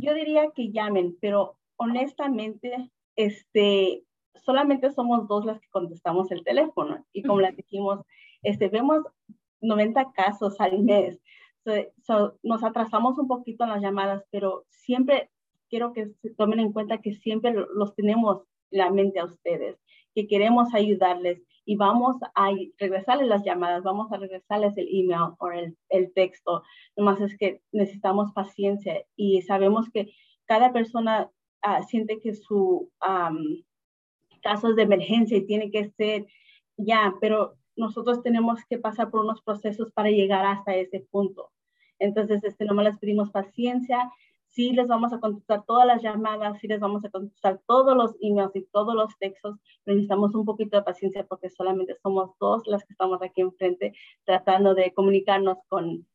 yo 0.00 0.14
diría 0.14 0.50
que 0.54 0.70
llamen, 0.70 1.16
pero 1.20 1.58
honestamente, 1.76 2.90
este, 3.16 4.04
solamente 4.34 4.90
somos 4.90 5.28
dos 5.28 5.44
las 5.44 5.60
que 5.60 5.68
contestamos 5.70 6.30
el 6.30 6.44
teléfono. 6.44 7.04
Y 7.12 7.22
como 7.22 7.40
les 7.40 7.56
dijimos, 7.56 8.00
este, 8.42 8.68
vemos 8.68 9.04
90 9.60 10.12
casos 10.12 10.60
al 10.60 10.78
mes. 10.80 11.18
nos 12.42 12.64
atrasamos 12.64 13.18
un 13.18 13.28
poquito 13.28 13.64
en 13.64 13.70
las 13.70 13.82
llamadas, 13.82 14.24
pero 14.30 14.64
siempre 14.68 15.30
quiero 15.68 15.92
que 15.92 16.08
se 16.22 16.30
tomen 16.30 16.60
en 16.60 16.72
cuenta 16.72 16.98
que 16.98 17.14
siempre 17.14 17.52
los 17.52 17.94
tenemos 17.94 18.42
la 18.70 18.90
mente 18.90 19.20
a 19.20 19.24
ustedes, 19.24 19.76
que 20.14 20.26
queremos 20.26 20.74
ayudarles 20.74 21.42
y 21.68 21.76
vamos 21.76 22.16
a 22.34 22.50
regresarles 22.78 23.28
las 23.28 23.44
llamadas, 23.44 23.82
vamos 23.82 24.10
a 24.10 24.16
regresarles 24.16 24.74
el 24.78 24.88
email 24.90 25.34
o 25.38 25.50
el, 25.50 25.76
el 25.90 26.10
texto. 26.14 26.62
Nomás 26.96 27.20
es 27.20 27.36
que 27.36 27.60
necesitamos 27.72 28.32
paciencia 28.32 29.04
y 29.16 29.42
sabemos 29.42 29.90
que 29.90 30.10
cada 30.46 30.72
persona 30.72 31.30
uh, 31.66 31.82
siente 31.86 32.20
que 32.20 32.32
su 32.32 32.90
um, 33.06 33.62
caso 34.40 34.70
es 34.70 34.76
de 34.76 34.84
emergencia 34.84 35.36
y 35.36 35.46
tiene 35.46 35.70
que 35.70 35.90
ser 35.90 36.26
ya, 36.78 37.14
pero 37.20 37.58
nosotros 37.76 38.22
tenemos 38.22 38.64
que 38.64 38.78
pasar 38.78 39.10
por 39.10 39.20
unos 39.20 39.42
procesos 39.42 39.92
para 39.92 40.08
llegar 40.08 40.46
hasta 40.46 40.74
ese 40.74 41.00
punto. 41.10 41.50
Entonces, 41.98 42.42
este, 42.44 42.64
nomás 42.64 42.86
les 42.86 42.98
pedimos 42.98 43.30
paciencia. 43.30 44.10
Sí 44.50 44.72
les 44.72 44.88
vamos 44.88 45.12
a 45.12 45.20
contestar 45.20 45.64
todas 45.66 45.86
las 45.86 46.02
llamadas, 46.02 46.58
sí 46.60 46.66
les 46.66 46.80
vamos 46.80 47.04
a 47.04 47.10
contestar 47.10 47.60
todos 47.66 47.96
los 47.96 48.16
emails 48.20 48.54
y 48.56 48.64
todos 48.72 48.94
los 48.94 49.16
textos, 49.18 49.56
pero 49.84 49.94
necesitamos 49.94 50.34
un 50.34 50.44
poquito 50.44 50.76
de 50.76 50.82
paciencia 50.82 51.26
porque 51.26 51.50
solamente 51.50 51.96
somos 52.02 52.30
dos 52.40 52.66
las 52.66 52.84
que 52.84 52.92
estamos 52.92 53.22
aquí 53.22 53.40
enfrente 53.40 53.92
tratando 54.24 54.74
de 54.74 54.92
comunicarnos 54.92 55.58
con, 55.68 56.06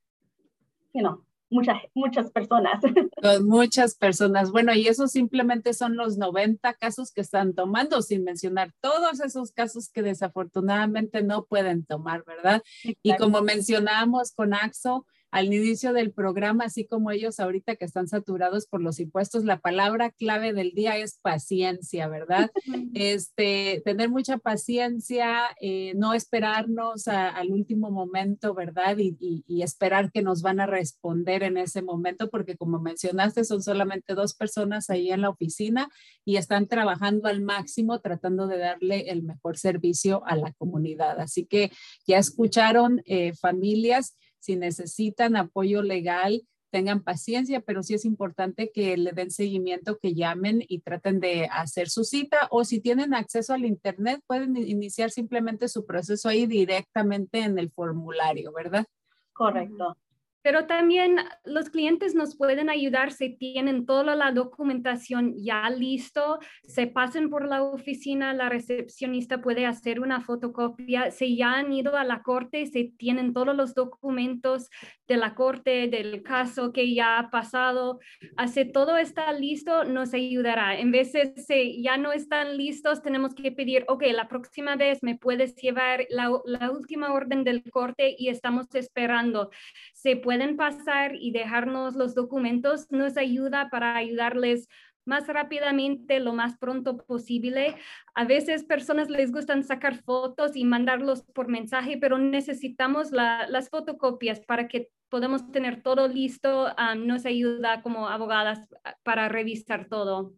you 0.94 1.02
know, 1.02 1.24
muchas, 1.54 1.78
muchas 1.94 2.32
personas. 2.32 2.82
Con 3.22 3.48
muchas 3.48 3.96
personas. 3.96 4.52
Bueno, 4.52 4.74
y 4.74 4.88
eso 4.88 5.08
simplemente 5.08 5.74
son 5.74 5.96
los 5.96 6.18
90 6.18 6.74
casos 6.74 7.12
que 7.12 7.22
están 7.22 7.54
tomando, 7.54 8.02
sin 8.02 8.24
mencionar 8.24 8.74
todos 8.82 9.22
esos 9.22 9.52
casos 9.52 9.90
que 9.90 10.02
desafortunadamente 10.02 11.24
no 11.24 11.46
pueden 11.46 11.86
tomar, 11.86 12.26
¿verdad? 12.26 12.62
Y 13.02 13.16
como 13.16 13.42
mencionamos 13.42 14.34
con 14.34 14.54
AXO, 14.54 15.06
al 15.34 15.52
inicio 15.52 15.94
del 15.94 16.12
programa, 16.12 16.66
así 16.66 16.86
como 16.86 17.10
ellos 17.10 17.40
ahorita 17.40 17.76
que 17.76 17.86
están 17.86 18.08
saturados 18.08 18.68
por 18.68 18.84
los 18.84 19.00
impuestos, 19.00 19.46
la 19.46 19.60
palabra 19.60 20.12
clave 20.12 20.54
del 20.54 20.74
día 20.74 20.96
es 20.98 21.18
paciencia, 21.24 22.08
¿verdad? 22.08 22.52
Este, 22.94 23.82
tener 23.84 24.10
mucha 24.10 24.38
paciencia, 24.38 25.40
eh, 25.60 25.94
no 25.96 26.14
esperarnos 26.14 27.08
al 27.08 27.52
último 27.52 27.90
momento, 27.90 28.54
¿verdad? 28.54 28.96
Y, 29.00 29.44
y, 29.48 29.64
esperar 29.64 30.12
que 30.12 30.22
nos 30.22 30.44
van 30.44 30.60
a 30.60 30.68
responder 30.68 31.42
en 31.42 31.58
ese 31.58 31.82
momento, 31.82 32.30
porque 32.30 32.56
como 32.56 32.80
mencionaste, 32.80 33.44
son 33.44 33.64
solamente 33.64 34.14
dos 34.14 34.36
personas 34.36 34.92
ahí 34.92 35.12
en 35.12 35.22
la 35.22 35.30
oficina 35.30 35.90
y 36.26 36.36
están 36.36 36.68
trabajando 36.68 37.28
al 37.28 37.42
máximo 37.42 38.02
tratando 38.02 38.46
de 38.46 38.60
darle 38.60 39.10
el 39.10 39.24
mejor 39.24 39.58
servicio 39.58 40.22
a 40.28 40.36
la 40.36 40.54
comunidad. 40.54 41.20
Así 41.20 41.48
que 41.48 41.72
ya 42.06 42.20
escucharon 42.20 43.02
eh, 43.06 43.34
familias 43.34 44.16
si 44.44 44.58
necesitan 44.58 45.38
apoyo 45.38 45.82
legal, 45.82 46.46
tengan 46.70 47.02
paciencia, 47.02 47.62
pero 47.62 47.82
sí 47.82 47.94
es 47.94 48.04
importante 48.04 48.72
que 48.74 48.98
le 48.98 49.14
den 49.14 49.32
seguimiento, 49.32 50.00
que 50.00 50.16
llamen 50.16 50.66
y 50.68 50.80
traten 50.82 51.22
de 51.22 51.48
hacer 51.50 51.88
su 51.88 52.04
cita 52.04 52.50
o 52.52 52.66
si 52.66 52.82
tienen 52.82 53.14
acceso 53.14 53.54
al 53.54 53.64
Internet, 53.64 54.22
pueden 54.28 54.58
iniciar 54.58 55.12
simplemente 55.12 55.70
su 55.70 55.86
proceso 55.86 56.28
ahí 56.28 56.46
directamente 56.46 57.40
en 57.40 57.58
el 57.58 57.72
formulario, 57.72 58.52
¿verdad? 58.52 58.86
Correcto. 59.32 59.96
Pero 60.44 60.68
también 60.68 61.18
los 61.46 61.70
clientes 61.70 62.14
nos 62.16 62.36
pueden 62.36 62.70
ayudar 62.70 63.12
si 63.12 63.36
tienen 63.36 63.86
toda 63.86 64.16
la 64.16 64.32
documentación 64.32 65.34
ya 65.38 65.70
listo, 65.70 66.40
se 66.68 66.88
pasen 66.88 67.30
por 67.30 67.48
la 67.48 67.64
oficina, 67.64 68.34
la 68.34 68.50
recepcionista 68.50 69.42
puede 69.42 69.66
hacer 69.66 70.00
una 70.00 70.22
fotocopia, 70.22 71.12
si 71.12 71.38
ya 71.38 71.54
han 71.54 71.72
ido 71.74 71.98
a 71.98 72.04
la 72.04 72.22
corte, 72.22 72.66
si 72.68 72.90
tienen 72.90 73.34
todos 73.34 73.56
los 73.56 73.74
documentos 73.74 74.70
de 75.08 75.18
la 75.18 75.36
corte, 75.36 75.88
del 75.88 76.24
caso 76.24 76.72
que 76.72 76.94
ya 76.94 77.20
ha 77.20 77.30
pasado, 77.30 78.00
hace 78.38 78.66
todo 78.66 78.98
está 78.98 79.32
listo, 79.34 79.84
nos 79.86 80.14
ayudará. 80.14 80.78
En 80.78 80.92
veces 80.92 81.46
si 81.46 81.82
ya 81.82 81.98
no 81.98 82.12
están 82.12 82.58
listos, 82.58 83.02
tenemos 83.02 83.34
que 83.36 83.52
pedir, 83.52 83.86
ok, 83.88 84.04
la 84.14 84.28
próxima 84.28 84.76
vez 84.76 85.04
me 85.04 85.18
puedes 85.18 85.56
llevar 85.56 86.06
la, 86.10 86.30
última 86.72 87.14
orden 87.14 87.44
del 87.44 87.64
corte 87.72 88.16
y 88.18 88.30
estamos 88.30 88.68
esperando. 88.74 89.52
Se 89.94 90.16
pueden 90.34 90.58
pasar 90.58 91.14
y 91.14 91.30
dejarnos 91.30 91.96
los 91.96 92.16
documentos 92.16 92.92
nos 92.92 93.18
ayuda 93.18 93.70
para 93.70 93.96
ayudarles 93.96 94.68
más 95.06 95.28
rápidamente, 95.28 96.20
lo 96.20 96.34
más 96.34 96.58
pronto 96.58 96.98
posible. 96.98 97.76
A 98.16 98.26
veces 98.26 98.64
personas 98.64 99.12
les 99.12 99.32
gustan 99.32 99.64
sacar 99.64 100.02
fotos 100.02 100.56
y 100.56 100.66
mandarlos 100.66 101.22
por 101.22 101.50
mensaje, 101.50 102.00
pero 102.00 102.18
necesitamos 102.18 103.12
las 103.12 103.70
fotocopias 103.70 104.40
para 104.40 104.68
que 104.68 104.90
podamos 105.10 105.52
tener 105.52 105.84
todo 105.84 106.08
listo. 106.08 106.74
Ah, 106.78 106.96
nos 106.96 107.28
ayuda 107.28 107.84
como 107.84 108.08
abogadas 108.08 108.74
para 109.04 109.30
revisar 109.30 109.88
todo. 109.88 110.34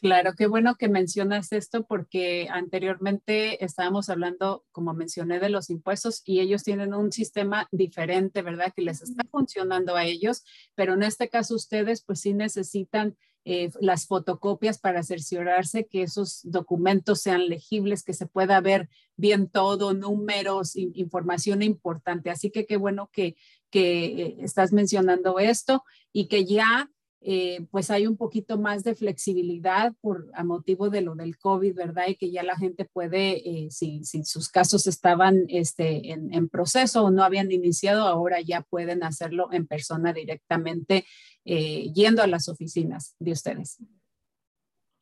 Claro, 0.00 0.34
qué 0.36 0.46
bueno 0.46 0.76
que 0.76 0.88
mencionas 0.88 1.50
esto 1.50 1.84
porque 1.84 2.46
anteriormente 2.50 3.64
estábamos 3.64 4.08
hablando, 4.08 4.64
como 4.70 4.94
mencioné, 4.94 5.40
de 5.40 5.48
los 5.48 5.70
impuestos 5.70 6.22
y 6.24 6.38
ellos 6.38 6.62
tienen 6.62 6.94
un 6.94 7.10
sistema 7.10 7.66
diferente, 7.72 8.42
¿verdad? 8.42 8.72
Que 8.76 8.82
les 8.82 9.02
está 9.02 9.24
funcionando 9.28 9.96
a 9.96 10.04
ellos, 10.04 10.44
pero 10.76 10.94
en 10.94 11.02
este 11.02 11.28
caso 11.28 11.56
ustedes 11.56 12.04
pues 12.04 12.20
sí 12.20 12.32
necesitan 12.32 13.16
eh, 13.44 13.70
las 13.80 14.06
fotocopias 14.06 14.78
para 14.78 15.02
cerciorarse 15.02 15.88
que 15.88 16.02
esos 16.02 16.42
documentos 16.44 17.20
sean 17.20 17.48
legibles, 17.48 18.04
que 18.04 18.12
se 18.12 18.26
pueda 18.26 18.60
ver 18.60 18.88
bien 19.16 19.48
todo, 19.48 19.94
números, 19.94 20.76
información 20.76 21.62
importante. 21.62 22.30
Así 22.30 22.50
que 22.52 22.66
qué 22.66 22.76
bueno 22.76 23.10
que, 23.12 23.36
que 23.70 24.04
eh, 24.04 24.36
estás 24.42 24.72
mencionando 24.72 25.40
esto 25.40 25.82
y 26.12 26.28
que 26.28 26.44
ya 26.44 26.88
eh, 27.20 27.66
pues 27.72 27.90
hay 27.90 28.06
un 28.06 28.16
poquito 28.16 28.58
más 28.58 28.84
de 28.84 28.94
flexibilidad 28.94 29.92
por 30.00 30.30
a 30.34 30.44
motivo 30.44 30.88
de 30.88 31.00
lo 31.00 31.16
del 31.16 31.36
COVID, 31.36 31.74
¿verdad? 31.74 32.06
Y 32.08 32.14
que 32.14 32.30
ya 32.30 32.44
la 32.44 32.56
gente 32.56 32.84
puede, 32.84 33.38
eh, 33.48 33.70
si, 33.70 34.04
si, 34.04 34.24
sus 34.24 34.48
casos 34.48 34.86
estaban 34.86 35.44
este, 35.48 36.12
en, 36.12 36.32
en, 36.32 36.48
proceso 36.48 37.04
o 37.04 37.10
no 37.10 37.24
habían 37.24 37.50
iniciado, 37.50 38.06
ahora 38.06 38.40
ya 38.40 38.62
pueden 38.62 39.02
hacerlo 39.02 39.48
en 39.52 39.66
persona 39.66 40.12
directamente 40.12 41.04
eh, 41.44 41.90
yendo 41.92 42.22
a 42.22 42.28
las 42.28 42.48
oficinas 42.48 43.16
de 43.18 43.32
ustedes. 43.32 43.78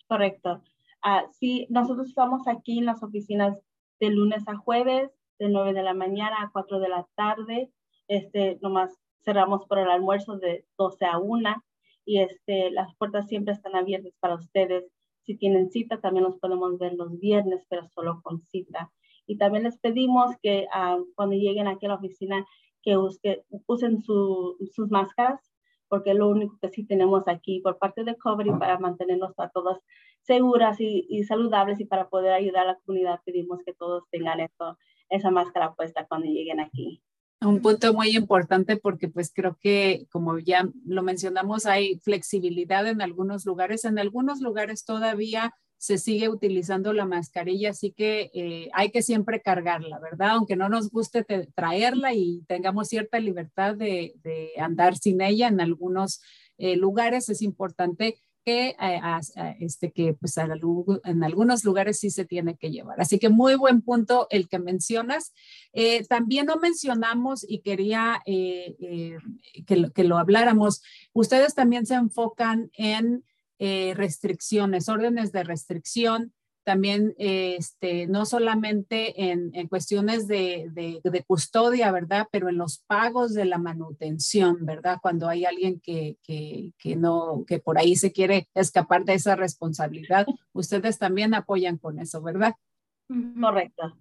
Correcto. 0.08 0.62
Uh, 1.04 1.30
sí, 1.38 1.66
nosotros 1.68 2.08
estamos 2.08 2.48
aquí 2.48 2.78
en 2.78 2.86
las 2.86 3.02
oficinas 3.02 3.58
de 4.00 4.08
lunes 4.08 4.42
a 4.48 4.56
jueves, 4.56 5.10
de 5.38 5.50
9 5.50 5.74
de 5.74 5.82
la 5.82 5.92
mañana 5.92 6.36
a 6.40 6.50
4 6.50 6.80
de 6.80 6.88
la 6.88 7.06
tarde. 7.14 7.70
Este, 8.08 8.58
nomás 8.62 8.96
cerramos 9.22 9.66
por 9.66 9.78
el 9.80 9.90
almuerzo 9.90 10.38
de 10.38 10.64
12 10.78 11.04
a 11.04 11.18
1 11.18 11.62
y 12.06 12.20
este, 12.20 12.70
las 12.70 12.94
puertas 12.96 13.28
siempre 13.28 13.52
están 13.52 13.76
abiertas 13.76 14.14
para 14.20 14.36
ustedes. 14.36 14.84
Si 15.24 15.36
tienen 15.36 15.70
cita, 15.70 16.00
también 16.00 16.24
los 16.24 16.38
podemos 16.38 16.78
ver 16.78 16.94
los 16.94 17.18
viernes, 17.18 17.66
pero 17.68 17.86
solo 17.88 18.20
con 18.22 18.40
cita. 18.42 18.92
Y 19.26 19.36
también 19.38 19.64
les 19.64 19.78
pedimos 19.78 20.36
que 20.40 20.66
uh, 20.72 21.04
cuando 21.16 21.34
lleguen 21.34 21.66
aquí 21.66 21.86
a 21.86 21.90
la 21.90 21.96
oficina, 21.96 22.46
que, 22.82 22.96
usen 22.96 24.00
su, 24.00 24.56
sus 24.72 24.90
máscaras, 24.90 25.40
porque 25.88 26.12
es 26.12 26.16
lo 26.16 26.28
único 26.28 26.56
que 26.62 26.68
sí 26.68 26.86
tenemos 26.86 27.26
aquí 27.26 27.60
por 27.60 27.78
parte 27.78 28.04
de 28.04 28.16
Covery 28.16 28.52
para 28.58 28.78
mantenernos 28.78 29.32
a 29.38 29.48
todas 29.50 29.78
seguras 30.22 30.80
y, 30.80 31.06
y, 31.08 31.24
saludables 31.24 31.80
y 31.80 31.86
para 31.86 32.08
poder 32.08 32.32
ayudar 32.32 32.62
a 32.64 32.72
la 32.72 32.78
comunidad, 32.84 33.20
pedimos 33.24 33.60
que 33.64 33.72
todos 33.74 34.04
tengan 34.10 34.40
esto, 34.40 34.78
esa 35.08 35.30
máscara 35.32 35.74
puesta 35.74 36.06
cuando 36.06 36.28
lleguen 36.28 36.60
aquí. 36.60 37.02
Un 37.46 37.62
punto 37.62 37.94
muy 37.94 38.16
importante 38.16 38.76
porque 38.76 39.08
pues 39.08 39.32
creo 39.32 39.56
que 39.60 40.06
como 40.10 40.38
ya 40.38 40.68
lo 40.84 41.02
mencionamos 41.02 41.64
hay 41.66 42.00
flexibilidad 42.00 42.86
en 42.88 43.00
algunos 43.00 43.46
lugares, 43.46 43.84
en 43.84 43.98
algunos 43.98 44.40
lugares 44.40 44.84
todavía 44.84 45.54
se 45.78 45.98
sigue 45.98 46.28
utilizando 46.28 46.92
la 46.92 47.04
mascarilla, 47.04 47.70
así 47.70 47.92
que 47.92 48.30
eh, 48.34 48.68
hay 48.72 48.90
que 48.90 49.02
siempre 49.02 49.42
cargarla, 49.42 50.00
¿verdad? 50.00 50.30
Aunque 50.30 50.56
no 50.56 50.68
nos 50.68 50.90
guste 50.90 51.24
traerla 51.54 52.14
y 52.14 52.42
tengamos 52.48 52.88
cierta 52.88 53.20
libertad 53.20 53.76
de, 53.76 54.14
andar 54.58 54.96
sin 54.96 55.20
ella 55.20 55.48
en 55.48 55.60
algunos 55.60 56.22
eh, 56.58 56.76
lugares, 56.76 57.28
es 57.28 57.42
importante 57.42 58.18
que, 58.46 58.76
eh, 58.80 59.00
este, 59.60 59.92
que 59.92 60.14
pues, 60.14 60.38
en 60.38 61.24
algunos 61.24 61.64
lugares 61.64 61.98
sí 61.98 62.08
se 62.08 62.24
tiene 62.24 62.56
que 62.56 62.70
llevar. 62.70 62.98
Así 62.98 63.18
que 63.18 63.28
muy 63.28 63.56
buen 63.56 63.82
punto 63.82 64.26
el 64.30 64.48
que 64.48 64.58
mencionas. 64.58 65.34
también 66.08 66.46
no 66.46 66.56
mencionamos 66.56 67.44
y 67.46 67.58
quería 67.58 68.22
que, 68.24 69.18
que 69.94 70.04
lo 70.04 70.16
habláramos, 70.16 70.82
ustedes 71.12 71.54
también 71.54 71.84
se 71.84 71.94
enfocan 71.94 72.70
en 72.74 73.24
eh, 73.58 73.94
restricciones, 73.96 74.90
órdenes 74.90 75.32
de 75.32 75.42
restricción, 75.42 76.34
también 76.66 77.14
este, 77.16 78.08
no 78.08 78.26
solamente 78.26 79.30
en, 79.30 79.68
cuestiones 79.68 80.26
de, 80.26 81.00
custodia, 81.24 81.92
¿verdad? 81.92 82.26
Pero 82.32 82.48
en 82.48 82.58
los 82.58 82.78
pagos 82.88 83.34
de 83.34 83.44
la 83.44 83.58
manutención, 83.58 84.66
¿verdad? 84.66 84.98
Cuando 85.00 85.28
hay 85.28 85.44
alguien 85.44 85.78
que, 85.78 86.18
no, 86.96 87.44
que 87.46 87.60
por 87.60 87.78
ahí 87.78 87.94
se 87.94 88.10
quiere 88.10 88.48
escapar 88.52 89.04
de 89.04 89.14
esa 89.14 89.36
responsabilidad, 89.36 90.26
ustedes 90.52 90.98
también 90.98 91.34
apoyan 91.34 91.78
con 91.78 92.00
eso, 92.00 92.20
¿verdad? 92.20 92.54
Correcto. 93.40 93.96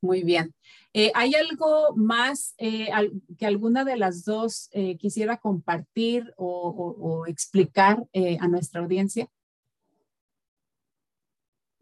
Muy 0.00 0.24
bien. 0.24 0.52
Eh, 0.92 1.12
¿Hay 1.14 1.36
algo 1.36 1.94
más 1.94 2.54
eh, 2.58 2.88
que 3.38 3.46
alguna 3.46 3.84
de 3.84 3.96
las 3.96 4.24
dos 4.24 4.70
eh, 4.72 4.96
quisiera 4.98 5.36
compartir 5.36 6.34
o, 6.36 7.24
explicar 7.28 8.04
a 8.40 8.48
nuestra 8.48 8.80
audiencia? 8.80 9.28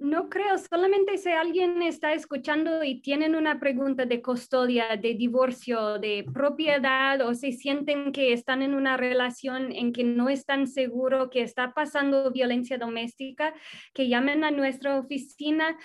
No 0.02 0.28
creo, 0.28 0.58
solamente 0.58 1.16
si 1.16 1.28
alguien 1.28 1.80
está 1.80 2.12
escuchando 2.12 2.82
y 2.82 3.00
tienen 3.00 3.36
una 3.36 3.60
pregunta 3.60 4.04
de 4.04 4.20
custodia, 4.20 4.96
de 4.96 5.14
divorcio, 5.14 6.00
de 6.00 6.26
propiedad 6.34 7.20
o 7.20 7.34
si 7.34 7.52
sienten 7.52 8.10
que 8.10 8.32
están 8.32 8.62
en 8.62 8.74
una 8.74 8.96
relación 8.96 9.70
en 9.70 9.92
que 9.92 10.02
no 10.02 10.28
están 10.28 10.66
seguros, 10.66 11.30
que 11.30 11.42
está 11.42 11.72
pasando 11.72 12.32
violencia 12.32 12.78
doméstica, 12.78 13.54
que 13.94 14.08
llamen 14.08 14.42
a 14.42 14.50
nuestra 14.50 14.98
oficina. 14.98 15.78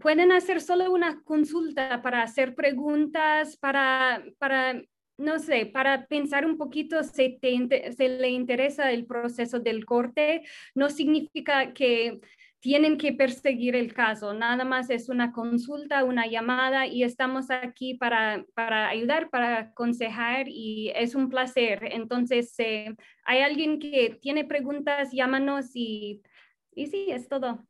Pueden 0.00 0.32
hacer 0.32 0.60
solo 0.60 0.90
una 0.90 1.22
consulta 1.22 2.02
para 2.02 2.24
hacer 2.24 2.56
preguntas, 2.56 3.56
para, 3.56 4.24
para 4.38 4.82
no 5.18 5.40
sé, 5.40 5.66
para 5.66 6.06
pensar 6.06 6.46
un 6.46 6.56
poquito 6.56 7.02
si, 7.02 7.38
te, 7.38 8.08
le 8.08 8.30
interesa 8.30 8.90
el 8.92 9.04
proceso 9.04 9.58
del 9.58 9.84
corte, 9.84 10.42
no 10.74 10.90
significa 10.90 11.72
que 11.72 12.20
tienen 12.60 12.98
que 12.98 13.12
perseguir 13.12 13.76
el 13.76 13.94
caso, 13.94 14.34
nada 14.34 14.64
más 14.64 14.90
es 14.90 15.08
una 15.08 15.32
consulta, 15.32 16.04
una 16.04 16.26
llamada 16.26 16.86
y 16.86 17.04
estamos 17.04 17.50
aquí 17.50 17.94
para, 17.94 18.44
para 18.54 18.88
ayudar, 18.88 19.30
para 19.30 19.58
aconsejar 19.58 20.48
y 20.48 20.90
es 20.94 21.14
un 21.14 21.28
placer. 21.28 21.80
Entonces, 21.92 22.52
eh, 22.58 22.94
hay 23.24 23.40
alguien 23.40 23.78
que 23.78 24.18
tiene 24.20 24.44
preguntas, 24.44 25.10
llámanos 25.12 25.70
y, 25.74 26.22
y 26.74 26.86
sí, 26.88 27.06
es 27.10 27.28
todo. 27.28 27.64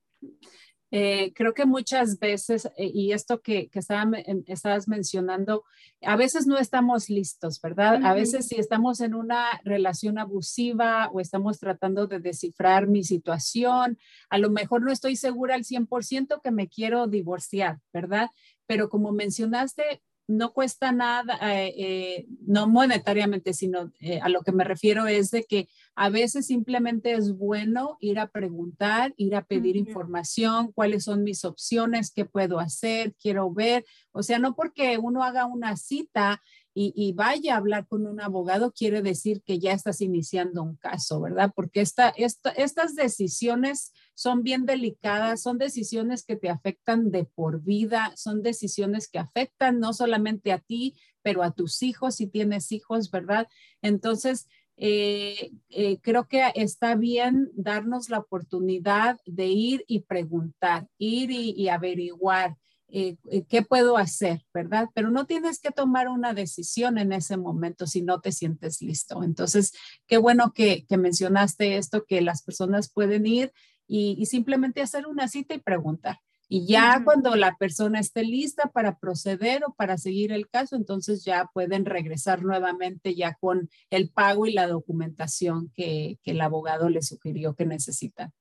Eh, 0.90 1.32
creo 1.34 1.52
que 1.52 1.66
muchas 1.66 2.18
veces, 2.18 2.66
eh, 2.76 2.90
y 2.92 3.12
esto 3.12 3.40
que, 3.42 3.68
que 3.68 3.78
estabas 3.78 4.88
mencionando, 4.88 5.64
a 6.02 6.16
veces 6.16 6.46
no 6.46 6.58
estamos 6.58 7.10
listos, 7.10 7.60
¿verdad? 7.60 8.02
A 8.04 8.14
veces 8.14 8.46
si 8.46 8.56
estamos 8.56 9.00
en 9.00 9.14
una 9.14 9.60
relación 9.64 10.18
abusiva 10.18 11.10
o 11.12 11.20
estamos 11.20 11.58
tratando 11.58 12.06
de 12.06 12.20
descifrar 12.20 12.86
mi 12.86 13.04
situación, 13.04 13.98
a 14.30 14.38
lo 14.38 14.50
mejor 14.50 14.82
no 14.82 14.90
estoy 14.90 15.16
segura 15.16 15.54
al 15.54 15.64
100% 15.64 16.40
que 16.42 16.50
me 16.50 16.68
quiero 16.68 17.06
divorciar, 17.06 17.80
¿verdad? 17.92 18.30
Pero 18.66 18.88
como 18.88 19.12
mencionaste, 19.12 20.02
no 20.28 20.52
cuesta 20.52 20.92
nada, 20.92 21.38
eh, 21.40 21.74
eh, 21.78 22.26
no 22.46 22.68
monetariamente, 22.68 23.54
sino 23.54 23.90
eh, 23.98 24.20
a 24.20 24.28
lo 24.28 24.42
que 24.42 24.52
me 24.52 24.62
refiero 24.62 25.06
es 25.06 25.30
de 25.30 25.44
que 25.44 25.68
a 25.94 26.10
veces 26.10 26.46
simplemente 26.46 27.12
es 27.12 27.32
bueno 27.32 27.96
ir 28.00 28.18
a 28.18 28.28
preguntar, 28.28 29.14
ir 29.16 29.34
a 29.34 29.44
pedir 29.44 29.76
información, 29.76 30.70
cuáles 30.72 31.04
son 31.04 31.24
mis 31.24 31.46
opciones, 31.46 32.12
qué 32.14 32.26
puedo 32.26 32.60
hacer, 32.60 33.14
quiero 33.14 33.50
ver. 33.50 33.86
O 34.12 34.22
sea, 34.22 34.38
no 34.38 34.54
porque 34.54 34.98
uno 34.98 35.24
haga 35.24 35.46
una 35.46 35.76
cita 35.76 36.42
y, 36.74 37.12
vaya 37.12 37.54
a 37.54 37.56
hablar 37.56 37.88
con 37.88 38.06
un 38.06 38.20
abogado 38.20 38.72
quiere 38.72 39.02
decir 39.02 39.42
que 39.42 39.58
ya 39.58 39.72
estás 39.72 40.00
iniciando 40.00 40.62
un 40.62 40.76
caso, 40.76 41.20
¿verdad? 41.20 41.52
Porque 41.54 41.80
esta, 41.80 42.10
estas 42.10 42.94
decisiones 42.94 43.92
son 44.14 44.44
bien 44.44 44.64
delicadas, 44.64 45.42
son 45.42 45.58
decisiones 45.58 46.24
que 46.24 46.36
te 46.36 46.48
afectan 46.48 47.10
de 47.10 47.24
por 47.24 47.62
vida, 47.62 48.12
son 48.16 48.42
decisiones 48.42 49.08
que 49.08 49.18
afectan 49.18 49.80
no 49.80 49.92
solamente 49.92 50.52
a 50.52 50.60
ti, 50.60 50.94
pero 51.22 51.42
a 51.42 51.50
tus 51.50 51.82
hijos 51.82 52.16
si 52.16 52.28
tienes 52.28 52.70
hijos, 52.70 53.10
¿verdad? 53.10 53.48
Entonces, 53.82 54.46
eh, 54.76 55.50
eh, 55.70 55.98
creo 56.00 56.28
que 56.28 56.44
está 56.54 56.94
bien 56.94 57.50
darnos 57.54 58.08
la 58.08 58.18
oportunidad 58.18 59.18
de 59.26 59.46
ir 59.46 59.84
y 59.88 60.00
preguntar, 60.00 60.86
ir 60.98 61.32
y 61.32 61.68
averiguar. 61.68 62.56
Eh, 62.90 63.16
eh, 63.30 63.44
qué 63.46 63.60
puedo 63.60 63.98
hacer, 63.98 64.46
¿verdad? 64.54 64.88
Pero 64.94 65.10
no 65.10 65.26
tienes 65.26 65.60
que 65.60 65.70
tomar 65.70 66.08
una 66.08 66.32
decisión 66.32 66.96
en 66.96 67.12
ese 67.12 67.36
momento 67.36 67.86
si 67.86 68.00
no 68.00 68.20
te 68.20 68.32
sientes 68.32 68.80
listo. 68.80 69.22
Entonces, 69.22 69.72
qué 70.06 70.16
bueno 70.16 70.52
que, 70.54 70.86
mencionaste 70.88 71.76
esto, 71.76 72.04
que 72.06 72.22
las 72.22 72.42
personas 72.42 72.90
pueden 72.90 73.26
ir 73.26 73.52
y, 73.86 74.24
simplemente 74.26 74.80
hacer 74.80 75.06
una 75.06 75.28
cita 75.28 75.54
y 75.54 75.58
preguntar. 75.58 76.18
Y 76.48 76.66
ya 76.66 77.04
cuando 77.04 77.36
la 77.36 77.56
persona 77.56 78.00
esté 78.00 78.24
lista 78.24 78.70
para 78.72 78.98
proceder 78.98 79.64
o 79.66 79.74
para 79.74 79.98
seguir 79.98 80.32
el 80.32 80.48
caso, 80.48 80.76
entonces 80.76 81.22
ya 81.24 81.50
pueden 81.52 81.84
regresar 81.84 82.42
nuevamente 82.42 83.14
ya 83.14 83.34
con 83.38 83.68
el 83.90 84.08
pago 84.08 84.46
y 84.46 84.54
la 84.54 84.66
documentación 84.66 85.70
que, 85.74 86.18
que 86.22 86.30
el 86.30 86.40
abogado 86.40 86.88
le 86.88 87.02
sugirió 87.02 87.54
que 87.54 87.66
necesitan 87.66 88.32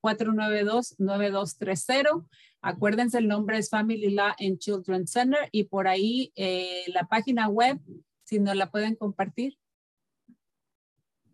415-492-9230. 0.02 2.26
Acuérdense, 2.62 3.18
el 3.18 3.28
nombre 3.28 3.58
es 3.58 3.70
Family 3.70 4.10
Law 4.10 4.32
and 4.38 4.58
Children 4.58 5.06
Center 5.06 5.48
y 5.50 5.64
por 5.64 5.88
ahí 5.88 6.32
eh, 6.36 6.84
la 6.88 7.04
página 7.04 7.48
web, 7.48 7.78
si 8.24 8.38
nos 8.38 8.56
la 8.56 8.70
pueden 8.70 8.96
compartir. 8.96 9.56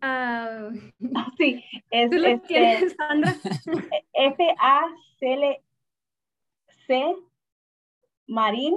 Ah, 0.01 0.69
sí, 1.37 1.63
es 1.89 2.11
este, 2.11 2.89
Sandra? 2.91 3.35
F 4.13 4.55
A 4.59 4.81
C 5.19 5.33
L 5.33 5.63
C 6.85 7.15
Marín 8.27 8.75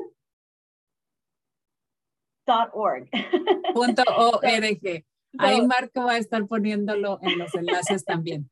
.org. 2.72 3.09
Punto 3.74 4.03
.org. 4.16 5.05
Ahí 5.38 5.66
Marco 5.66 6.05
va 6.05 6.12
a 6.12 6.18
estar 6.18 6.44
poniéndolo 6.46 7.18
en 7.22 7.38
los 7.38 7.55
enlaces 7.55 8.05
también. 8.05 8.51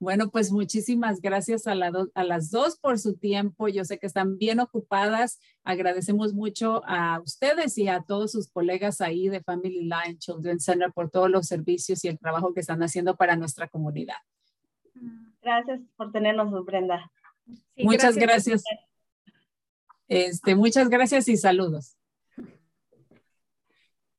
Bueno, 0.00 0.30
pues 0.30 0.50
muchísimas 0.50 1.20
gracias 1.20 1.66
a, 1.66 1.72
a, 1.72 2.24
las 2.24 2.50
dos 2.50 2.78
por 2.78 2.98
su 2.98 3.18
tiempo. 3.18 3.68
Yo 3.68 3.84
sé 3.84 3.98
que 3.98 4.06
están 4.06 4.38
bien 4.38 4.58
ocupadas. 4.58 5.38
Agradecemos 5.62 6.32
mucho 6.32 6.82
a 6.86 7.20
ustedes 7.20 7.76
y 7.76 7.86
a 7.86 8.00
todos 8.00 8.32
sus 8.32 8.48
colegas 8.48 9.02
ahí 9.02 9.28
de 9.28 9.42
Family 9.42 9.82
Line 9.82 10.16
Children's 10.18 10.64
Center 10.64 10.90
por 10.90 11.10
todos 11.10 11.28
los 11.28 11.46
servicios 11.46 12.02
y 12.02 12.08
el 12.08 12.18
trabajo 12.18 12.54
que 12.54 12.60
están 12.60 12.82
haciendo 12.82 13.14
para 13.16 13.36
nuestra 13.36 13.68
comunidad. 13.68 14.16
Gracias 15.42 15.82
por 15.96 16.10
tenernos, 16.12 16.64
Brenda. 16.64 17.10
muchas 17.76 18.16
gracias. 18.16 18.64
Este, 20.08 20.54
muchas 20.54 20.88
gracias 20.88 21.28
y 21.28 21.36
saludos. 21.36 21.99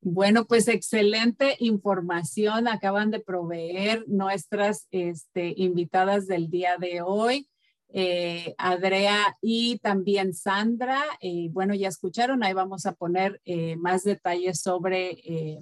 Bueno, 0.03 0.45
pues 0.45 0.67
excelente 0.67 1.57
información 1.59 2.67
acaban 2.67 3.11
de 3.11 3.19
proveer 3.19 4.03
nuestras 4.07 4.87
este, 4.89 5.53
invitadas 5.55 6.25
del 6.25 6.49
día 6.49 6.77
de 6.79 7.03
hoy. 7.03 7.47
Eh, 7.93 8.55
Andrea 8.57 9.37
y 9.41 9.77
también 9.77 10.33
Sandra. 10.33 11.03
Eh, 11.19 11.49
bueno, 11.51 11.75
ya 11.75 11.87
escucharon, 11.87 12.43
ahí 12.43 12.53
vamos 12.53 12.87
a 12.87 12.93
poner 12.93 13.41
eh, 13.45 13.75
más 13.75 14.03
detalles 14.03 14.59
sobre, 14.59 15.59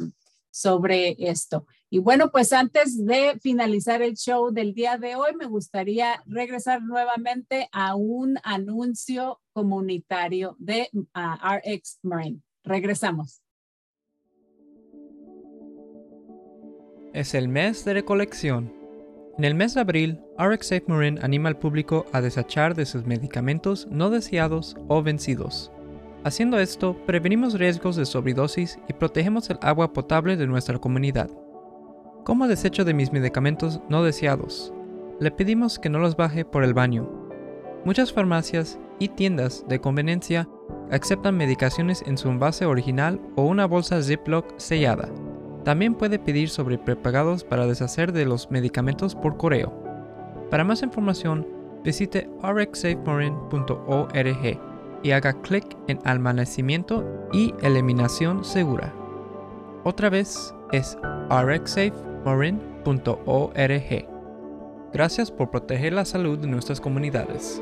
sobre 0.51 1.17
esto. 1.19 1.67
Y 1.89 1.99
bueno, 1.99 2.31
pues 2.31 2.53
antes 2.53 3.05
de 3.05 3.37
finalizar 3.41 4.01
el 4.01 4.15
show 4.15 4.51
del 4.51 4.73
día 4.73 4.97
de 4.97 5.17
hoy, 5.17 5.35
me 5.35 5.47
gustaría 5.47 6.23
regresar 6.25 6.81
nuevamente 6.81 7.67
a 7.73 7.95
un 7.95 8.37
anuncio 8.43 9.41
comunitario 9.51 10.55
de 10.59 10.89
RX 11.13 11.99
Marine. 12.03 12.39
Regresamos. 12.63 13.41
Es 17.19 17.33
el 17.33 17.49
mes 17.49 17.83
de 17.83 17.93
recolección. 17.93 18.73
En 19.37 19.43
el 19.43 19.53
mes 19.53 19.73
de 19.73 19.81
abril, 19.81 20.21
RxSafe 20.37 20.85
Marin 20.87 21.19
anima 21.21 21.49
al 21.49 21.57
público 21.57 22.05
a 22.13 22.21
desechar 22.21 22.75
de 22.75 22.85
sus 22.85 23.05
medicamentos 23.05 23.89
no 23.91 24.09
deseados 24.09 24.77
o 24.87 25.03
vencidos. 25.03 25.69
Haciendo 26.23 26.57
esto, 26.59 26.95
prevenimos 27.05 27.59
riesgos 27.59 27.97
de 27.97 28.05
sobredosis 28.05 28.79
y 28.87 28.93
protegemos 28.93 29.49
el 29.49 29.59
agua 29.61 29.91
potable 29.91 30.37
de 30.37 30.47
nuestra 30.47 30.79
comunidad. 30.79 31.29
¿Cómo 32.23 32.47
desecho 32.47 32.85
de 32.85 32.93
mis 32.93 33.11
medicamentos 33.11 33.81
no 33.89 34.01
deseados? 34.01 34.73
Le 35.19 35.29
pedimos 35.29 35.77
que 35.77 35.89
no 35.89 35.99
los 35.99 36.15
baje 36.15 36.45
por 36.45 36.63
el 36.63 36.73
baño. 36.73 37.11
Muchas 37.83 38.13
farmacias 38.13 38.79
y 38.97 39.09
tiendas 39.09 39.65
de 39.67 39.81
conveniencia 39.81 40.47
aceptan 40.89 41.35
medicaciones 41.35 42.01
en 42.07 42.17
su 42.17 42.29
envase 42.29 42.65
original 42.65 43.19
o 43.35 43.43
una 43.43 43.65
bolsa 43.65 44.01
Ziploc 44.01 44.57
sellada. 44.57 45.09
También 45.63 45.95
puede 45.95 46.19
pedir 46.19 46.49
sobre 46.49 46.77
prepagados 46.77 47.43
para 47.43 47.65
deshacer 47.67 48.13
de 48.13 48.25
los 48.25 48.51
medicamentos 48.51 49.15
por 49.15 49.37
correo. 49.37 49.73
Para 50.49 50.63
más 50.63 50.83
información, 50.83 51.45
visite 51.83 52.29
rxsafemarine.org 52.41 54.59
y 55.03 55.11
haga 55.11 55.33
clic 55.41 55.65
en 55.87 55.99
almacenamiento 56.03 57.05
y 57.31 57.53
eliminación 57.61 58.43
segura. 58.43 58.91
Otra 59.83 60.09
vez 60.09 60.55
es 60.71 60.97
rxsafemarine.org. 61.29 64.09
Gracias 64.91 65.31
por 65.31 65.51
proteger 65.51 65.93
la 65.93 66.05
salud 66.05 66.39
de 66.39 66.47
nuestras 66.47 66.81
comunidades. 66.81 67.61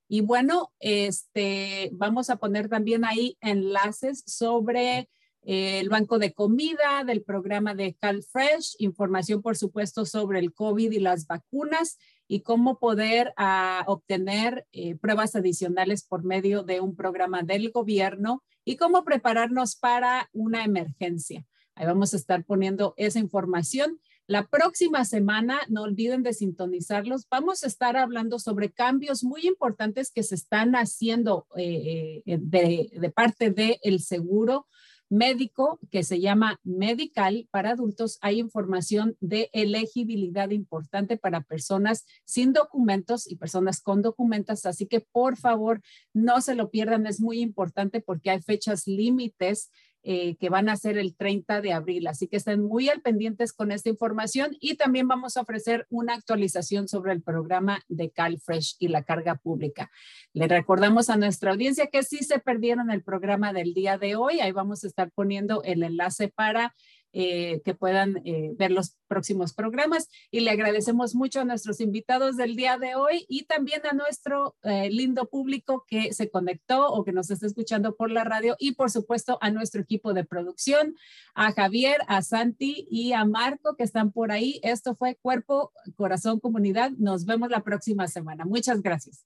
Y 0.08 0.22
bueno, 0.22 0.74
este, 0.80 1.90
vamos 1.94 2.30
a 2.30 2.36
poner 2.36 2.68
también 2.68 3.06
ahí 3.06 3.38
enlaces 3.40 4.24
sobre 4.28 5.10
eh, 5.44 5.80
el 5.80 5.90
banco 5.90 6.20
de 6.20 6.34
comida, 6.34 7.04
del 7.06 7.24
programa 7.24 7.74
de 7.74 7.96
CalFresh, 7.96 8.76
información 8.80 9.42
por 9.42 9.58
supuesto 9.58 10.06
sobre 10.06 10.40
el 10.40 10.54
COVID 10.54 10.92
y 10.92 11.00
las 11.00 11.26
vacunas 11.26 11.98
y 12.28 12.42
cómo 12.42 12.78
poder 12.78 13.34
ah, 13.38 13.84
obtener 13.88 14.68
eh, 14.72 14.96
pruebas 14.96 15.36
adicionales 15.36 16.04
por 16.04 16.24
medio 16.24 16.64
de 16.64 16.80
un 16.80 16.96
programa 16.96 17.42
del 17.42 17.72
gobierno 17.72 18.44
y 18.64 18.78
cómo 18.78 19.04
prepararnos 19.04 19.76
para 19.76 20.30
una 20.32 20.64
emergencia. 20.64 21.46
Ahí 21.74 21.88
vamos 21.88 22.14
a 22.14 22.18
estar 22.18 22.46
poniendo 22.46 22.94
esa 22.98 23.20
información. 23.20 24.00
La 24.32 24.48
próxima 24.48 25.04
semana, 25.04 25.60
no 25.68 25.82
olviden 25.82 26.24
de 26.24 26.32
sintonizarlos, 26.32 27.28
vamos 27.30 27.66
a 27.66 27.68
estar 27.68 27.98
hablando 27.98 28.40
sobre 28.40 28.72
cambios 28.72 29.26
muy 29.26 29.46
importantes 29.46 30.10
que 30.10 30.24
se 30.24 30.36
están 30.36 30.72
haciendo 30.72 31.48
eh, 31.58 32.24
eh, 32.26 32.38
de, 32.40 33.12
parte 33.14 33.52
del 33.52 34.00
seguro 34.00 34.68
médico 35.10 35.82
que 35.92 36.04
se 36.04 36.22
llama 36.22 36.62
Medical 36.64 37.50
para 37.52 37.72
adultos. 37.72 38.20
Hay 38.22 38.40
información 38.40 39.18
de 39.20 39.50
elegibilidad 39.52 40.50
importante 40.52 41.18
para 41.18 41.42
personas 41.42 42.06
sin 42.24 42.54
documentos 42.54 43.30
y 43.30 43.36
personas 43.36 43.82
con 43.82 44.02
documentos. 44.02 44.66
Así 44.66 44.86
que 44.86 45.02
por 45.02 45.36
favor 45.36 45.82
no 46.14 46.40
se 46.40 46.56
lo 46.56 46.72
pierdan. 46.72 47.06
Es 47.06 47.20
muy 47.20 47.42
importante 47.42 48.00
porque 48.00 48.30
hay 48.30 48.42
fechas 48.42 48.88
límites 48.88 49.70
eh, 50.04 50.36
que 50.38 50.50
van 50.50 50.68
a 50.68 50.78
ser 50.78 50.98
el 50.98 51.16
30 51.16 51.62
de 51.62 51.74
abril. 51.74 52.08
Así 52.08 52.28
que 52.28 52.38
estén 52.38 52.64
muy 52.64 52.90
al 52.90 53.02
pendientes 53.02 53.54
con 53.54 53.72
esta 53.72 53.90
información 53.90 54.58
y 54.60 54.76
también 54.76 55.08
vamos 55.08 55.38
a 55.38 55.42
ofrecer 55.42 55.86
una 55.90 56.16
actualización 56.16 56.88
sobre 56.88 57.14
el 57.14 57.22
programa 57.22 57.84
de 57.88 58.10
CalFresh 58.10 58.78
y 58.80 58.88
la 58.88 59.04
carga 59.04 59.36
pública. 59.36 59.92
Le 60.34 60.48
recordamos 60.48 61.10
a 61.10 61.18
nuestra 61.18 61.52
audiencia 61.52 61.88
que 61.88 62.04
si 62.04 62.18
se 62.20 62.40
perdieron 62.40 62.90
el 62.90 63.04
programa 63.04 63.54
del 63.54 63.74
día 63.74 63.98
de 63.98 64.16
hoy, 64.16 64.40
ahí 64.40 64.52
vamos 64.52 64.84
a 64.84 64.88
estar 64.88 65.12
poniendo 65.12 65.62
el 65.64 65.84
enlace 65.84 66.30
para 66.30 66.74
eh, 67.14 67.62
que 67.66 67.74
puedan 67.74 68.22
eh, 68.26 68.54
ver 68.58 68.72
los 68.72 68.96
próximos 69.08 69.54
programas. 69.54 70.10
Y 70.32 70.40
le 70.42 70.52
agradecemos 70.52 71.14
mucho 71.16 71.42
a 71.42 71.46
nuestros 71.46 71.82
invitados 71.82 72.38
del 72.38 72.56
día 72.56 72.78
de 72.78 72.96
hoy 72.96 73.26
y 73.28 73.44
también 73.44 73.82
a 73.86 73.94
nuestro 73.94 74.56
eh, 74.64 74.90
lindo 74.90 75.28
público 75.28 75.86
que 75.88 76.14
se 76.14 76.30
conectó 76.30 76.88
o 76.92 77.04
que 77.04 77.12
nos 77.12 77.30
está 77.30 77.48
escuchando 77.48 77.96
por 77.96 78.12
la 78.12 78.24
radio 78.24 78.56
y 78.60 78.76
por 78.76 78.92
supuesto 78.92 79.38
a 79.42 79.52
nuestro 79.52 79.82
equipo 79.82 80.14
de 80.14 80.24
producción, 80.24 80.96
a 81.36 81.52
Javier, 81.52 81.98
a 82.08 82.22
Santi 82.22 82.88
y 82.90 83.14
a 83.14 83.26
Marco 83.26 83.76
que 83.76 83.84
están 83.84 84.12
por 84.12 84.32
ahí. 84.32 84.60
Esto 84.64 84.96
fue 84.96 85.16
Cuerpo, 85.16 85.74
Corazón, 85.96 86.40
Comunidad. 86.40 86.92
Nos 86.98 87.26
vemos 87.26 87.50
la 87.50 87.64
próxima 87.64 88.08
semana. 88.08 88.46
Muchas 88.46 88.82
gracias. 88.82 89.26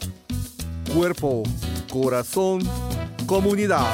cuerpo, 0.93 1.43
corazón, 1.91 2.61
comunidad. 3.25 3.87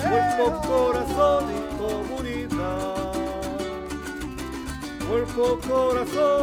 cuerpo, 0.10 0.46
corazón 0.68 1.44
comunidad. 1.78 3.04
cuerpo, 5.08 5.60
corazón, 5.68 6.43